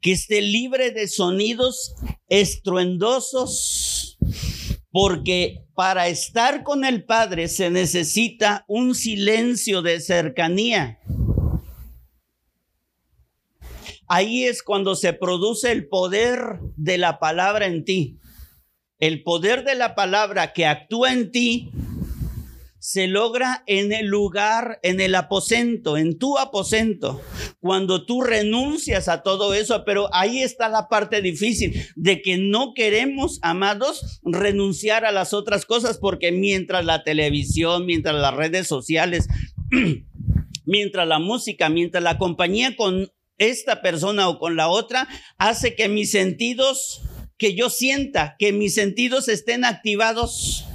Que 0.00 0.12
esté 0.12 0.42
libre 0.42 0.90
de 0.92 1.08
sonidos 1.08 1.94
estruendosos. 2.28 4.18
Porque 4.90 5.64
para 5.74 6.06
estar 6.06 6.62
con 6.62 6.84
el 6.84 7.04
Padre 7.04 7.48
se 7.48 7.68
necesita 7.70 8.64
un 8.68 8.94
silencio 8.94 9.82
de 9.82 10.00
cercanía. 10.00 11.00
Ahí 14.08 14.44
es 14.44 14.62
cuando 14.62 14.94
se 14.94 15.12
produce 15.12 15.72
el 15.72 15.88
poder 15.88 16.60
de 16.76 16.98
la 16.98 17.18
palabra 17.18 17.66
en 17.66 17.84
ti. 17.84 18.18
El 18.98 19.22
poder 19.22 19.64
de 19.64 19.74
la 19.74 19.94
palabra 19.94 20.52
que 20.52 20.66
actúa 20.66 21.12
en 21.12 21.30
ti 21.30 21.70
se 22.84 23.06
logra 23.06 23.64
en 23.66 23.94
el 23.94 24.08
lugar, 24.08 24.78
en 24.82 25.00
el 25.00 25.14
aposento, 25.14 25.96
en 25.96 26.18
tu 26.18 26.36
aposento, 26.36 27.22
cuando 27.58 28.04
tú 28.04 28.20
renuncias 28.20 29.08
a 29.08 29.22
todo 29.22 29.54
eso, 29.54 29.84
pero 29.86 30.14
ahí 30.14 30.42
está 30.42 30.68
la 30.68 30.86
parte 30.88 31.22
difícil 31.22 31.82
de 31.96 32.20
que 32.20 32.36
no 32.36 32.74
queremos, 32.74 33.38
amados, 33.40 34.20
renunciar 34.22 35.06
a 35.06 35.12
las 35.12 35.32
otras 35.32 35.64
cosas, 35.64 35.96
porque 35.96 36.30
mientras 36.30 36.84
la 36.84 37.04
televisión, 37.04 37.86
mientras 37.86 38.16
las 38.16 38.34
redes 38.34 38.66
sociales, 38.66 39.28
mientras 40.66 41.08
la 41.08 41.18
música, 41.18 41.70
mientras 41.70 42.04
la 42.04 42.18
compañía 42.18 42.76
con 42.76 43.08
esta 43.38 43.82
persona 43.82 44.28
o 44.28 44.38
con 44.38 44.56
la 44.56 44.68
otra, 44.68 45.08
hace 45.38 45.74
que 45.74 45.88
mis 45.88 46.10
sentidos, 46.10 47.02
que 47.38 47.54
yo 47.54 47.70
sienta, 47.70 48.36
que 48.38 48.52
mis 48.52 48.74
sentidos 48.74 49.28
estén 49.28 49.64
activados. 49.64 50.66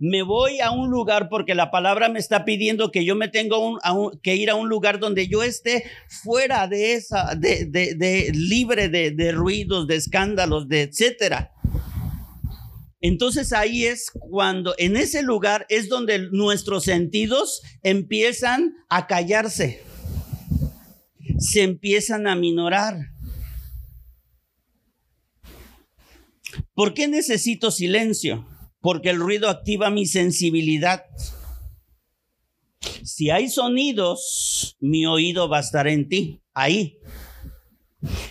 Me 0.00 0.22
voy 0.22 0.60
a 0.60 0.70
un 0.70 0.90
lugar 0.90 1.28
porque 1.28 1.54
la 1.54 1.70
palabra 1.70 2.08
me 2.08 2.18
está 2.18 2.44
pidiendo 2.44 2.90
que 2.90 3.04
yo 3.04 3.14
me 3.14 3.28
tengo 3.28 3.78
que 4.22 4.36
ir 4.36 4.50
a 4.50 4.54
un 4.54 4.68
lugar 4.68 4.98
donde 4.98 5.28
yo 5.28 5.42
esté 5.42 5.84
fuera 6.08 6.66
de 6.66 6.94
esa, 6.94 7.34
de, 7.36 7.66
de, 7.66 8.32
libre 8.32 8.88
de, 8.88 9.10
de 9.12 9.32
ruidos, 9.32 9.86
de 9.86 9.96
escándalos, 9.96 10.68
de 10.68 10.82
etcétera. 10.82 11.52
Entonces 13.00 13.52
ahí 13.52 13.86
es 13.86 14.10
cuando, 14.10 14.74
en 14.78 14.96
ese 14.96 15.22
lugar 15.22 15.66
es 15.68 15.88
donde 15.88 16.28
nuestros 16.30 16.84
sentidos 16.84 17.62
empiezan 17.82 18.74
a 18.88 19.06
callarse 19.06 19.87
se 21.38 21.62
empiezan 21.62 22.26
a 22.26 22.34
minorar. 22.34 22.96
¿Por 26.74 26.94
qué 26.94 27.08
necesito 27.08 27.70
silencio? 27.70 28.46
Porque 28.80 29.10
el 29.10 29.18
ruido 29.18 29.48
activa 29.48 29.90
mi 29.90 30.06
sensibilidad. 30.06 31.04
Si 33.02 33.30
hay 33.30 33.48
sonidos, 33.48 34.76
mi 34.80 35.06
oído 35.06 35.48
va 35.48 35.58
a 35.58 35.62
estar 35.62 35.88
en 35.88 36.08
ti, 36.08 36.42
ahí. 36.54 36.98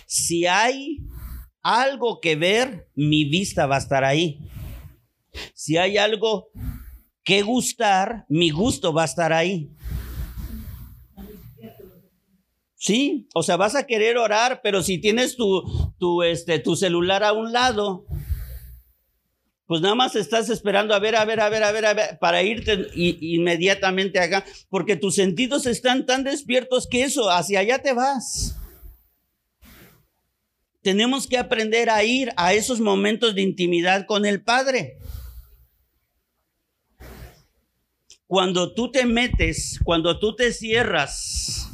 Si 0.06 0.46
hay 0.46 0.98
algo 1.62 2.20
que 2.20 2.36
ver, 2.36 2.88
mi 2.94 3.24
vista 3.24 3.66
va 3.66 3.76
a 3.76 3.80
estar 3.80 4.04
ahí. 4.04 4.40
Si 5.54 5.76
hay 5.76 5.98
algo 5.98 6.50
que 7.22 7.42
gustar, 7.42 8.24
mi 8.28 8.50
gusto 8.50 8.92
va 8.92 9.02
a 9.02 9.06
estar 9.06 9.32
ahí. 9.32 9.70
Sí, 12.80 13.26
o 13.34 13.42
sea, 13.42 13.56
vas 13.56 13.74
a 13.74 13.86
querer 13.86 14.18
orar, 14.18 14.60
pero 14.62 14.84
si 14.84 14.98
tienes 14.98 15.34
tu, 15.34 15.64
tu, 15.98 16.22
este, 16.22 16.60
tu 16.60 16.76
celular 16.76 17.24
a 17.24 17.32
un 17.32 17.52
lado, 17.52 18.06
pues 19.66 19.80
nada 19.80 19.96
más 19.96 20.14
estás 20.14 20.48
esperando 20.48 20.94
a 20.94 21.00
ver, 21.00 21.16
a 21.16 21.24
ver, 21.24 21.40
a 21.40 21.48
ver, 21.48 21.64
a 21.64 21.72
ver, 21.72 21.86
a 21.86 21.94
ver, 21.94 22.18
para 22.20 22.44
irte 22.44 22.86
inmediatamente 22.94 24.20
acá, 24.20 24.44
porque 24.70 24.94
tus 24.94 25.16
sentidos 25.16 25.66
están 25.66 26.06
tan 26.06 26.22
despiertos 26.22 26.86
que 26.86 27.02
eso, 27.02 27.28
hacia 27.30 27.58
allá 27.58 27.80
te 27.80 27.92
vas. 27.92 28.56
Tenemos 30.80 31.26
que 31.26 31.36
aprender 31.36 31.90
a 31.90 32.04
ir 32.04 32.30
a 32.36 32.54
esos 32.54 32.78
momentos 32.78 33.34
de 33.34 33.42
intimidad 33.42 34.06
con 34.06 34.24
el 34.24 34.40
Padre. 34.40 34.98
Cuando 38.28 38.72
tú 38.72 38.92
te 38.92 39.04
metes, 39.04 39.80
cuando 39.82 40.20
tú 40.20 40.36
te 40.36 40.52
cierras 40.52 41.67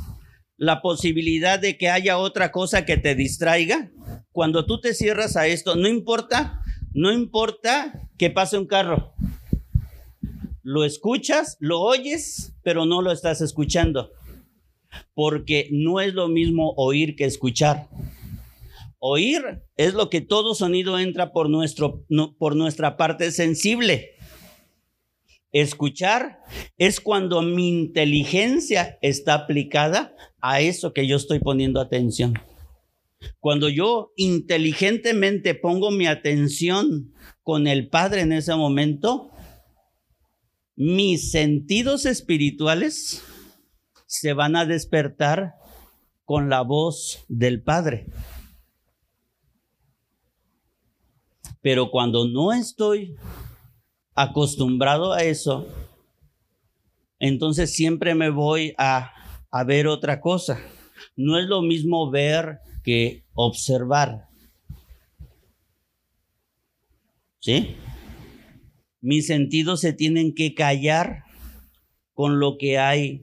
la 0.57 0.81
posibilidad 0.81 1.59
de 1.59 1.77
que 1.77 1.89
haya 1.89 2.19
otra 2.19 2.53
cosa 2.53 2.85
que 2.85 2.97
te 2.97 3.15
distraiga. 3.15 3.91
Cuando 4.33 4.67
tú 4.67 4.81
te 4.81 4.95
cierras 4.95 5.37
a 5.37 5.47
esto, 5.47 5.77
no 5.77 5.89
importa, 5.89 6.61
no 6.93 7.13
importa 7.13 8.09
que 8.19 8.31
pase 8.31 8.59
un 8.59 8.67
carro. 8.67 9.15
Lo 10.63 10.85
escuchas, 10.85 11.57
lo 11.61 11.81
oyes, 11.81 12.55
pero 12.63 12.87
no 12.87 13.03
lo 13.03 13.13
estás 13.13 13.41
escuchando. 13.41 14.13
Porque 15.13 15.69
no 15.73 16.01
es 16.01 16.15
lo 16.15 16.29
mismo 16.29 16.73
oír 16.77 17.17
que 17.17 17.25
escuchar. 17.25 17.89
Oír 18.99 19.63
es 19.77 19.93
lo 19.93 20.09
que 20.09 20.23
todo 20.23 20.55
sonido 20.55 20.99
entra 20.99 21.33
por, 21.33 21.51
nuestro, 21.51 22.05
por 22.39 22.57
nuestra 22.57 22.97
parte 22.97 23.31
sensible. 23.33 24.14
Escuchar 25.55 26.41
es 26.79 27.01
cuando 27.01 27.41
mi 27.41 27.69
inteligencia 27.69 28.99
está 29.03 29.35
aplicada 29.35 30.13
a 30.41 30.61
eso 30.61 30.93
que 30.93 31.07
yo 31.07 31.15
estoy 31.15 31.39
poniendo 31.39 31.81
atención. 31.81 32.35
Cuando 33.39 33.69
yo 33.69 34.13
inteligentemente 34.17 35.55
pongo 35.55 35.93
mi 35.93 36.09
atención 36.09 37.13
con 37.45 37.69
el 37.69 37.89
Padre 37.89 38.23
en 38.23 38.33
ese 38.33 38.53
momento, 38.57 39.31
mis 40.75 41.31
sentidos 41.31 42.05
espirituales 42.05 43.23
se 44.07 44.33
van 44.33 44.57
a 44.57 44.67
despertar 44.67 45.55
con 46.25 46.51
la 46.51 46.63
voz 46.63 47.25
del 47.29 47.63
Padre. 47.63 48.07
Pero 51.63 51.93
cuando 51.93 52.27
no 52.27 52.53
estoy 52.53 53.15
acostumbrado 54.15 55.13
a 55.13 55.23
eso, 55.23 55.67
entonces 57.19 57.75
siempre 57.75 58.15
me 58.15 58.31
voy 58.31 58.75
a 58.79 59.13
a 59.55 59.63
ver 59.63 59.87
otra 59.87 60.21
cosa. 60.21 60.61
No 61.15 61.39
es 61.39 61.47
lo 61.47 61.63
mismo 61.63 62.11
ver 62.11 62.59
que 62.83 63.25
observar. 63.35 64.27
¿Sí? 67.39 67.77
Mis 69.01 69.29
sentidos 69.29 69.81
se 69.81 69.93
tienen 69.93 70.35
que 70.35 70.55
callar 70.55 71.23
con 72.15 72.41
lo 72.41 72.57
que 72.59 72.79
hay 72.79 73.23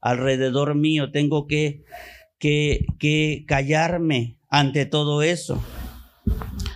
alrededor 0.00 0.76
mío. 0.76 1.10
Tengo 1.10 1.48
que, 1.48 1.82
que, 2.38 2.86
que 3.00 3.44
callarme 3.48 4.38
ante 4.48 4.86
todo 4.86 5.22
eso. 5.22 5.60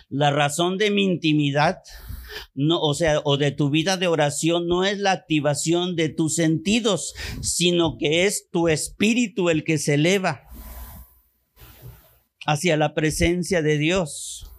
La 0.08 0.32
razón 0.32 0.78
de 0.78 0.90
mi 0.90 1.04
intimidad 1.04 1.78
no, 2.54 2.80
o 2.80 2.94
sea, 2.94 3.20
o 3.24 3.36
de 3.36 3.50
tu 3.52 3.70
vida 3.70 3.96
de 3.96 4.06
oración 4.06 4.66
no 4.66 4.84
es 4.84 4.98
la 4.98 5.12
activación 5.12 5.96
de 5.96 6.08
tus 6.08 6.34
sentidos, 6.34 7.14
sino 7.40 7.96
que 7.98 8.26
es 8.26 8.48
tu 8.50 8.68
espíritu 8.68 9.50
el 9.50 9.64
que 9.64 9.78
se 9.78 9.94
eleva 9.94 10.42
hacia 12.46 12.76
la 12.76 12.94
presencia 12.94 13.62
de 13.62 13.78
Dios. 13.78 14.50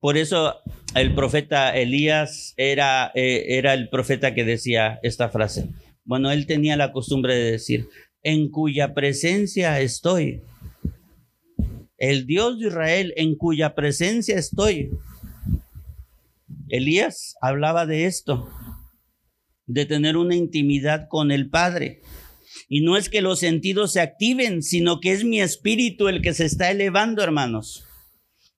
Por 0.00 0.16
eso 0.16 0.56
el 0.94 1.14
profeta 1.14 1.76
Elías 1.76 2.54
era, 2.56 3.10
eh, 3.14 3.58
era 3.58 3.74
el 3.74 3.88
profeta 3.88 4.34
que 4.34 4.44
decía 4.44 4.98
esta 5.02 5.28
frase. 5.28 5.68
Bueno, 6.04 6.30
él 6.30 6.46
tenía 6.46 6.76
la 6.76 6.92
costumbre 6.92 7.34
de 7.34 7.52
decir, 7.52 7.88
en 8.22 8.50
cuya 8.50 8.94
presencia 8.94 9.80
estoy. 9.80 10.42
El 11.96 12.26
Dios 12.26 12.58
de 12.58 12.68
Israel, 12.68 13.12
en 13.16 13.36
cuya 13.36 13.74
presencia 13.74 14.38
estoy 14.38 14.90
Elías 16.70 17.34
hablaba 17.40 17.86
de 17.86 18.06
esto, 18.06 18.48
de 19.66 19.86
tener 19.86 20.16
una 20.16 20.34
intimidad 20.34 21.06
con 21.08 21.30
el 21.30 21.50
Padre. 21.50 22.00
Y 22.68 22.80
no 22.80 22.96
es 22.96 23.08
que 23.08 23.22
los 23.22 23.40
sentidos 23.40 23.92
se 23.92 24.00
activen, 24.00 24.62
sino 24.62 25.00
que 25.00 25.12
es 25.12 25.24
mi 25.24 25.40
espíritu 25.40 26.08
el 26.08 26.22
que 26.22 26.34
se 26.34 26.44
está 26.44 26.70
elevando, 26.70 27.22
hermanos. 27.22 27.84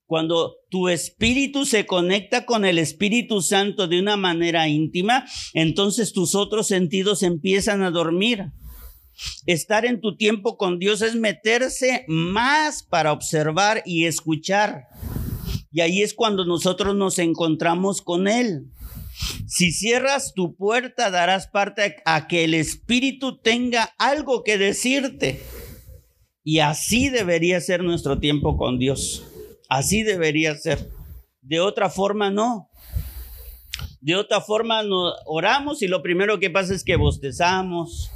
Cuando 0.05 0.55
tu 0.69 0.89
espíritu 0.89 1.65
se 1.65 1.85
conecta 1.85 2.45
con 2.45 2.65
el 2.65 2.79
Espíritu 2.79 3.41
Santo 3.41 3.87
de 3.87 3.97
una 3.97 4.17
manera 4.17 4.67
íntima, 4.67 5.25
entonces 5.53 6.11
tus 6.11 6.35
otros 6.35 6.67
sentidos 6.67 7.23
empiezan 7.23 7.81
a 7.81 7.91
dormir. 7.91 8.51
Estar 9.45 9.85
en 9.85 10.01
tu 10.01 10.17
tiempo 10.17 10.57
con 10.57 10.79
Dios 10.79 11.01
es 11.01 11.15
meterse 11.15 12.03
más 12.07 12.83
para 12.83 13.13
observar 13.13 13.83
y 13.85 14.05
escuchar. 14.05 14.87
Y 15.71 15.81
ahí 15.81 16.01
es 16.01 16.13
cuando 16.13 16.45
nosotros 16.45 16.95
nos 16.95 17.17
encontramos 17.19 18.01
con 18.01 18.27
Él. 18.27 18.65
Si 19.47 19.71
cierras 19.71 20.33
tu 20.33 20.55
puerta, 20.55 21.09
darás 21.11 21.47
parte 21.47 21.97
a 22.05 22.27
que 22.27 22.43
el 22.43 22.53
Espíritu 22.53 23.37
tenga 23.37 23.93
algo 23.97 24.43
que 24.43 24.57
decirte. 24.57 25.41
Y 26.43 26.59
así 26.59 27.09
debería 27.09 27.61
ser 27.61 27.83
nuestro 27.83 28.19
tiempo 28.19 28.57
con 28.57 28.79
Dios. 28.79 29.23
Así 29.69 30.03
debería 30.03 30.55
ser. 30.55 30.89
De 31.41 31.59
otra 31.59 31.89
forma, 31.89 32.29
no. 32.29 32.69
De 34.01 34.15
otra 34.15 34.41
forma, 34.41 34.83
no, 34.83 35.13
oramos 35.25 35.81
y 35.81 35.87
lo 35.87 36.01
primero 36.01 36.39
que 36.39 36.49
pasa 36.49 36.73
es 36.73 36.83
que 36.83 36.95
bostezamos. 36.95 38.11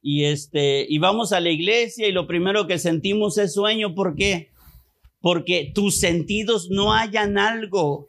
Y, 0.00 0.24
este, 0.24 0.86
y 0.88 0.98
vamos 0.98 1.32
a 1.32 1.40
la 1.40 1.50
iglesia 1.50 2.06
y 2.06 2.12
lo 2.12 2.28
primero 2.28 2.66
que 2.66 2.78
sentimos 2.78 3.36
es 3.38 3.54
sueño. 3.54 3.94
¿Por 3.94 4.14
qué? 4.14 4.52
Porque 5.20 5.72
tus 5.74 5.98
sentidos 5.98 6.68
no 6.70 6.92
hayan 6.92 7.38
algo 7.38 8.08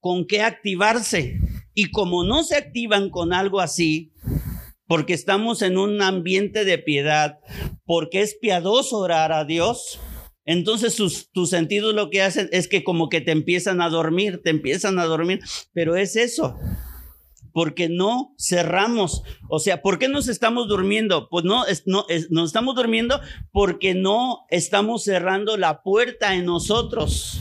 con 0.00 0.26
qué 0.26 0.42
activarse. 0.42 1.38
Y 1.74 1.90
como 1.90 2.24
no 2.24 2.42
se 2.44 2.56
activan 2.56 3.10
con 3.10 3.32
algo 3.32 3.60
así, 3.60 4.12
porque 4.86 5.12
estamos 5.12 5.62
en 5.62 5.78
un 5.78 6.02
ambiente 6.02 6.64
de 6.64 6.78
piedad, 6.78 7.38
porque 7.84 8.22
es 8.22 8.36
piadoso 8.40 8.98
orar 8.98 9.32
a 9.32 9.44
Dios, 9.44 10.00
entonces 10.44 10.96
tus, 10.96 11.50
sentidos 11.50 11.94
lo 11.94 12.08
que 12.08 12.22
hacen 12.22 12.48
es 12.52 12.68
que 12.68 12.82
como 12.82 13.10
que 13.10 13.20
te 13.20 13.32
empiezan 13.32 13.82
a 13.82 13.90
dormir, 13.90 14.40
te 14.42 14.48
empiezan 14.48 14.98
a 14.98 15.04
dormir, 15.04 15.40
pero 15.74 15.94
es 15.94 16.16
eso, 16.16 16.56
porque 17.58 17.88
no 17.88 18.36
cerramos. 18.38 19.24
O 19.48 19.58
sea, 19.58 19.82
¿por 19.82 19.98
qué 19.98 20.06
nos 20.06 20.28
estamos 20.28 20.68
durmiendo? 20.68 21.28
Pues 21.28 21.44
no, 21.44 21.64
no 21.86 22.06
nos 22.30 22.50
estamos 22.50 22.76
durmiendo 22.76 23.20
porque 23.50 23.96
no 23.96 24.46
estamos 24.48 25.02
cerrando 25.02 25.56
la 25.56 25.82
puerta 25.82 26.36
en 26.36 26.44
nosotros. 26.44 27.40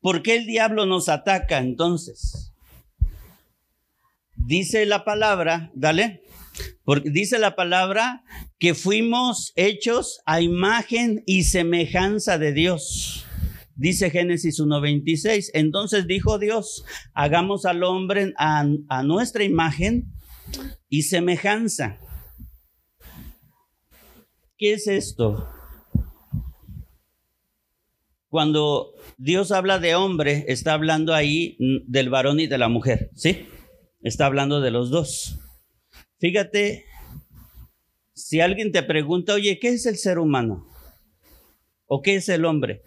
¿Por 0.00 0.24
qué 0.24 0.38
el 0.38 0.46
diablo 0.46 0.86
nos 0.86 1.08
ataca 1.08 1.58
entonces? 1.58 2.52
Dice 4.34 4.86
la 4.86 5.04
palabra, 5.04 5.70
dale. 5.72 6.24
Porque 6.82 7.10
dice 7.10 7.38
la 7.38 7.54
palabra 7.54 8.24
que 8.58 8.74
fuimos 8.74 9.52
hechos 9.54 10.20
a 10.26 10.40
imagen 10.40 11.22
y 11.26 11.44
semejanza 11.44 12.38
de 12.38 12.52
Dios. 12.52 13.24
Dice 13.74 14.10
Génesis 14.10 14.60
1.26. 14.60 15.50
Entonces 15.54 16.06
dijo 16.06 16.38
Dios, 16.38 16.84
hagamos 17.14 17.64
al 17.64 17.82
hombre 17.82 18.32
a, 18.38 18.64
nuestra 19.02 19.44
imagen 19.44 20.12
y 20.88 21.02
semejanza. 21.02 21.98
¿Qué 24.56 24.74
es 24.74 24.86
esto? 24.86 25.48
Cuando 28.28 28.94
Dios 29.18 29.52
habla 29.52 29.78
de 29.78 29.94
hombre, 29.94 30.44
está 30.48 30.72
hablando 30.72 31.14
ahí 31.14 31.56
del 31.86 32.08
varón 32.08 32.40
y 32.40 32.46
de 32.46 32.58
la 32.58 32.68
mujer, 32.68 33.10
¿sí? 33.14 33.46
Está 34.00 34.26
hablando 34.26 34.60
de 34.60 34.70
los 34.70 34.90
dos. 34.90 35.38
Fíjate, 36.18 36.86
si 38.14 38.40
alguien 38.40 38.72
te 38.72 38.82
pregunta, 38.82 39.34
oye, 39.34 39.58
¿qué 39.58 39.68
es 39.68 39.84
el 39.86 39.96
ser 39.96 40.18
humano? 40.18 40.66
¿O 41.86 42.00
qué 42.00 42.16
es 42.16 42.28
el 42.28 42.44
hombre? 42.44 42.82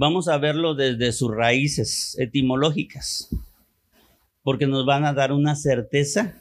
Vamos 0.00 0.28
a 0.28 0.38
verlo 0.38 0.74
desde 0.74 1.12
sus 1.12 1.30
raíces 1.30 2.16
etimológicas, 2.18 3.28
porque 4.42 4.66
nos 4.66 4.86
van 4.86 5.04
a 5.04 5.12
dar 5.12 5.30
una 5.30 5.56
certeza 5.56 6.38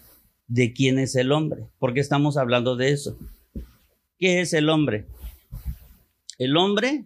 de 0.47 0.72
quién 0.72 0.97
es 0.97 1.14
el 1.18 1.34
hombre, 1.34 1.66
porque 1.78 1.99
estamos 1.99 2.38
hablando 2.38 2.78
de 2.78 2.93
eso. 2.93 3.18
¿Qué 4.18 4.39
es 4.39 4.53
el 4.53 4.70
hombre? 4.70 5.07
El 6.38 6.55
hombre 6.55 7.03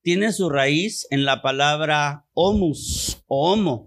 tiene 0.00 0.32
su 0.32 0.48
raíz 0.48 1.06
en 1.10 1.26
la 1.26 1.42
palabra 1.42 2.24
homus 2.32 3.22
o 3.26 3.52
homo. 3.52 3.86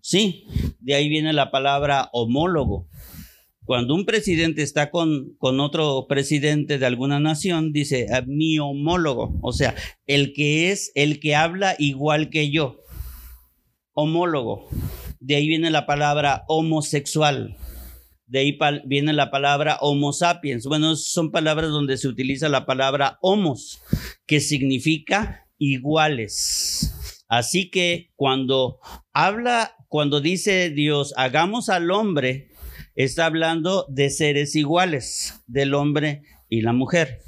Sí, 0.00 0.48
de 0.80 0.94
ahí 0.94 1.08
viene 1.08 1.32
la 1.32 1.52
palabra 1.52 2.10
homólogo. 2.12 2.88
Cuando 3.66 3.94
un 3.96 4.06
presidente 4.06 4.62
está 4.62 4.90
con, 4.90 5.34
con 5.38 5.58
otro 5.58 6.06
presidente 6.08 6.78
de 6.78 6.86
alguna 6.86 7.18
nación, 7.18 7.72
dice 7.72 8.06
ah, 8.12 8.22
mi 8.24 8.60
homólogo, 8.60 9.38
o 9.42 9.52
sea, 9.52 9.74
el 10.06 10.32
que 10.32 10.70
es, 10.70 10.92
el 10.94 11.18
que 11.18 11.34
habla 11.34 11.74
igual 11.78 12.30
que 12.30 12.50
yo. 12.50 12.80
Homólogo. 13.92 14.68
De 15.18 15.34
ahí 15.34 15.48
viene 15.48 15.70
la 15.70 15.84
palabra 15.84 16.44
homosexual. 16.46 17.56
De 18.26 18.38
ahí 18.40 18.58
viene 18.84 19.12
la 19.12 19.30
palabra 19.30 19.78
homo 19.80 20.12
sapiens. 20.12 20.66
Bueno, 20.66 20.94
son 20.94 21.32
palabras 21.32 21.70
donde 21.70 21.96
se 21.96 22.08
utiliza 22.08 22.48
la 22.48 22.66
palabra 22.66 23.18
homos, 23.20 23.80
que 24.26 24.40
significa 24.40 25.48
iguales. 25.58 27.24
Así 27.28 27.70
que 27.70 28.12
cuando 28.14 28.78
habla, 29.12 29.74
cuando 29.88 30.20
dice 30.20 30.70
Dios, 30.70 31.14
hagamos 31.16 31.68
al 31.68 31.90
hombre, 31.90 32.50
está 32.96 33.26
hablando 33.26 33.86
de 33.88 34.10
seres 34.10 34.56
iguales, 34.56 35.42
del 35.46 35.74
hombre 35.74 36.22
y 36.48 36.62
la 36.62 36.72
mujer. 36.72 37.20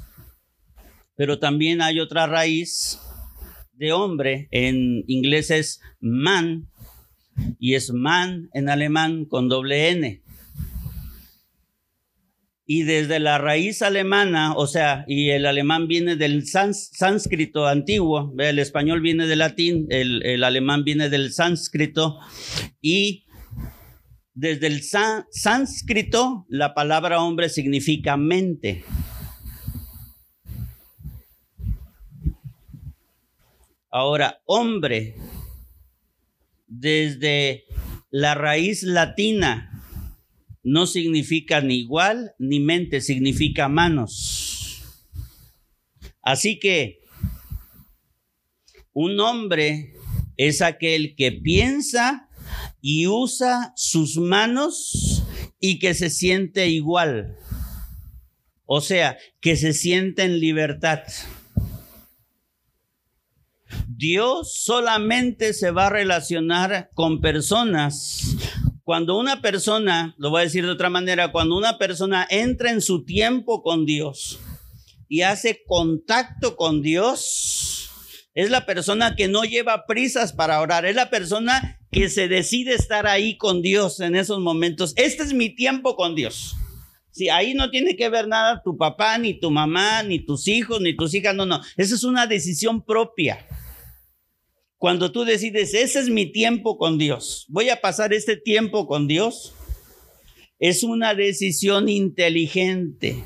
Pero 1.15 1.39
también 1.39 1.81
hay 1.81 1.99
otra 1.99 2.27
raíz 2.27 2.99
de 3.73 3.93
hombre, 3.93 4.49
en 4.51 5.03
inglés 5.07 5.51
es 5.51 5.79
man, 6.01 6.69
y 7.59 7.75
es 7.75 7.93
man 7.93 8.49
en 8.53 8.69
alemán 8.69 9.25
con 9.25 9.47
doble 9.47 9.89
N. 9.91 10.21
Y 12.65 12.83
desde 12.83 13.19
la 13.19 13.37
raíz 13.37 13.81
alemana, 13.81 14.53
o 14.53 14.67
sea, 14.67 15.05
y 15.07 15.29
el 15.29 15.45
alemán 15.45 15.87
viene 15.87 16.15
del 16.15 16.45
sánscrito 16.45 17.65
antiguo, 17.65 18.33
el 18.37 18.59
español 18.59 19.01
viene 19.01 19.25
del 19.27 19.39
latín, 19.39 19.87
el, 19.89 20.23
el 20.25 20.43
alemán 20.43 20.83
viene 20.83 21.09
del 21.09 21.31
sánscrito, 21.31 22.19
y 22.81 23.25
desde 24.39 24.67
el 24.67 24.83
sánscrito, 24.83 26.45
la 26.47 26.73
palabra 26.73 27.21
hombre 27.21 27.49
significa 27.49 28.15
mente. 28.15 28.85
Ahora, 33.91 34.41
hombre, 34.45 35.15
desde 36.67 37.65
la 38.11 38.33
raíz 38.33 38.83
latina, 38.83 39.83
no 40.63 40.87
significa 40.87 41.59
ni 41.59 41.79
igual 41.79 42.31
ni 42.39 42.61
mente, 42.61 43.01
significa 43.01 43.67
manos. 43.67 44.85
Así 46.21 46.59
que 46.59 47.01
un 48.93 49.19
hombre 49.19 49.95
es 50.37 50.61
aquel 50.61 51.17
que 51.17 51.33
piensa 51.33 52.28
y 52.81 53.07
usa 53.07 53.73
sus 53.75 54.17
manos 54.17 55.23
y 55.59 55.79
que 55.79 55.93
se 55.93 56.09
siente 56.09 56.67
igual. 56.69 57.35
O 58.65 58.81
sea, 58.81 59.17
que 59.41 59.55
se 59.55 59.73
siente 59.73 60.23
en 60.23 60.39
libertad. 60.39 60.99
Dios 63.87 64.53
solamente 64.55 65.53
se 65.53 65.71
va 65.71 65.87
a 65.87 65.89
relacionar 65.89 66.89
con 66.93 67.19
personas. 67.19 68.35
Cuando 68.83 69.17
una 69.17 69.41
persona, 69.41 70.15
lo 70.17 70.29
voy 70.29 70.41
a 70.41 70.43
decir 70.45 70.65
de 70.65 70.71
otra 70.71 70.89
manera, 70.89 71.31
cuando 71.31 71.57
una 71.57 71.77
persona 71.77 72.25
entra 72.29 72.71
en 72.71 72.81
su 72.81 73.05
tiempo 73.05 73.61
con 73.61 73.85
Dios 73.85 74.39
y 75.07 75.21
hace 75.21 75.63
contacto 75.67 76.55
con 76.55 76.81
Dios, 76.81 77.89
es 78.33 78.49
la 78.49 78.65
persona 78.65 79.15
que 79.15 79.27
no 79.27 79.43
lleva 79.43 79.85
prisas 79.85 80.31
para 80.31 80.61
orar, 80.61 80.85
es 80.85 80.95
la 80.95 81.09
persona 81.09 81.78
que 81.91 82.09
se 82.09 82.27
decide 82.27 82.73
estar 82.75 83.07
ahí 83.07 83.37
con 83.37 83.61
Dios 83.61 83.99
en 83.99 84.15
esos 84.15 84.39
momentos. 84.39 84.93
Este 84.95 85.23
es 85.23 85.33
mi 85.33 85.49
tiempo 85.49 85.95
con 85.95 86.15
Dios. 86.15 86.55
Si 87.11 87.29
ahí 87.29 87.53
no 87.53 87.71
tiene 87.71 87.95
que 87.95 88.09
ver 88.09 88.27
nada 88.27 88.61
tu 88.63 88.77
papá, 88.77 89.17
ni 89.17 89.33
tu 89.33 89.49
mamá, 89.49 90.03
ni 90.03 90.19
tus 90.19 90.47
hijos, 90.47 90.79
ni 90.81 90.95
tus 90.95 91.13
hijas, 91.13 91.35
no, 91.35 91.45
no. 91.45 91.61
Esa 91.75 91.95
es 91.95 92.03
una 92.03 92.27
decisión 92.27 92.83
propia. 92.85 93.45
Cuando 94.77 95.11
tú 95.11 95.25
decides, 95.25 95.73
ese 95.73 95.99
es 95.99 96.09
mi 96.09 96.31
tiempo 96.31 96.77
con 96.77 96.97
Dios, 96.97 97.45
voy 97.49 97.69
a 97.69 97.81
pasar 97.81 98.13
este 98.13 98.37
tiempo 98.37 98.87
con 98.87 99.07
Dios, 99.07 99.53
es 100.57 100.83
una 100.83 101.13
decisión 101.13 101.89
inteligente. 101.89 103.25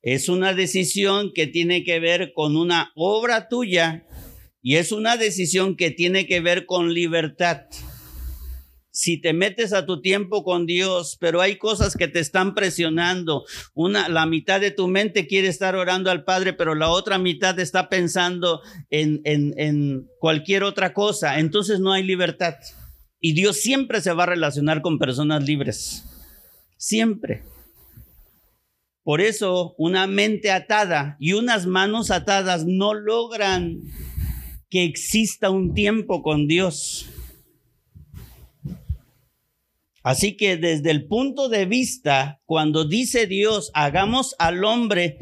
es 0.00 0.28
una 0.28 0.54
decisión 0.54 1.32
que 1.34 1.46
tiene 1.46 1.82
que 1.82 1.98
ver 1.98 2.32
con 2.34 2.56
una 2.56 2.92
obra 2.94 3.48
tuya 3.48 4.06
y 4.64 4.76
es 4.76 4.92
una 4.92 5.18
decisión 5.18 5.76
que 5.76 5.90
tiene 5.90 6.26
que 6.26 6.40
ver 6.40 6.64
con 6.64 6.94
libertad. 6.94 7.66
Si 8.90 9.20
te 9.20 9.34
metes 9.34 9.74
a 9.74 9.84
tu 9.84 10.00
tiempo 10.00 10.42
con 10.42 10.64
Dios, 10.64 11.18
pero 11.20 11.42
hay 11.42 11.58
cosas 11.58 11.94
que 11.94 12.08
te 12.08 12.18
están 12.18 12.54
presionando, 12.54 13.44
una 13.74 14.08
la 14.08 14.24
mitad 14.24 14.62
de 14.62 14.70
tu 14.70 14.88
mente 14.88 15.26
quiere 15.26 15.48
estar 15.48 15.76
orando 15.76 16.10
al 16.10 16.24
Padre, 16.24 16.54
pero 16.54 16.74
la 16.74 16.88
otra 16.88 17.18
mitad 17.18 17.60
está 17.60 17.90
pensando 17.90 18.62
en, 18.88 19.20
en, 19.24 19.52
en 19.58 20.08
cualquier 20.18 20.62
otra 20.62 20.94
cosa, 20.94 21.38
entonces 21.40 21.78
no 21.78 21.92
hay 21.92 22.02
libertad. 22.02 22.54
Y 23.20 23.34
Dios 23.34 23.58
siempre 23.58 24.00
se 24.00 24.14
va 24.14 24.22
a 24.22 24.28
relacionar 24.28 24.80
con 24.80 24.98
personas 24.98 25.44
libres. 25.44 26.04
Siempre. 26.78 27.42
Por 29.02 29.20
eso 29.20 29.74
una 29.76 30.06
mente 30.06 30.50
atada 30.50 31.18
y 31.20 31.34
unas 31.34 31.66
manos 31.66 32.10
atadas 32.10 32.64
no 32.64 32.94
logran 32.94 33.82
que 34.74 34.82
exista 34.82 35.50
un 35.50 35.72
tiempo 35.72 36.20
con 36.20 36.48
Dios. 36.48 37.06
Así 40.02 40.36
que 40.36 40.56
desde 40.56 40.90
el 40.90 41.06
punto 41.06 41.48
de 41.48 41.64
vista, 41.64 42.40
cuando 42.44 42.84
dice 42.84 43.28
Dios, 43.28 43.70
hagamos 43.72 44.34
al 44.40 44.64
hombre 44.64 45.18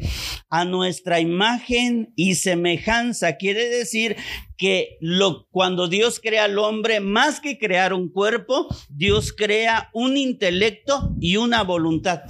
a 0.49 0.65
nuestra 0.65 1.19
imagen 1.19 2.13
y 2.15 2.33
semejanza, 2.33 3.37
quiere 3.37 3.69
decir 3.69 4.15
que 4.57 4.97
lo, 5.01 5.47
cuando 5.51 5.87
Dios 5.87 6.19
crea 6.19 6.45
al 6.45 6.57
hombre, 6.57 6.99
más 6.99 7.39
que 7.39 7.59
crear 7.59 7.93
un 7.93 8.09
cuerpo, 8.09 8.65
Dios 8.89 9.33
crea 9.33 9.91
un 9.93 10.17
intelecto 10.17 11.13
y 11.21 11.37
una 11.37 11.61
voluntad. 11.61 12.23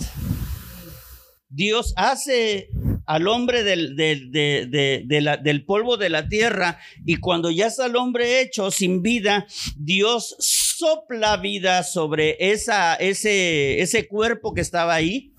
Dios 1.47 1.93
hace 1.95 2.69
al 3.05 3.27
hombre 3.27 3.63
del, 3.63 3.95
del, 3.95 5.65
polvo 5.65 5.97
de 5.97 6.09
la 6.09 6.27
tierra 6.27 6.79
y 7.05 7.17
cuando 7.17 7.51
ya 7.51 7.67
está 7.67 7.85
el 7.87 7.95
hombre 7.95 8.41
hecho 8.41 8.71
sin 8.71 9.01
vida, 9.01 9.45
Dios 9.77 10.35
sopla 10.39 11.37
vida 11.37 11.83
sobre 11.83 12.37
esa, 12.39 12.95
ese, 12.95 13.81
ese 13.81 14.07
cuerpo 14.07 14.53
que 14.53 14.61
estaba 14.61 14.93
ahí 14.93 15.33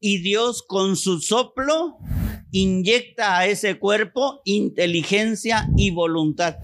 y 0.00 0.18
Dios 0.18 0.62
con 0.66 0.96
su 0.96 1.20
soplo 1.20 1.98
inyecta 2.52 3.38
a 3.38 3.46
ese 3.46 3.78
cuerpo 3.78 4.40
inteligencia 4.44 5.68
y 5.76 5.90
voluntad. 5.90 6.56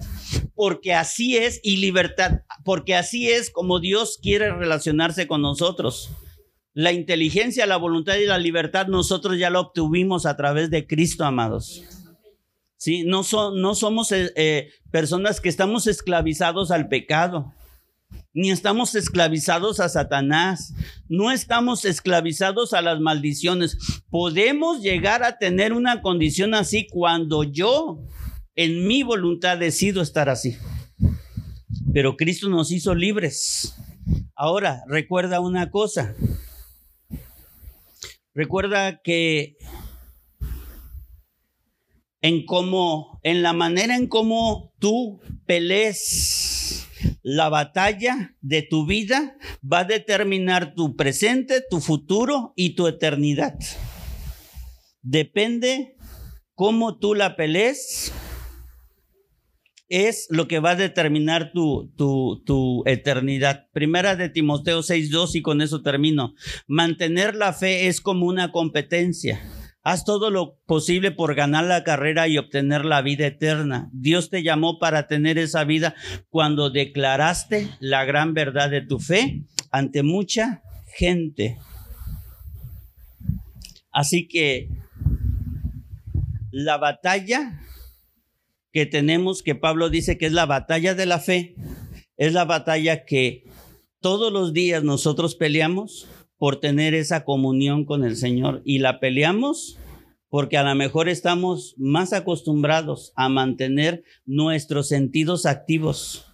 Porque 0.55 0.93
así 0.93 1.37
es 1.37 1.59
y 1.63 1.77
libertad, 1.77 2.41
porque 2.63 2.95
así 2.95 3.29
es 3.29 3.49
como 3.49 3.79
Dios 3.79 4.19
quiere 4.21 4.51
relacionarse 4.53 5.27
con 5.27 5.41
nosotros. 5.41 6.09
La 6.73 6.91
inteligencia, 6.91 7.65
la 7.67 7.77
voluntad 7.77 8.15
y 8.15 8.25
la 8.25 8.37
libertad 8.37 8.87
nosotros 8.87 9.37
ya 9.37 9.49
la 9.49 9.59
obtuvimos 9.59 10.25
a 10.25 10.35
través 10.35 10.71
de 10.71 10.87
Cristo, 10.87 11.23
amados. 11.23 11.83
¿Sí? 12.77 13.03
No, 13.03 13.23
son, 13.23 13.61
no 13.61 13.75
somos 13.75 14.11
eh, 14.11 14.31
eh, 14.35 14.69
personas 14.91 15.39
que 15.39 15.49
estamos 15.49 15.87
esclavizados 15.87 16.71
al 16.71 16.89
pecado, 16.89 17.53
ni 18.33 18.51
estamos 18.51 18.95
esclavizados 18.95 19.79
a 19.79 19.87
Satanás, 19.87 20.73
no 21.07 21.31
estamos 21.31 21.85
esclavizados 21.85 22.73
a 22.73 22.81
las 22.81 22.99
maldiciones. 22.99 23.77
Podemos 24.09 24.81
llegar 24.81 25.23
a 25.23 25.37
tener 25.37 25.73
una 25.73 26.01
condición 26.01 26.55
así 26.55 26.87
cuando 26.87 27.43
yo 27.43 28.01
en 28.55 28.87
mi 28.87 29.03
voluntad 29.03 29.57
decido 29.57 30.01
estar 30.01 30.29
así. 30.29 30.57
Pero 31.93 32.17
Cristo 32.17 32.49
nos 32.49 32.71
hizo 32.71 32.95
libres. 32.95 33.75
Ahora, 34.35 34.83
recuerda 34.87 35.39
una 35.39 35.69
cosa, 35.69 36.15
Recuerda 38.35 39.01
que 39.03 39.57
en 42.21 42.45
cómo, 42.45 43.19
en 43.21 43.43
la 43.43 43.53
manera 43.53 43.95
en 43.95 44.07
cómo 44.07 44.73
tú 44.79 45.19
pelees 45.45 46.87
la 47.21 47.49
batalla 47.49 48.35
de 48.41 48.61
tu 48.63 48.85
vida 48.87 49.37
va 49.61 49.79
a 49.79 49.83
determinar 49.85 50.73
tu 50.73 50.95
presente, 50.95 51.61
tu 51.69 51.79
futuro 51.79 52.53
y 52.55 52.75
tu 52.75 52.87
eternidad. 52.87 53.59
Depende 55.01 55.95
cómo 56.55 56.97
tú 56.97 57.13
la 57.13 57.35
pelees, 57.35 58.13
es 59.93 60.25
lo 60.31 60.47
que 60.47 60.59
va 60.59 60.71
a 60.71 60.75
determinar 60.75 61.51
tu, 61.53 61.93
tu, 61.95 62.41
tu 62.45 62.81
eternidad. 62.87 63.67
Primera 63.73 64.15
de 64.15 64.27
Timoteo 64.27 64.79
6.2 64.79 65.35
y 65.35 65.41
con 65.43 65.61
eso 65.61 65.83
termino. 65.83 66.33
Mantener 66.67 67.35
la 67.35 67.53
fe 67.53 67.85
es 67.85 68.01
como 68.01 68.25
una 68.25 68.51
competencia. 68.51 69.39
Haz 69.83 70.03
todo 70.03 70.31
lo 70.31 70.57
posible 70.65 71.11
por 71.11 71.35
ganar 71.35 71.65
la 71.65 71.83
carrera 71.83 72.27
y 72.27 72.39
obtener 72.39 72.85
la 72.85 73.03
vida 73.03 73.27
eterna. 73.27 73.91
Dios 73.93 74.31
te 74.31 74.41
llamó 74.41 74.79
para 74.79 75.07
tener 75.07 75.37
esa 75.37 75.63
vida 75.63 75.93
cuando 76.29 76.71
declaraste 76.71 77.69
la 77.79 78.03
gran 78.03 78.33
verdad 78.33 78.71
de 78.71 78.81
tu 78.81 78.97
fe 78.97 79.43
ante 79.69 80.01
mucha 80.01 80.63
gente. 80.95 81.59
Así 83.91 84.27
que 84.27 84.69
la 86.49 86.77
batalla 86.77 87.59
que 88.73 88.85
tenemos, 88.87 89.43
que 89.43 89.55
Pablo 89.55 89.89
dice 89.89 90.17
que 90.17 90.25
es 90.25 90.33
la 90.33 90.45
batalla 90.45 90.95
de 90.95 91.05
la 91.05 91.19
fe, 91.19 91.55
es 92.17 92.33
la 92.33 92.43
batalla 92.43 93.05
que 93.05 93.45
todos 94.01 94.33
los 94.33 94.51
días 94.51 94.83
nosotros 94.83 95.35
peleamos 95.35 96.07
por 96.37 96.59
tener 96.59 96.93
esa 96.93 97.23
comunión 97.23 97.85
con 97.85 98.03
el 98.03 98.17
Señor 98.17 98.61
y 98.65 98.79
la 98.79 98.99
peleamos 98.99 99.79
porque 100.27 100.57
a 100.57 100.63
lo 100.63 100.73
mejor 100.73 101.07
estamos 101.07 101.75
más 101.77 102.11
acostumbrados 102.11 103.13
a 103.15 103.29
mantener 103.29 104.03
nuestros 104.25 104.87
sentidos 104.87 105.45
activos 105.45 106.32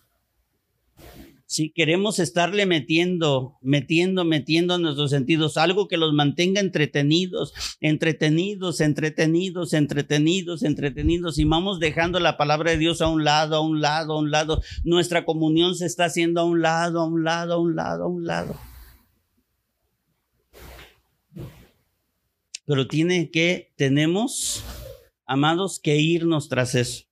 si 1.50 1.72
queremos 1.72 2.20
estarle 2.20 2.68
metiendo, 2.68 3.58
metiendo, 3.64 4.24
metiendo 4.24 4.78
nuestros 4.78 5.10
sentidos, 5.10 5.58
algo 5.58 5.88
que 5.88 5.98
los 5.98 6.14
mantenga 6.14 6.62
entretenidos, 6.62 7.56
entretenidos, 7.82 8.82
entretenidos, 8.82 9.74
entretenidos, 9.74 10.62
entretenidos, 10.62 11.40
y 11.40 11.46
vamos 11.46 11.80
dejando 11.80 12.20
la 12.20 12.38
palabra 12.38 12.70
de 12.70 12.78
Dios 12.78 13.02
a 13.02 13.08
un 13.08 13.24
lado, 13.24 13.56
a 13.56 13.62
un 13.62 13.82
lado, 13.82 14.14
a 14.14 14.20
un 14.20 14.30
lado. 14.30 14.62
Nuestra 14.84 15.26
comunión 15.26 15.74
se 15.74 15.88
está 15.88 16.06
haciendo 16.06 16.42
a 16.42 16.44
un 16.44 16.62
lado, 16.62 17.02
a 17.02 17.08
un 17.08 17.24
lado, 17.24 17.56
a 17.56 17.58
un 17.58 17.76
lado, 17.76 18.04
a 18.04 18.08
un 18.08 18.26
lado. 18.28 18.56
Pero 22.68 22.88
tiene 22.88 23.32
que, 23.32 23.74
tenemos, 23.76 24.64
amados, 25.26 25.80
que 25.80 25.96
irnos 25.96 26.48
tras 26.48 26.76
eso. 26.76 27.06